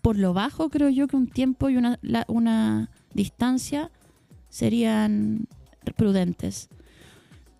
por 0.01 0.17
lo 0.17 0.33
bajo 0.33 0.69
creo 0.69 0.89
yo 0.89 1.07
que 1.07 1.15
un 1.15 1.27
tiempo 1.27 1.69
y 1.69 1.77
una, 1.77 1.97
la- 2.01 2.25
una 2.27 2.91
distancia 3.13 3.89
serían 4.49 5.47
prudentes. 5.95 6.69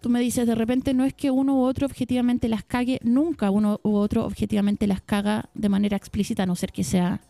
Tú 0.01 0.09
me 0.09 0.20
dices, 0.20 0.45
de 0.45 0.53
repente 0.55 0.93
no 0.93 1.03
es 1.05 1.13
que 1.13 1.32
uno 1.32 1.55
u 1.55 1.61
otro 1.63 1.88
objetivamente 1.88 2.47
las 2.47 2.63
cague, 2.63 2.99
nunca 3.03 3.49
uno 3.49 3.80
u 3.84 3.95
otro 3.95 4.26
objetivamente 4.26 4.86
las 4.88 5.01
caga 5.01 5.49
de 5.55 5.70
manera 5.70 5.97
explícita, 5.97 6.43
a 6.43 6.45
no 6.45 6.55
ser 6.55 6.72
que 6.72 6.84
sea 6.84 7.22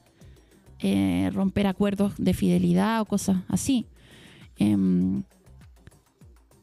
eh, 0.79 1.29
romper 1.33 1.67
acuerdos 1.67 2.13
de 2.17 2.33
fidelidad 2.33 3.01
o 3.01 3.05
cosas 3.05 3.37
así. 3.47 3.85
Em, 4.57 5.23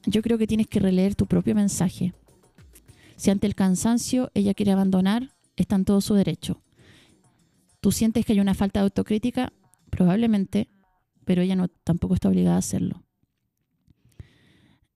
yo 0.06 0.22
creo 0.22 0.38
que 0.38 0.46
tienes 0.46 0.66
que 0.66 0.80
releer 0.80 1.14
tu 1.14 1.26
propio 1.26 1.54
mensaje. 1.54 2.12
Si 3.16 3.30
ante 3.30 3.46
el 3.46 3.54
cansancio 3.54 4.30
ella 4.34 4.54
quiere 4.54 4.72
abandonar, 4.72 5.30
está 5.56 5.76
en 5.76 5.84
todo 5.84 6.00
su 6.00 6.14
derecho. 6.14 6.60
Tú 7.80 7.92
sientes 7.92 8.24
que 8.24 8.32
hay 8.32 8.40
una 8.40 8.54
falta 8.54 8.80
de 8.80 8.84
autocrítica, 8.84 9.52
probablemente, 9.90 10.68
pero 11.24 11.42
ella 11.42 11.56
no 11.56 11.68
tampoco 11.68 12.14
está 12.14 12.28
obligada 12.28 12.56
a 12.56 12.58
hacerlo. 12.58 13.02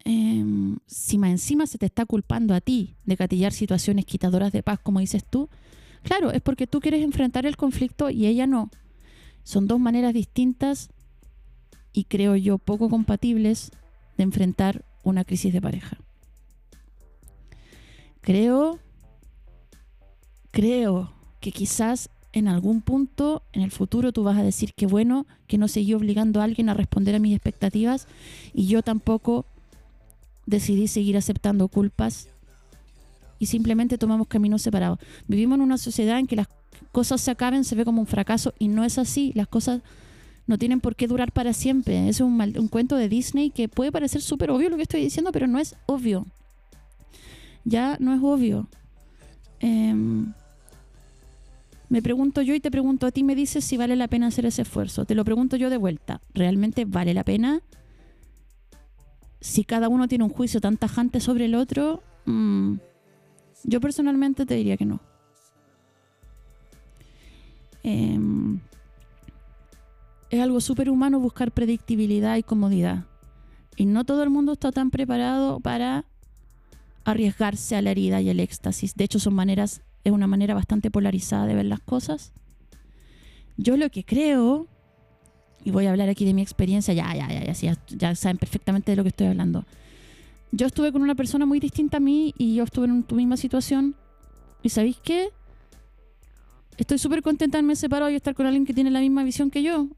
Em, 0.05 0.79
si 0.87 1.19
más 1.19 1.31
encima 1.31 1.67
se 1.67 1.79
te 1.79 1.87
está 1.87 2.07
culpando 2.07 2.55
a 2.55 2.61
ti 2.61 2.97
de 3.05 3.17
gatillar 3.17 3.53
situaciones 3.53 4.05
quitadoras 4.05 4.53
de 4.53 4.63
paz, 4.63 4.79
como 4.81 5.01
dices 5.01 5.25
tú, 5.25 5.49
claro, 6.03 6.31
es 6.31 6.41
porque 6.41 6.69
tú 6.69 6.81
quieres 6.81 7.03
enfrentar 7.03 7.45
el 7.45 7.57
conflicto 7.57 8.09
y 8.11 8.27
ella 8.27 8.47
no. 8.47 8.71
Son 9.47 9.69
dos 9.69 9.79
maneras 9.79 10.13
distintas 10.13 10.91
y 11.93 12.03
creo 12.03 12.35
yo 12.35 12.59
poco 12.59 12.91
compatibles 12.91 13.71
de 14.17 14.25
enfrentar 14.25 14.85
una 15.05 15.25
crisis 15.25 15.53
de 15.53 15.63
pareja. 15.63 15.99
Creo, 18.23 18.81
creo 20.51 21.13
que 21.39 21.53
quizás 21.53 22.11
en 22.33 22.49
algún 22.49 22.81
punto 22.81 23.45
en 23.53 23.63
el 23.63 23.71
futuro 23.71 24.11
tú 24.11 24.25
vas 24.25 24.37
a 24.37 24.43
decir 24.43 24.75
que 24.75 24.89
bueno, 24.89 25.27
que 25.47 25.59
no 25.59 25.69
seguí 25.69 25.95
obligando 25.95 26.41
a 26.41 26.45
alguien 26.45 26.69
a 26.69 26.75
responder 26.75 27.15
a 27.15 27.21
mis 27.21 27.33
expectativas 27.33 28.09
y 28.53 28.67
yo 28.67 28.83
tampoco 28.83 29.47
decidí 30.45 30.89
seguir 30.89 31.17
aceptando 31.17 31.69
culpas 31.69 32.31
y 33.39 33.47
simplemente 33.47 33.97
tomamos 33.97 34.27
caminos 34.27 34.63
separados. 34.63 34.99
Vivimos 35.29 35.55
en 35.55 35.63
una 35.63 35.79
sociedad 35.79 36.19
en 36.19 36.27
que 36.27 36.35
las 36.35 36.49
cosas 36.93 37.21
se 37.21 37.31
acaben, 37.31 37.65
se 37.65 37.75
ve 37.75 37.85
como 37.85 38.01
un 38.01 38.07
fracaso 38.07 38.55
y 38.59 38.69
no 38.69 38.85
es 38.85 38.99
así. 38.99 39.33
Las 39.35 39.49
cosas 39.49 39.83
no 40.47 40.59
tienen 40.59 40.81
por 40.81 40.97
qué 40.97 41.07
durar 41.07 41.33
para 41.33 41.53
siempre. 41.53 42.09
Es 42.09 42.21
un, 42.21 42.37
mal- 42.37 42.59
un 42.59 42.69
cuento 42.69 42.97
de 42.97 43.09
Disney 43.09 43.51
que 43.51 43.69
puede 43.69 43.93
parecer 43.93 44.23
súper 44.23 44.51
obvio 44.51 44.71
lo 44.71 44.77
que 44.77 44.83
estoy 44.83 45.01
diciendo, 45.03 45.33
pero 45.33 45.47
no 45.47 45.59
es 45.59 45.77
obvio. 45.87 46.27
Ya 47.65 47.97
no 48.01 48.15
es 48.15 48.21
obvio. 48.23 48.69
Em, 49.61 50.33
me 51.89 52.03
pregunto 52.03 52.43
yo 52.43 52.55
y 52.55 52.61
te 52.61 52.71
pregunto 52.71 53.07
a 53.07 53.11
ti, 53.11 53.25
me 53.25 53.35
dices 53.35 53.65
si 53.65 53.77
vale 53.77 53.97
la 53.97 54.09
pena 54.09 54.27
hacer 54.29 54.47
ese 54.47 54.63
esfuerzo. 54.63 55.05
Te 55.05 55.15
lo 55.15 55.25
pregunto 55.25 55.57
yo 55.57 55.71
de 55.71 55.77
vuelta. 55.77 56.21
¿Realmente 56.35 56.85
vale 56.85 57.15
la 57.15 57.25
pena? 57.25 57.61
Si 59.41 59.65
cada 59.65 59.89
uno 59.89 60.09
tiene 60.09 60.25
un 60.25 60.31
juicio 60.31 60.61
tan 60.61 60.77
tajante 60.77 61.21
sobre 61.21 61.45
el 61.45 61.55
otro, 61.55 62.03
mm, 62.25 62.75
yo 63.65 63.81
personalmente 63.81 64.47
te 64.47 64.55
diría 64.55 64.77
que 64.77 64.85
no. 64.87 65.01
Em, 67.87 68.59
es 70.29 70.41
algo 70.41 70.61
súper 70.61 70.91
humano 70.91 71.21
buscar 71.21 71.53
predictibilidad 71.53 72.37
y 72.37 72.43
comodidad. 72.43 73.05
Y 73.77 73.87
no 73.87 74.03
todo 74.05 74.25
el 74.25 74.31
mundo 74.31 74.55
está 74.55 74.73
tan 74.73 74.91
preparado 74.91 75.61
para 75.61 76.05
arriesgarse 77.05 77.77
a 77.77 77.83
la 77.83 77.93
herida 77.93 78.21
y 78.21 78.29
el 78.29 78.41
éxtasis. 78.41 78.97
De 78.97 79.05
hecho, 79.05 79.21
son 79.21 79.35
maneras, 79.35 79.83
es 80.03 80.13
una 80.13 80.27
manera 80.27 80.53
bastante 80.53 80.91
polarizada 80.91 81.47
de 81.47 81.55
ver 81.55 81.67
las 81.67 81.79
cosas. 81.79 82.33
Yo 83.57 83.77
lo 83.77 83.89
que 83.89 84.05
creo, 84.05 84.67
y 85.63 85.71
voy 85.71 85.87
a 85.87 85.91
hablar 85.91 86.09
aquí 86.09 86.25
de 86.25 86.35
mi 86.35 86.43
experiencia, 86.43 86.93
ya, 86.93 87.15
ya, 87.15 87.29
ya, 87.29 87.53
ya, 87.53 87.79
ya 87.89 88.15
saben 88.17 88.39
perfectamente 88.39 88.91
de 88.91 88.97
lo 88.97 89.05
que 89.05 89.11
estoy 89.11 89.29
hablando. 89.29 89.65
Yo 90.51 90.67
estuve 90.67 90.91
con 90.91 91.03
una 91.03 91.15
persona 91.15 91.47
muy 91.47 91.61
distinta 91.61 91.99
a 91.99 92.01
mí 92.01 92.35
y 92.37 92.57
yo 92.57 92.65
estuve 92.65 92.87
en 92.87 93.05
tu 93.05 93.15
misma 93.15 93.37
situación. 93.37 93.95
¿Y 94.65 94.71
sabéis 94.71 94.97
qué? 95.05 95.29
Estoy 96.77 96.99
súper 96.99 97.23
contenta 97.23 97.57
de 97.57 97.59
haberme 97.61 97.77
separado 97.77 98.11
y 98.11 98.15
estar 98.15 98.35
con 98.35 98.47
alguien 98.47 98.67
que 98.67 98.75
tiene 98.75 98.91
la 98.91 99.01
misma 99.01 99.25
visión 99.25 99.51
que 99.51 99.63
yo. 99.63 99.89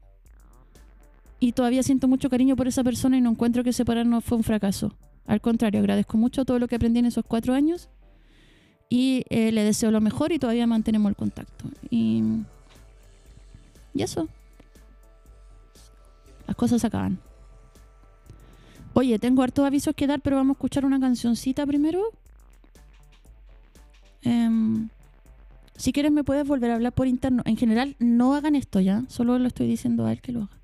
Y 1.39 1.53
todavía 1.53 1.83
siento 1.83 2.07
mucho 2.07 2.29
cariño 2.29 2.55
por 2.55 2.67
esa 2.67 2.83
persona 2.83 3.17
y 3.17 3.21
no 3.21 3.31
encuentro 3.31 3.63
que 3.63 3.73
separarnos 3.73 4.23
fue 4.23 4.37
un 4.37 4.43
fracaso. 4.43 4.93
Al 5.25 5.41
contrario, 5.41 5.79
agradezco 5.79 6.17
mucho 6.17 6.45
todo 6.45 6.59
lo 6.59 6.67
que 6.67 6.75
aprendí 6.75 6.99
en 6.99 7.05
esos 7.05 7.23
cuatro 7.25 7.53
años 7.53 7.89
y 8.89 9.23
eh, 9.29 9.51
le 9.51 9.63
deseo 9.63 9.91
lo 9.91 10.01
mejor 10.01 10.31
y 10.31 10.39
todavía 10.39 10.65
mantenemos 10.67 11.09
el 11.09 11.15
contacto. 11.15 11.65
Y, 11.89 12.23
y 13.93 14.01
eso. 14.01 14.27
Las 16.47 16.55
cosas 16.55 16.83
acaban. 16.83 17.19
Oye, 18.93 19.19
tengo 19.19 19.43
hartos 19.43 19.65
avisos 19.65 19.93
que 19.95 20.07
dar, 20.07 20.19
pero 20.19 20.37
vamos 20.37 20.55
a 20.55 20.57
escuchar 20.57 20.83
una 20.83 20.99
cancioncita 20.99 21.65
primero. 21.65 22.11
Si 25.79 25.93
quieres 25.93 26.11
me 26.11 26.25
puedes 26.25 26.45
volver 26.45 26.71
a 26.71 26.75
hablar 26.75 26.91
por 26.91 27.07
interno. 27.07 27.41
En 27.45 27.55
general, 27.55 27.95
no 27.99 28.35
hagan 28.35 28.53
esto 28.55 28.81
ya. 28.81 29.05
Solo 29.07 29.39
lo 29.39 29.47
estoy 29.47 29.65
diciendo 29.65 30.05
a 30.05 30.11
él 30.11 30.21
que 30.21 30.33
lo 30.33 30.41
haga. 30.41 30.59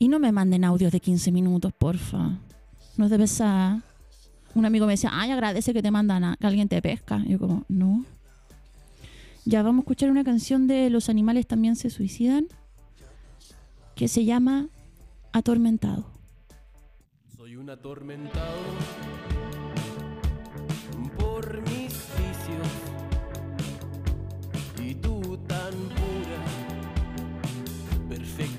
Y 0.00 0.08
no 0.08 0.18
me 0.18 0.32
manden 0.32 0.64
audios 0.64 0.90
de 0.90 0.98
15 0.98 1.30
minutos, 1.30 1.72
porfa. 1.72 2.40
No 2.96 3.04
es 3.04 3.10
de 3.12 3.16
pesar. 3.16 3.80
Un 4.56 4.66
amigo 4.66 4.86
me 4.86 4.94
decía, 4.94 5.10
ay, 5.12 5.30
agradece 5.30 5.72
que 5.72 5.82
te 5.82 5.92
mandan 5.92 6.24
a 6.24 6.36
que 6.36 6.48
alguien 6.48 6.68
te 6.68 6.82
pesca. 6.82 7.22
Yo 7.28 7.38
como, 7.38 7.64
no. 7.68 8.04
Ya 9.44 9.62
vamos 9.62 9.82
a 9.82 9.84
escuchar 9.84 10.10
una 10.10 10.24
canción 10.24 10.66
de 10.66 10.90
Los 10.90 11.08
animales 11.08 11.46
también 11.46 11.76
se 11.76 11.90
suicidan. 11.90 12.48
Que 13.94 14.08
se 14.08 14.24
llama 14.24 14.66
Atormentado. 15.32 16.06
Soy 17.36 17.54
un 17.54 17.70
atormentado 17.70 19.03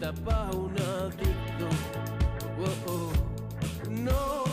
perfecta 0.05 0.13
pa' 0.23 0.55
un 0.55 0.75
adicto. 0.77 1.67
Oh, 2.59 2.91
oh. 2.91 3.11
No 3.89 4.44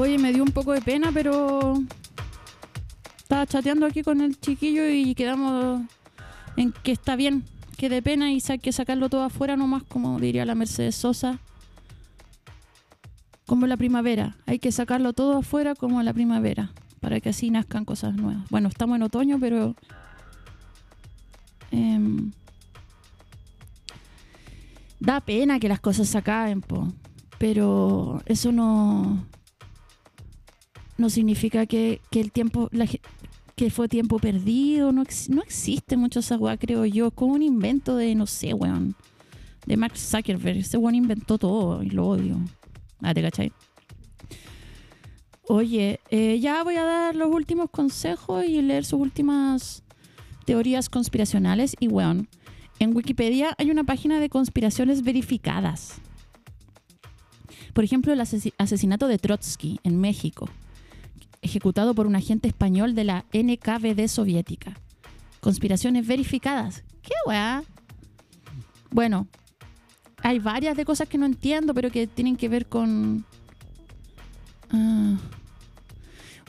Oye, 0.00 0.16
me 0.16 0.32
dio 0.32 0.42
un 0.42 0.50
poco 0.50 0.72
de 0.72 0.80
pena, 0.80 1.10
pero 1.12 1.74
estaba 3.18 3.46
chateando 3.46 3.84
aquí 3.84 4.02
con 4.02 4.22
el 4.22 4.40
chiquillo 4.40 4.88
y 4.88 5.14
quedamos 5.14 5.82
en 6.56 6.72
que 6.72 6.92
está 6.92 7.16
bien, 7.16 7.44
que 7.76 7.90
de 7.90 8.00
pena 8.00 8.32
y 8.32 8.42
hay 8.48 8.58
que 8.60 8.72
sacarlo 8.72 9.10
todo 9.10 9.24
afuera 9.24 9.58
nomás, 9.58 9.82
como 9.82 10.18
diría 10.18 10.46
la 10.46 10.54
Mercedes 10.54 10.94
Sosa. 10.94 11.38
Como 13.44 13.66
la 13.66 13.76
primavera, 13.76 14.38
hay 14.46 14.58
que 14.58 14.72
sacarlo 14.72 15.12
todo 15.12 15.36
afuera 15.36 15.74
como 15.74 16.02
la 16.02 16.14
primavera, 16.14 16.72
para 17.00 17.20
que 17.20 17.28
así 17.28 17.50
nazcan 17.50 17.84
cosas 17.84 18.14
nuevas. 18.14 18.48
Bueno, 18.48 18.70
estamos 18.70 18.96
en 18.96 19.02
otoño, 19.02 19.38
pero... 19.38 19.76
em, 21.72 22.32
da 24.98 25.20
pena 25.20 25.60
que 25.60 25.68
las 25.68 25.80
cosas 25.80 26.08
se 26.08 26.16
acaben, 26.16 26.62
po. 26.62 26.90
pero 27.38 28.22
eso 28.24 28.50
no 28.50 29.26
no 31.00 31.10
significa 31.10 31.66
que, 31.66 32.00
que 32.10 32.20
el 32.20 32.30
tiempo 32.30 32.68
que 33.56 33.70
fue 33.70 33.88
tiempo 33.88 34.18
perdido 34.18 34.92
no, 34.92 35.02
no 35.28 35.42
existe 35.42 35.96
mucho 35.96 36.20
esa 36.20 36.38
creo 36.58 36.84
yo 36.84 37.10
como 37.10 37.34
un 37.34 37.42
invento 37.42 37.96
de 37.96 38.14
no 38.14 38.26
sé 38.26 38.54
weón 38.54 38.94
de 39.66 39.76
Mark 39.76 39.96
Zuckerberg 39.96 40.58
ese 40.58 40.76
weón 40.78 40.94
inventó 40.94 41.36
todo 41.38 41.82
y 41.82 41.90
lo 41.90 42.06
odio. 42.08 42.38
Ah 43.02 43.12
te 43.14 43.22
cachai 43.22 43.52
oye 45.48 46.00
eh, 46.10 46.38
ya 46.40 46.62
voy 46.62 46.76
a 46.76 46.84
dar 46.84 47.16
los 47.16 47.28
últimos 47.32 47.70
consejos 47.70 48.44
y 48.44 48.62
leer 48.62 48.84
sus 48.84 49.00
últimas 49.00 49.82
teorías 50.44 50.88
conspiracionales 50.88 51.76
y 51.80 51.88
weón 51.88 52.28
en 52.78 52.96
Wikipedia 52.96 53.54
hay 53.58 53.70
una 53.70 53.84
página 53.84 54.20
de 54.20 54.30
conspiraciones 54.30 55.02
verificadas. 55.02 56.00
Por 57.74 57.84
ejemplo, 57.84 58.12
el 58.12 58.20
asesi- 58.20 58.54
asesinato 58.56 59.06
de 59.06 59.18
Trotsky 59.18 59.78
en 59.84 60.00
México, 60.00 60.48
ejecutado 61.50 61.94
por 61.94 62.06
un 62.06 62.16
agente 62.16 62.48
español 62.48 62.94
de 62.94 63.04
la 63.04 63.24
NKVD 63.32 64.06
soviética. 64.08 64.74
Conspiraciones 65.40 66.06
verificadas. 66.06 66.84
¿Qué 67.02 67.12
weá? 67.26 67.62
Bueno, 68.90 69.26
hay 70.22 70.38
varias 70.38 70.76
de 70.76 70.84
cosas 70.84 71.08
que 71.08 71.18
no 71.18 71.26
entiendo, 71.26 71.74
pero 71.74 71.90
que 71.90 72.06
tienen 72.06 72.36
que 72.36 72.48
ver 72.48 72.66
con... 72.66 73.24
Ah. 74.70 75.16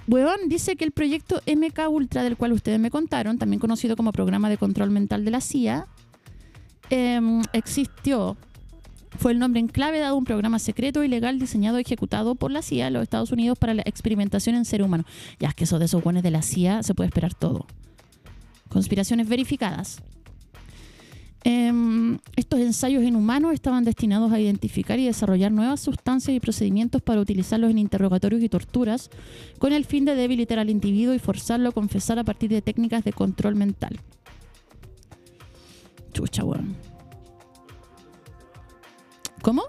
Weón 0.08 0.50
dice 0.50 0.76
que 0.76 0.84
el 0.84 0.92
proyecto 0.92 1.42
MK 1.46 1.90
Ultra, 1.90 2.24
del 2.24 2.38
cual 2.38 2.52
ustedes 2.52 2.80
me 2.80 2.92
contaron, 2.92 3.38
también 3.38 3.60
conocido 3.60 3.96
como 3.96 4.12
Programa 4.12 4.50
de 4.50 4.58
Control 4.58 4.90
Mental 4.90 5.24
de 5.24 5.32
la 5.32 5.42
CIA, 5.42 5.88
em, 6.90 7.42
existió. 7.54 8.38
Fue 9.18 9.34
el 9.34 9.40
nombre 9.40 9.60
en 9.60 9.68
clave 9.68 10.00
dado 10.00 10.16
a 10.16 10.18
un 10.18 10.26
programa 10.26 10.58
secreto, 10.58 11.04
ilegal, 11.04 11.38
diseñado 11.38 11.78
y 11.78 11.82
ejecutado 11.82 12.36
por 12.36 12.52
la 12.52 12.62
CIA 12.62 12.88
en 12.88 12.94
los 12.94 13.04
Estados 13.04 13.32
Unidos 13.32 13.58
para 13.58 13.74
la 13.74 13.84
experimentación 13.86 14.56
en 14.56 14.66
ser 14.66 14.82
humano. 14.82 15.04
Ya 15.40 15.50
es 15.50 15.56
que 15.56 15.66
eso 15.66 15.80
de 15.80 15.86
esos 15.86 16.04
buenos 16.04 16.24
de 16.24 16.32
la 16.32 16.42
CIA 16.42 16.84
se 16.84 16.96
puede 16.96 17.10
esperar 17.10 17.34
todo. 17.34 17.66
Conspiraciones 18.70 19.28
verificadas. 19.28 20.02
Em, 21.44 22.20
estos 22.36 22.60
ensayos 22.60 23.04
en 23.04 23.16
humanos 23.16 23.54
estaban 23.54 23.84
destinados 23.84 24.32
a 24.32 24.40
identificar 24.40 25.00
y 25.00 25.06
desarrollar 25.06 25.52
nuevas 25.52 25.80
sustancias 25.80 26.36
y 26.36 26.40
procedimientos 26.40 27.02
para 27.02 27.20
utilizarlos 27.20 27.72
en 27.72 27.80
interrogatorios 27.80 28.44
y 28.44 28.50
torturas 28.50 29.10
con 29.58 29.74
el 29.74 29.86
fin 29.86 30.06
de 30.06 30.14
debilitar 30.14 30.60
al 30.60 30.70
individuo 30.70 31.16
y 31.16 31.20
forzarlo 31.20 31.70
a 31.70 31.72
confesar 31.72 32.20
a 32.20 32.24
partir 32.24 32.52
de 32.52 32.62
técnicas 32.62 33.04
de 33.04 33.12
control 33.12 33.56
mental. 33.56 34.00
Chucha, 36.14 36.44
weón. 36.44 36.91
¿Cómo? 39.42 39.64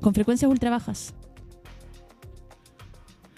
Con 0.00 0.14
frecuencias 0.14 0.50
ultra 0.50 0.70
bajas. 0.70 1.14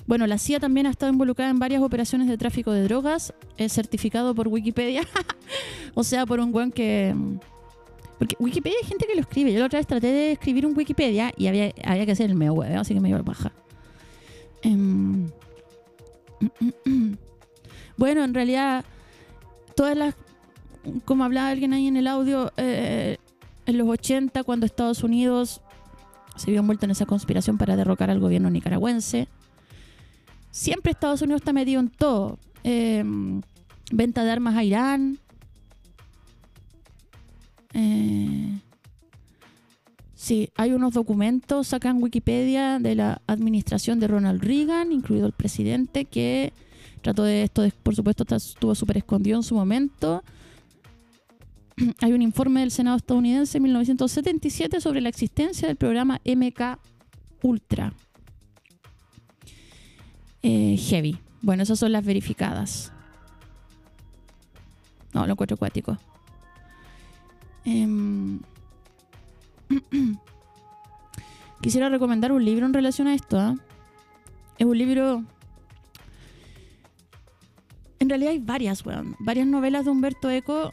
Bueno, 0.07 0.26
la 0.26 0.39
CIA 0.39 0.59
también 0.61 0.87
ha 0.87 0.91
estado 0.91 1.12
involucrada 1.12 1.51
en 1.51 1.59
varias 1.59 1.83
operaciones 1.83 2.29
de 2.29 2.39
tráfico 2.39 2.72
de 2.72 2.83
drogas, 2.83 3.35
es 3.59 3.72
certificado 3.72 4.35
por 4.35 4.49
Wikipedia. 4.49 5.03
o 5.95 6.03
sea, 6.03 6.24
por 6.24 6.41
un 6.41 6.55
weón 6.55 6.72
que. 6.72 7.14
Porque 8.18 8.35
Wikipedia 8.39 8.79
hay 8.83 8.89
gente 8.89 9.07
que 9.07 9.14
lo 9.14 9.20
escribe. 9.20 9.53
Yo 9.53 9.61
la 9.61 9.66
otra 9.66 9.79
vez 9.79 9.87
traté 9.87 10.09
de 10.09 10.33
escribir 10.33 10.66
un 10.66 10.76
Wikipedia 10.76 11.33
y 11.37 11.47
había, 11.47 11.72
había 11.85 12.07
que 12.07 12.12
hacer 12.12 12.31
el 12.31 12.37
medio 12.37 12.55
web, 12.55 12.76
así 12.79 12.95
que 12.95 13.01
me 13.01 13.09
dio 13.09 13.22
baja. 13.22 13.53
Em, 14.62 15.31
Bueno, 17.99 18.22
en 18.22 18.33
realidad, 18.33 18.85
todas 19.74 19.97
las. 19.97 20.14
Como 21.05 21.24
hablaba 21.24 21.49
alguien 21.49 21.74
ahí 21.74 21.89
en 21.89 21.97
el 21.97 22.07
audio, 22.07 22.53
eh, 22.57 23.18
en 23.68 23.76
los 23.76 23.86
80, 23.86 24.44
cuando 24.44 24.64
Estados 24.64 25.04
Unidos 25.04 25.60
se 26.36 26.50
vio 26.50 26.60
envuelto 26.60 26.86
en 26.86 26.90
esa 26.90 27.04
conspiración 27.04 27.58
para 27.58 27.76
derrocar 27.76 28.08
al 28.08 28.18
gobierno 28.18 28.48
nicaragüense, 28.48 29.28
siempre 30.50 30.92
Estados 30.92 31.20
Unidos 31.20 31.42
está 31.42 31.52
metido 31.52 31.78
en 31.78 31.90
todo. 31.90 32.38
Eh, 32.64 33.04
venta 33.92 34.24
de 34.24 34.30
armas 34.30 34.56
a 34.56 34.64
Irán. 34.64 35.18
Eh, 37.74 38.58
sí, 40.14 40.48
hay 40.56 40.72
unos 40.72 40.94
documentos 40.94 41.74
acá 41.74 41.90
en 41.90 42.02
Wikipedia 42.02 42.78
de 42.78 42.94
la 42.94 43.20
administración 43.26 44.00
de 44.00 44.08
Ronald 44.08 44.42
Reagan, 44.42 44.92
incluido 44.92 45.26
el 45.26 45.34
presidente, 45.34 46.06
que 46.06 46.54
trató 47.02 47.22
de 47.24 47.42
esto, 47.42 47.68
por 47.82 47.94
supuesto, 47.94 48.24
estuvo 48.34 48.74
súper 48.74 48.96
escondido 48.96 49.36
en 49.36 49.42
su 49.42 49.54
momento. 49.54 50.22
Hay 52.01 52.12
un 52.12 52.22
informe 52.22 52.61
del 52.61 52.70
Senado 52.70 52.97
estadounidense 52.97 53.59
en 53.59 53.64
1977 53.64 54.81
sobre 54.81 55.01
la 55.01 55.09
existencia 55.09 55.68
del 55.68 55.76
programa 55.76 56.20
MK 56.24 56.79
Ultra. 57.43 57.93
Eh, 60.43 60.76
heavy. 60.76 61.18
Bueno, 61.41 61.62
esas 61.62 61.79
son 61.79 61.93
las 61.93 62.05
verificadas. 62.05 62.93
No, 65.12 65.26
lo 65.26 65.33
encuentro 65.33 65.55
acuático. 65.55 65.97
Em, 67.64 68.41
Quisiera 71.61 71.89
recomendar 71.89 72.31
un 72.31 72.45
libro 72.45 72.66
en 72.66 72.72
relación 72.72 73.09
a 73.09 73.14
esto. 73.14 73.39
¿ah? 73.39 73.57
Es 74.59 74.66
un 74.66 74.79
libro. 74.79 75.24
En 77.99 78.09
realidad 78.09 78.31
hay 78.31 78.39
varias, 78.39 78.87
weón. 78.87 79.16
Varias 79.18 79.49
novelas 79.49 79.85
de 79.85 79.91
Humberto 79.91 80.31
Eco 80.31 80.72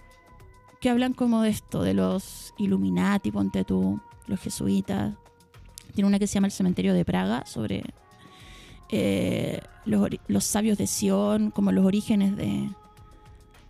que 0.86 0.92
hablan 0.92 1.14
como 1.14 1.42
de 1.42 1.50
esto, 1.50 1.82
de 1.82 1.96
los 1.96 2.54
Illuminati, 2.60 3.32
ponte 3.32 3.64
tú, 3.64 4.00
los 4.28 4.40
jesuitas. 4.40 5.16
Tiene 5.96 6.08
una 6.08 6.20
que 6.20 6.28
se 6.28 6.36
llama 6.36 6.46
El 6.46 6.52
Cementerio 6.52 6.94
de 6.94 7.04
Praga, 7.04 7.44
sobre 7.48 7.84
eh, 8.92 9.62
los, 9.86 10.08
los 10.28 10.44
sabios 10.44 10.78
de 10.78 10.86
Sion, 10.86 11.50
como 11.50 11.72
los 11.72 11.88
orígenes 11.88 12.38
de, 12.38 12.70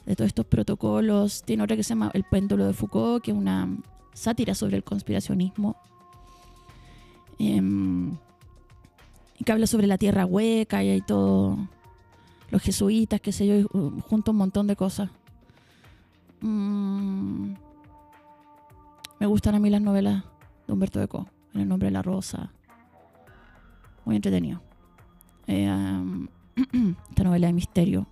de 0.05 0.15
todos 0.17 0.27
estos 0.27 0.45
protocolos. 0.45 1.43
Tiene 1.43 1.63
otra 1.63 1.77
que 1.77 1.83
se 1.83 1.91
llama 1.91 2.11
El 2.13 2.25
péndulo 2.25 2.67
de 2.67 2.73
Foucault, 2.73 3.23
que 3.23 3.31
es 3.31 3.37
una 3.37 3.77
sátira 4.13 4.53
sobre 4.53 4.75
el 4.75 4.83
conspiracionismo. 4.83 5.77
Y 7.37 7.61
que 9.45 9.51
habla 9.53 9.67
sobre 9.67 9.87
la 9.87 9.97
tierra 9.97 10.25
hueca 10.25 10.83
y 10.83 10.89
hay 10.89 10.99
todo. 10.99 11.57
Los 12.49 12.61
jesuitas, 12.61 13.21
qué 13.21 13.31
sé 13.31 13.47
yo, 13.47 13.69
uh, 13.71 14.01
junto 14.01 14.31
a 14.31 14.33
un 14.33 14.37
montón 14.37 14.67
de 14.67 14.75
cosas. 14.75 15.11
Mm, 16.45 17.55
me 19.19 19.25
gustan 19.25 19.55
a 19.55 19.59
mí 19.59 19.71
las 19.71 19.81
novelas 19.81 20.23
de 20.67 20.73
Humberto 20.73 21.01
Eco, 21.01 21.27
el 21.55 21.67
nombre 21.67 21.87
de 21.87 21.91
la 21.91 22.03
rosa. 22.03 22.51
Muy 24.05 24.17
entretenido. 24.17 24.61
Eh, 25.47 25.67
esta 27.09 27.23
novela 27.23 27.47
de 27.47 27.53
misterio. 27.53 28.05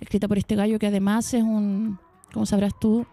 Escrita 0.00 0.26
por 0.26 0.38
este 0.38 0.56
gallo 0.56 0.78
que 0.78 0.86
además 0.86 1.34
es 1.34 1.42
un, 1.42 1.98
como 2.32 2.46
sabrás 2.46 2.72
tú, 2.80 3.06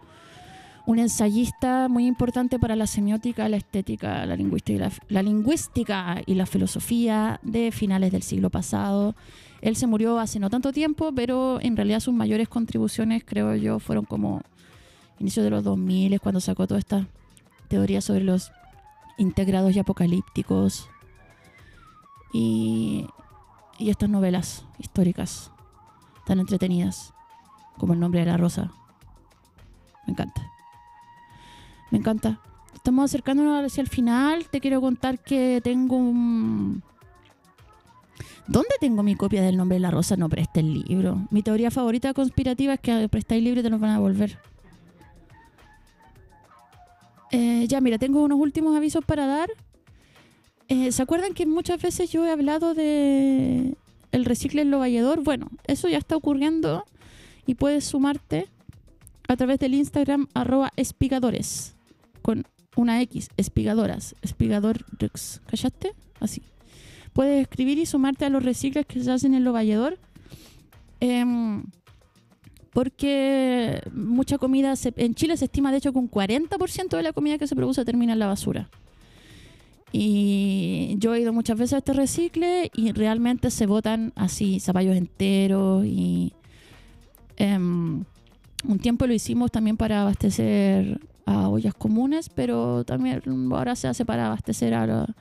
un 0.88 0.98
ensayista 0.98 1.86
muy 1.88 2.06
importante 2.06 2.58
para 2.58 2.74
la 2.74 2.86
semiótica, 2.86 3.46
la 3.50 3.58
estética, 3.58 4.24
la 4.24 4.36
lingüística 4.36 4.72
y 4.72 4.78
la, 4.78 4.90
la 5.08 5.22
lingüística 5.22 6.22
y 6.24 6.34
la 6.34 6.46
filosofía 6.46 7.40
de 7.42 7.72
finales 7.72 8.10
del 8.10 8.22
siglo 8.22 8.48
pasado. 8.48 9.14
Él 9.60 9.76
se 9.76 9.86
murió 9.86 10.18
hace 10.18 10.40
no 10.40 10.48
tanto 10.48 10.72
tiempo, 10.72 11.12
pero 11.14 11.58
en 11.60 11.76
realidad 11.76 12.00
sus 12.00 12.14
mayores 12.14 12.48
contribuciones, 12.48 13.22
creo 13.22 13.54
yo, 13.54 13.80
fueron 13.80 14.06
como 14.06 14.40
inicios 15.18 15.44
de 15.44 15.50
los 15.50 15.62
2000, 15.62 16.20
cuando 16.20 16.40
sacó 16.40 16.66
toda 16.66 16.80
esta 16.80 17.06
teoría 17.68 18.00
sobre 18.00 18.24
los 18.24 18.50
integrados 19.18 19.76
y 19.76 19.80
apocalípticos 19.80 20.88
y, 22.32 23.06
y 23.78 23.90
estas 23.90 24.08
novelas 24.08 24.64
históricas 24.78 25.50
tan 26.24 26.40
entretenidas 26.40 27.12
como 27.76 27.92
El 27.92 28.00
nombre 28.00 28.20
de 28.20 28.26
la 28.26 28.38
rosa. 28.38 28.72
Me 30.06 30.12
encanta. 30.12 30.47
Me 31.90 31.98
encanta. 31.98 32.40
Estamos 32.74 33.04
acercándonos 33.06 33.64
hacia 33.64 33.80
el 33.80 33.88
final. 33.88 34.46
Te 34.46 34.60
quiero 34.60 34.80
contar 34.80 35.18
que 35.18 35.60
tengo 35.62 35.96
un... 35.96 36.82
¿Dónde 38.46 38.70
tengo 38.80 39.02
mi 39.02 39.14
copia 39.14 39.42
del 39.42 39.56
nombre 39.56 39.76
de 39.76 39.80
la 39.80 39.90
rosa? 39.90 40.16
No 40.16 40.28
preste 40.28 40.60
el 40.60 40.84
libro. 40.84 41.26
Mi 41.30 41.42
teoría 41.42 41.70
favorita 41.70 42.14
conspirativa 42.14 42.74
es 42.74 42.80
que 42.80 43.08
prestáis 43.08 43.42
libro 43.42 43.62
te 43.62 43.68
los 43.68 43.78
van 43.78 43.90
a 43.90 43.94
devolver. 43.94 44.38
Eh, 47.30 47.66
ya, 47.68 47.80
mira, 47.82 47.98
tengo 47.98 48.22
unos 48.22 48.38
últimos 48.38 48.74
avisos 48.74 49.04
para 49.04 49.26
dar. 49.26 49.50
Eh, 50.68 50.92
¿Se 50.92 51.02
acuerdan 51.02 51.34
que 51.34 51.46
muchas 51.46 51.80
veces 51.80 52.10
yo 52.10 52.24
he 52.24 52.30
hablado 52.30 52.74
de 52.74 53.76
el 54.12 54.24
recicle 54.24 54.62
en 54.62 54.70
lo 54.70 54.78
valledor? 54.78 55.22
Bueno, 55.22 55.50
eso 55.66 55.88
ya 55.88 55.98
está 55.98 56.16
ocurriendo 56.16 56.84
y 57.44 57.54
puedes 57.54 57.84
sumarte 57.84 58.48
a 59.28 59.36
través 59.36 59.58
del 59.58 59.74
Instagram 59.74 60.28
arroba 60.32 60.72
espigadores 60.76 61.74
con 62.28 62.44
una 62.76 63.00
X, 63.00 63.30
espigadoras, 63.38 64.14
espigadores, 64.20 65.40
¿callaste? 65.46 65.94
Así. 66.20 66.42
Puedes 67.14 67.40
escribir 67.40 67.78
y 67.78 67.86
sumarte 67.86 68.26
a 68.26 68.28
los 68.28 68.42
recicles 68.42 68.84
que 68.84 69.02
se 69.02 69.10
hacen 69.10 69.32
en 69.32 69.44
lo 69.44 69.54
valledor. 69.54 69.98
Em, 71.00 71.64
porque 72.74 73.80
mucha 73.94 74.36
comida, 74.36 74.74
en 74.96 75.14
Chile 75.14 75.38
se 75.38 75.46
estima 75.46 75.70
de 75.70 75.78
hecho 75.78 75.94
que 75.94 75.98
un 75.98 76.10
40% 76.10 76.98
de 76.98 77.02
la 77.02 77.14
comida 77.14 77.38
que 77.38 77.46
se 77.46 77.56
produce 77.56 77.82
termina 77.86 78.12
en 78.12 78.18
la 78.18 78.26
basura. 78.26 78.68
Y 79.90 80.96
yo 80.98 81.14
he 81.14 81.22
ido 81.22 81.32
muchas 81.32 81.56
veces 81.56 81.72
a 81.72 81.78
este 81.78 81.94
recicle 81.94 82.70
y 82.74 82.92
realmente 82.92 83.50
se 83.50 83.64
botan 83.64 84.12
así 84.16 84.60
zapallos 84.60 84.96
enteros 84.96 85.86
y 85.86 86.34
em, 87.38 88.04
un 88.64 88.78
tiempo 88.80 89.06
lo 89.06 89.14
hicimos 89.14 89.50
también 89.50 89.78
para 89.78 90.02
abastecer 90.02 91.00
a 91.28 91.48
ollas 91.48 91.74
comunes, 91.74 92.28
pero 92.30 92.84
también 92.84 93.22
ahora 93.52 93.76
se 93.76 93.86
hace 93.88 94.04
para 94.04 94.26
abastecer 94.26 94.74
a, 94.74 94.86
la- 94.86 95.14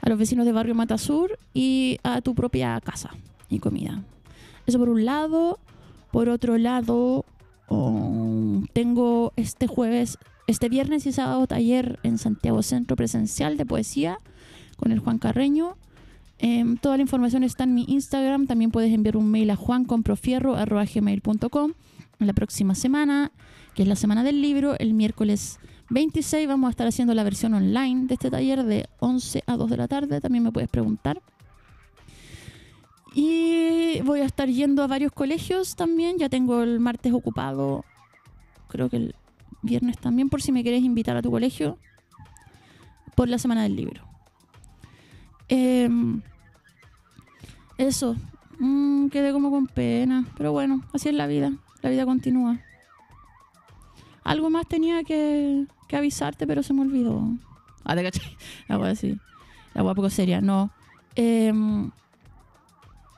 a 0.00 0.08
los 0.08 0.18
vecinos 0.18 0.46
de 0.46 0.52
Barrio 0.52 0.74
Matasur 0.74 1.38
y 1.54 1.98
a 2.02 2.20
tu 2.20 2.34
propia 2.34 2.80
casa 2.80 3.10
y 3.48 3.58
comida. 3.60 4.02
Eso 4.66 4.78
por 4.78 4.88
un 4.88 5.04
lado. 5.04 5.58
Por 6.10 6.28
otro 6.28 6.58
lado, 6.58 7.24
um, 7.68 8.66
tengo 8.72 9.32
este 9.36 9.66
jueves, 9.66 10.18
este 10.46 10.68
viernes 10.68 11.06
y 11.06 11.12
sábado 11.12 11.46
taller 11.46 11.98
en 12.02 12.18
Santiago 12.18 12.62
Centro 12.62 12.96
presencial 12.96 13.56
de 13.58 13.66
poesía 13.66 14.18
con 14.76 14.90
el 14.90 14.98
Juan 15.00 15.18
Carreño. 15.18 15.76
Em, 16.38 16.76
toda 16.78 16.96
la 16.96 17.02
información 17.02 17.42
está 17.44 17.64
en 17.64 17.74
mi 17.74 17.84
Instagram. 17.88 18.46
También 18.46 18.70
puedes 18.70 18.92
enviar 18.92 19.16
un 19.16 19.30
mail 19.30 19.50
a 19.50 19.56
juanconprofierro.gmail.com 19.56 21.72
la 22.20 22.32
próxima 22.32 22.74
semana, 22.74 23.30
que 23.78 23.82
es 23.82 23.88
la 23.88 23.94
semana 23.94 24.24
del 24.24 24.42
libro. 24.42 24.74
El 24.80 24.92
miércoles 24.92 25.60
26 25.90 26.48
vamos 26.48 26.66
a 26.66 26.70
estar 26.72 26.88
haciendo 26.88 27.14
la 27.14 27.22
versión 27.22 27.54
online 27.54 28.08
de 28.08 28.14
este 28.14 28.28
taller 28.28 28.64
de 28.64 28.88
11 28.98 29.44
a 29.46 29.56
2 29.56 29.70
de 29.70 29.76
la 29.76 29.86
tarde. 29.86 30.20
También 30.20 30.42
me 30.42 30.50
puedes 30.50 30.68
preguntar. 30.68 31.22
Y 33.14 34.00
voy 34.00 34.18
a 34.18 34.24
estar 34.24 34.48
yendo 34.48 34.82
a 34.82 34.88
varios 34.88 35.12
colegios 35.12 35.76
también. 35.76 36.18
Ya 36.18 36.28
tengo 36.28 36.60
el 36.64 36.80
martes 36.80 37.12
ocupado. 37.12 37.84
Creo 38.66 38.90
que 38.90 38.96
el 38.96 39.14
viernes 39.62 39.96
también, 39.96 40.28
por 40.28 40.42
si 40.42 40.50
me 40.50 40.64
quieres 40.64 40.82
invitar 40.82 41.16
a 41.16 41.22
tu 41.22 41.30
colegio. 41.30 41.78
Por 43.14 43.28
la 43.28 43.38
semana 43.38 43.62
del 43.62 43.76
libro. 43.76 44.02
Em, 45.46 46.20
eso. 47.76 48.16
Mm, 48.58 49.06
quedé 49.10 49.30
como 49.32 49.52
con 49.52 49.68
pena. 49.68 50.26
Pero 50.36 50.50
bueno, 50.50 50.82
así 50.92 51.10
es 51.10 51.14
la 51.14 51.28
vida. 51.28 51.52
La 51.80 51.90
vida 51.90 52.04
continúa. 52.04 52.58
Algo 54.28 54.50
más 54.50 54.66
tenía 54.68 55.04
que, 55.04 55.64
que 55.88 55.96
avisarte, 55.96 56.46
pero 56.46 56.62
se 56.62 56.74
me 56.74 56.82
olvidó. 56.82 57.26
Ah, 57.82 57.96
te 57.96 58.02
caché. 58.02 58.20
La 58.68 58.76
voy 58.76 58.90
así. 58.90 59.18
La 59.72 59.80
voy 59.80 59.94
poco 59.94 60.10
seria. 60.10 60.42
No. 60.42 60.70
Em, 61.14 61.90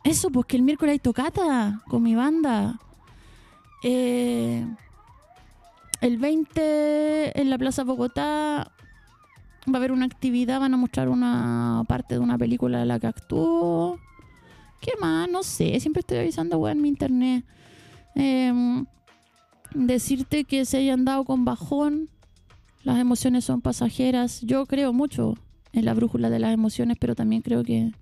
eso, 0.04 0.30
pues 0.30 0.46
que 0.46 0.56
el 0.56 0.62
miércoles 0.62 0.92
hay 0.92 0.98
tocata 1.00 1.82
con 1.88 2.04
mi 2.04 2.14
banda. 2.14 2.78
Eh, 3.82 4.64
el 6.00 6.16
20 6.16 7.40
en 7.40 7.50
la 7.50 7.58
Plaza 7.58 7.82
Bogotá 7.82 8.70
va 9.66 9.72
a 9.72 9.76
haber 9.78 9.90
una 9.90 10.04
actividad, 10.04 10.60
van 10.60 10.74
a 10.74 10.76
mostrar 10.76 11.08
una 11.08 11.82
parte 11.88 12.14
de 12.14 12.20
una 12.20 12.38
película 12.38 12.78
de 12.78 12.86
la 12.86 13.00
que 13.00 13.08
actúo. 13.08 13.98
¿Qué 14.80 14.92
más? 15.00 15.28
No 15.28 15.42
sé, 15.42 15.80
siempre 15.80 16.00
estoy 16.02 16.18
avisando 16.18 16.58
weá, 16.58 16.70
en 16.70 16.82
mi 16.82 16.88
internet. 16.88 17.44
Em, 18.14 18.86
decirte 19.74 20.44
que 20.44 20.64
se 20.64 20.78
hayan 20.78 21.04
dado 21.04 21.24
con 21.24 21.44
bajón, 21.44 22.08
las 22.82 22.98
emociones 22.98 23.44
son 23.44 23.60
pasajeras. 23.60 24.40
Yo 24.42 24.66
creo 24.66 24.92
mucho 24.92 25.36
en 25.72 25.84
la 25.84 25.94
brújula 25.94 26.30
de 26.30 26.38
las 26.38 26.52
emociones, 26.52 26.96
pero 26.98 27.14
también 27.14 27.42
creo 27.42 27.62
que 27.62 27.92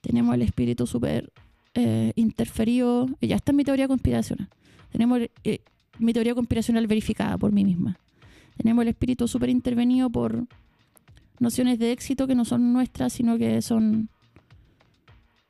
tenemos 0.00 0.34
el 0.34 0.42
espíritu 0.42 0.86
súper 0.86 1.32
eh, 1.74 2.12
interferido. 2.16 3.08
Ya 3.20 3.36
está 3.36 3.52
en 3.52 3.56
mi 3.56 3.64
teoría 3.64 3.88
conspiracional. 3.88 4.48
Tenemos 4.92 5.20
eh, 5.44 5.60
mi 5.98 6.12
teoría 6.12 6.34
conspiracional 6.34 6.86
verificada 6.86 7.36
por 7.36 7.52
mí 7.52 7.64
misma. 7.64 7.98
Tenemos 8.56 8.82
el 8.82 8.88
espíritu 8.88 9.28
súper 9.28 9.50
intervenido 9.50 10.08
por 10.08 10.46
nociones 11.38 11.78
de 11.78 11.92
éxito 11.92 12.26
que 12.26 12.34
no 12.34 12.44
son 12.44 12.72
nuestras, 12.72 13.12
sino 13.12 13.36
que 13.36 13.60
son... 13.62 14.08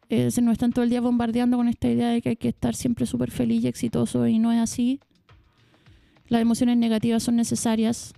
eh, 0.09 0.31
se 0.31 0.41
nos 0.43 0.53
están 0.53 0.73
todo 0.73 0.85
el 0.85 0.91
día 0.91 1.01
bombardeando 1.01 1.57
con 1.57 1.69
esta 1.69 1.89
idea 1.89 2.11
de 2.11 2.23
que 2.23 2.31
hay 2.31 2.37
que 2.37 2.49
estar 2.49 2.75
siempre 2.75 3.07
súper 3.07 3.31
feliz 3.31 3.65
y 3.65 3.69
exitoso 3.69 4.27
y 4.27 4.39
no 4.39 4.53
es 4.53 4.61
así. 4.61 5.01
Las 6.29 6.43
emociones 6.43 6.77
negativas 6.77 7.23
son 7.23 7.37
necesarias. 7.37 8.15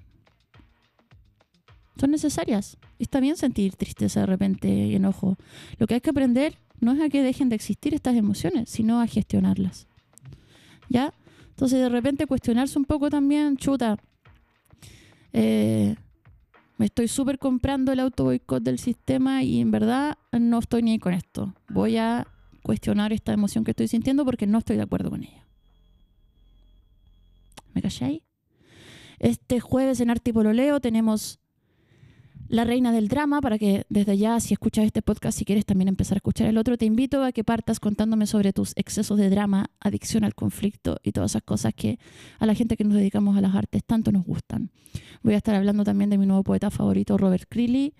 Son 1.98 2.10
necesarias. 2.10 2.76
Está 2.98 3.20
bien 3.20 3.36
sentir 3.36 3.74
tristeza 3.74 4.20
de 4.20 4.26
repente 4.26 4.68
y 4.68 4.94
enojo. 4.94 5.36
Lo 5.78 5.86
que 5.86 5.94
hay 5.94 6.00
que 6.00 6.10
aprender 6.10 6.58
no 6.80 6.92
es 6.92 7.00
a 7.00 7.08
que 7.08 7.22
dejen 7.22 7.48
de 7.48 7.56
existir 7.56 7.94
estas 7.94 8.16
emociones, 8.16 8.68
sino 8.68 9.00
a 9.00 9.06
gestionarlas. 9.06 9.88
¿Ya? 10.88 11.12
Entonces 11.50 11.80
de 11.80 11.88
repente 11.88 12.26
cuestionarse 12.26 12.78
un 12.78 12.84
poco 12.84 13.10
también, 13.10 13.56
chuta, 13.56 13.98
eh, 15.32 15.96
me 16.78 16.86
estoy 16.86 17.08
súper 17.08 17.38
comprando 17.38 17.92
el 17.92 18.00
auto 18.00 18.24
boicot 18.24 18.62
del 18.62 18.78
sistema 18.78 19.42
y 19.42 19.60
en 19.60 19.72
verdad 19.72 20.16
no 20.32 20.60
estoy 20.60 20.82
ni 20.82 20.98
con 20.98 21.12
esto. 21.12 21.52
Voy 21.68 21.96
a 21.96 22.26
cuestionar 22.62 23.12
esta 23.12 23.32
emoción 23.32 23.64
que 23.64 23.72
estoy 23.72 23.88
sintiendo 23.88 24.24
porque 24.24 24.46
no 24.46 24.58
estoy 24.58 24.76
de 24.76 24.82
acuerdo 24.82 25.10
con 25.10 25.24
ella. 25.24 25.44
¿Me 27.74 27.82
calláis? 27.82 28.22
Este 29.18 29.58
jueves 29.58 30.00
en 30.00 30.10
Arte 30.10 30.30
y 30.30 30.32
Pololeo 30.32 30.80
tenemos 30.80 31.40
La 32.50 32.64
Reina 32.64 32.92
del 32.92 33.08
Drama, 33.08 33.42
para 33.42 33.58
que 33.58 33.84
desde 33.90 34.16
ya, 34.16 34.40
si 34.40 34.54
escuchas 34.54 34.86
este 34.86 35.02
podcast, 35.02 35.36
si 35.36 35.44
quieres 35.44 35.66
también 35.66 35.88
empezar 35.88 36.16
a 36.16 36.20
escuchar 36.20 36.48
el 36.48 36.56
otro, 36.56 36.78
te 36.78 36.86
invito 36.86 37.22
a 37.22 37.30
que 37.30 37.44
partas 37.44 37.78
contándome 37.78 38.26
sobre 38.26 38.54
tus 38.54 38.72
excesos 38.76 39.18
de 39.18 39.28
drama, 39.28 39.70
adicción 39.80 40.24
al 40.24 40.34
conflicto 40.34 40.98
y 41.02 41.12
todas 41.12 41.32
esas 41.32 41.42
cosas 41.42 41.74
que 41.74 41.98
a 42.38 42.46
la 42.46 42.54
gente 42.54 42.78
que 42.78 42.84
nos 42.84 42.94
dedicamos 42.94 43.36
a 43.36 43.42
las 43.42 43.54
artes 43.54 43.84
tanto 43.84 44.12
nos 44.12 44.24
gustan. 44.24 44.70
Voy 45.22 45.34
a 45.34 45.36
estar 45.36 45.54
hablando 45.54 45.84
también 45.84 46.08
de 46.08 46.16
mi 46.16 46.24
nuevo 46.24 46.42
poeta 46.42 46.70
favorito, 46.70 47.18
Robert 47.18 47.44
Creeley, 47.50 47.92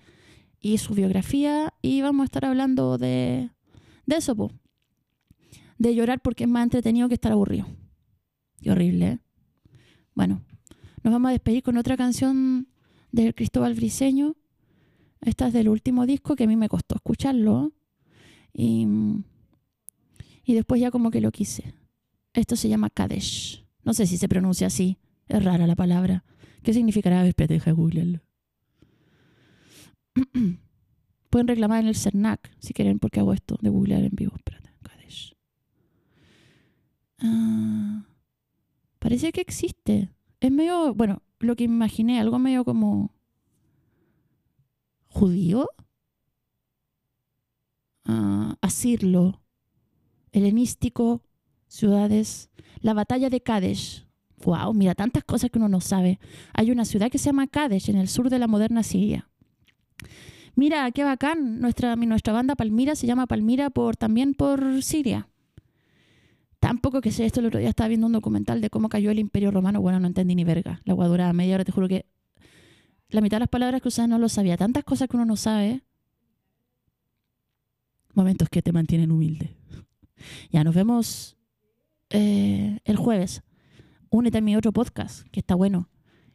y 0.59 0.79
su 0.79 0.95
biografía, 0.95 1.75
y 1.83 2.01
vamos 2.01 2.23
a 2.23 2.25
estar 2.25 2.45
hablando 2.45 2.97
de, 2.97 3.51
de 4.07 4.15
eso, 4.15 4.35
po. 4.35 4.51
de 5.77 5.93
llorar 5.93 6.21
porque 6.21 6.45
es 6.45 6.49
más 6.49 6.63
entretenido 6.63 7.07
que 7.07 7.13
estar 7.13 7.31
aburrido. 7.31 7.67
Qué 8.63 8.71
horrible, 8.71 9.07
¿eh? 9.07 9.19
Bueno, 10.15 10.41
nos 11.03 11.13
vamos 11.13 11.29
a 11.29 11.33
despedir 11.33 11.61
con 11.61 11.77
otra 11.77 11.95
canción 11.95 12.67
de 13.11 13.33
Cristóbal 13.33 13.75
Briseño. 13.75 14.35
Esta 15.21 15.47
es 15.47 15.53
del 15.53 15.69
último 15.69 16.05
disco 16.05 16.35
que 16.35 16.45
a 16.45 16.47
mí 16.47 16.55
me 16.55 16.69
costó 16.69 16.95
escucharlo. 16.95 17.73
Y, 18.53 18.87
y 20.43 20.53
después 20.53 20.81
ya 20.81 20.91
como 20.91 21.11
que 21.11 21.21
lo 21.21 21.31
quise. 21.31 21.73
Esto 22.33 22.55
se 22.55 22.69
llama 22.69 22.89
Kadesh. 22.89 23.65
No 23.83 23.93
sé 23.93 24.07
si 24.07 24.17
se 24.17 24.29
pronuncia 24.29 24.67
así. 24.67 24.97
Es 25.27 25.43
rara 25.43 25.67
la 25.67 25.75
palabra. 25.75 26.23
¿Qué 26.63 26.73
significará? 26.73 27.25
Espérate, 27.25 27.55
deja 27.55 27.71
de 27.71 27.75
googlearlo. 27.75 28.21
Pueden 31.29 31.47
reclamar 31.47 31.81
en 31.81 31.87
el 31.87 31.95
CERNAC 31.95 32.51
si 32.59 32.73
quieren 32.73 32.99
porque 32.99 33.19
hago 33.19 33.33
esto 33.33 33.57
de 33.61 33.69
googlear 33.69 34.03
en 34.03 34.11
vivo. 34.13 34.33
Espérate, 34.35 34.69
Kadesh. 34.81 35.35
Ah, 37.19 38.05
parece 38.99 39.31
que 39.31 39.41
existe. 39.41 40.09
Es 40.39 40.51
medio, 40.51 40.93
bueno, 40.95 41.21
lo 41.39 41.55
que 41.55 41.65
imaginé, 41.65 42.19
algo 42.19 42.39
medio 42.39 42.65
como 42.65 43.13
judío. 45.09 45.67
Ah, 48.05 48.55
asirlo, 48.61 49.41
helenístico, 50.31 51.21
ciudades. 51.67 52.49
La 52.81 52.93
batalla 52.93 53.29
de 53.29 53.41
Kadesh. 53.41 54.07
Wow, 54.43 54.73
mira, 54.73 54.95
tantas 54.95 55.23
cosas 55.23 55.49
que 55.49 55.59
uno 55.59 55.67
no 55.67 55.81
sabe. 55.81 56.19
Hay 56.53 56.71
una 56.71 56.85
ciudad 56.85 57.11
que 57.11 57.17
se 57.17 57.25
llama 57.25 57.47
Kadesh 57.47 57.89
en 57.89 57.97
el 57.97 58.07
sur 58.07 58.29
de 58.29 58.39
la 58.39 58.47
moderna 58.47 58.83
Siria. 58.83 59.29
Mira, 60.55 60.89
qué 60.91 61.03
bacán. 61.03 61.59
Nuestra, 61.59 61.95
nuestra 61.95 62.33
banda 62.33 62.55
Palmira 62.55 62.95
se 62.95 63.07
llama 63.07 63.27
Palmira 63.27 63.69
por, 63.69 63.95
también 63.95 64.33
por 64.33 64.81
Siria. 64.81 65.27
Tampoco 66.59 66.99
que 67.01 67.11
sé 67.11 67.25
esto, 67.25 67.39
el 67.39 67.45
otro 67.45 67.59
día 67.59 67.69
estaba 67.69 67.87
viendo 67.87 68.07
un 68.07 68.13
documental 68.13 68.59
de 68.59 68.69
cómo 68.69 68.89
cayó 68.89 69.11
el 69.11 69.19
Imperio 69.19 69.51
Romano. 69.51 69.81
Bueno, 69.81 69.99
no 69.99 70.07
entendí 70.07 70.35
ni 70.35 70.43
verga. 70.43 70.81
La 70.83 70.93
guadura 70.93 71.31
media 71.31 71.55
hora, 71.55 71.63
te 71.63 71.71
juro 71.71 71.87
que 71.87 72.05
la 73.09 73.21
mitad 73.21 73.37
de 73.37 73.41
las 73.41 73.49
palabras 73.49 73.81
que 73.81 73.87
usaba 73.87 74.07
no 74.07 74.19
lo 74.19 74.29
sabía. 74.29 74.57
Tantas 74.57 74.83
cosas 74.83 75.07
que 75.07 75.17
uno 75.17 75.25
no 75.25 75.35
sabe. 75.35 75.83
Momentos 78.13 78.49
que 78.49 78.61
te 78.61 78.71
mantienen 78.71 79.11
humilde. 79.11 79.55
Ya, 80.51 80.65
nos 80.65 80.75
vemos 80.75 81.37
eh, 82.09 82.79
el 82.83 82.97
jueves. 82.97 83.41
Únete 84.09 84.39
a 84.39 84.41
mi 84.41 84.57
otro 84.57 84.73
podcast, 84.73 85.25
que 85.31 85.39
está 85.39 85.55
bueno. 85.55 85.87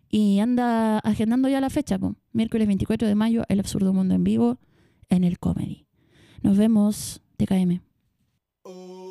Y 0.09 0.39
anda 0.39 1.01
agendando 1.01 1.51
ya 1.51 1.61
la 1.61 1.68
fecha, 1.68 1.99
po. 1.99 2.16
miércoles 2.33 2.66
24 2.66 3.07
de 3.07 3.14
mayo, 3.14 3.43
El 3.51 3.61
Absurdo 3.61 3.93
Mundo 3.93 4.14
en 4.14 4.25
vivo 4.25 4.59
en 5.11 5.22
el 5.22 5.39
Comedy. 5.39 5.87
Nos 6.41 6.57
vemos, 6.57 7.20
TKM. 7.37 7.83
Oh. 8.62 9.03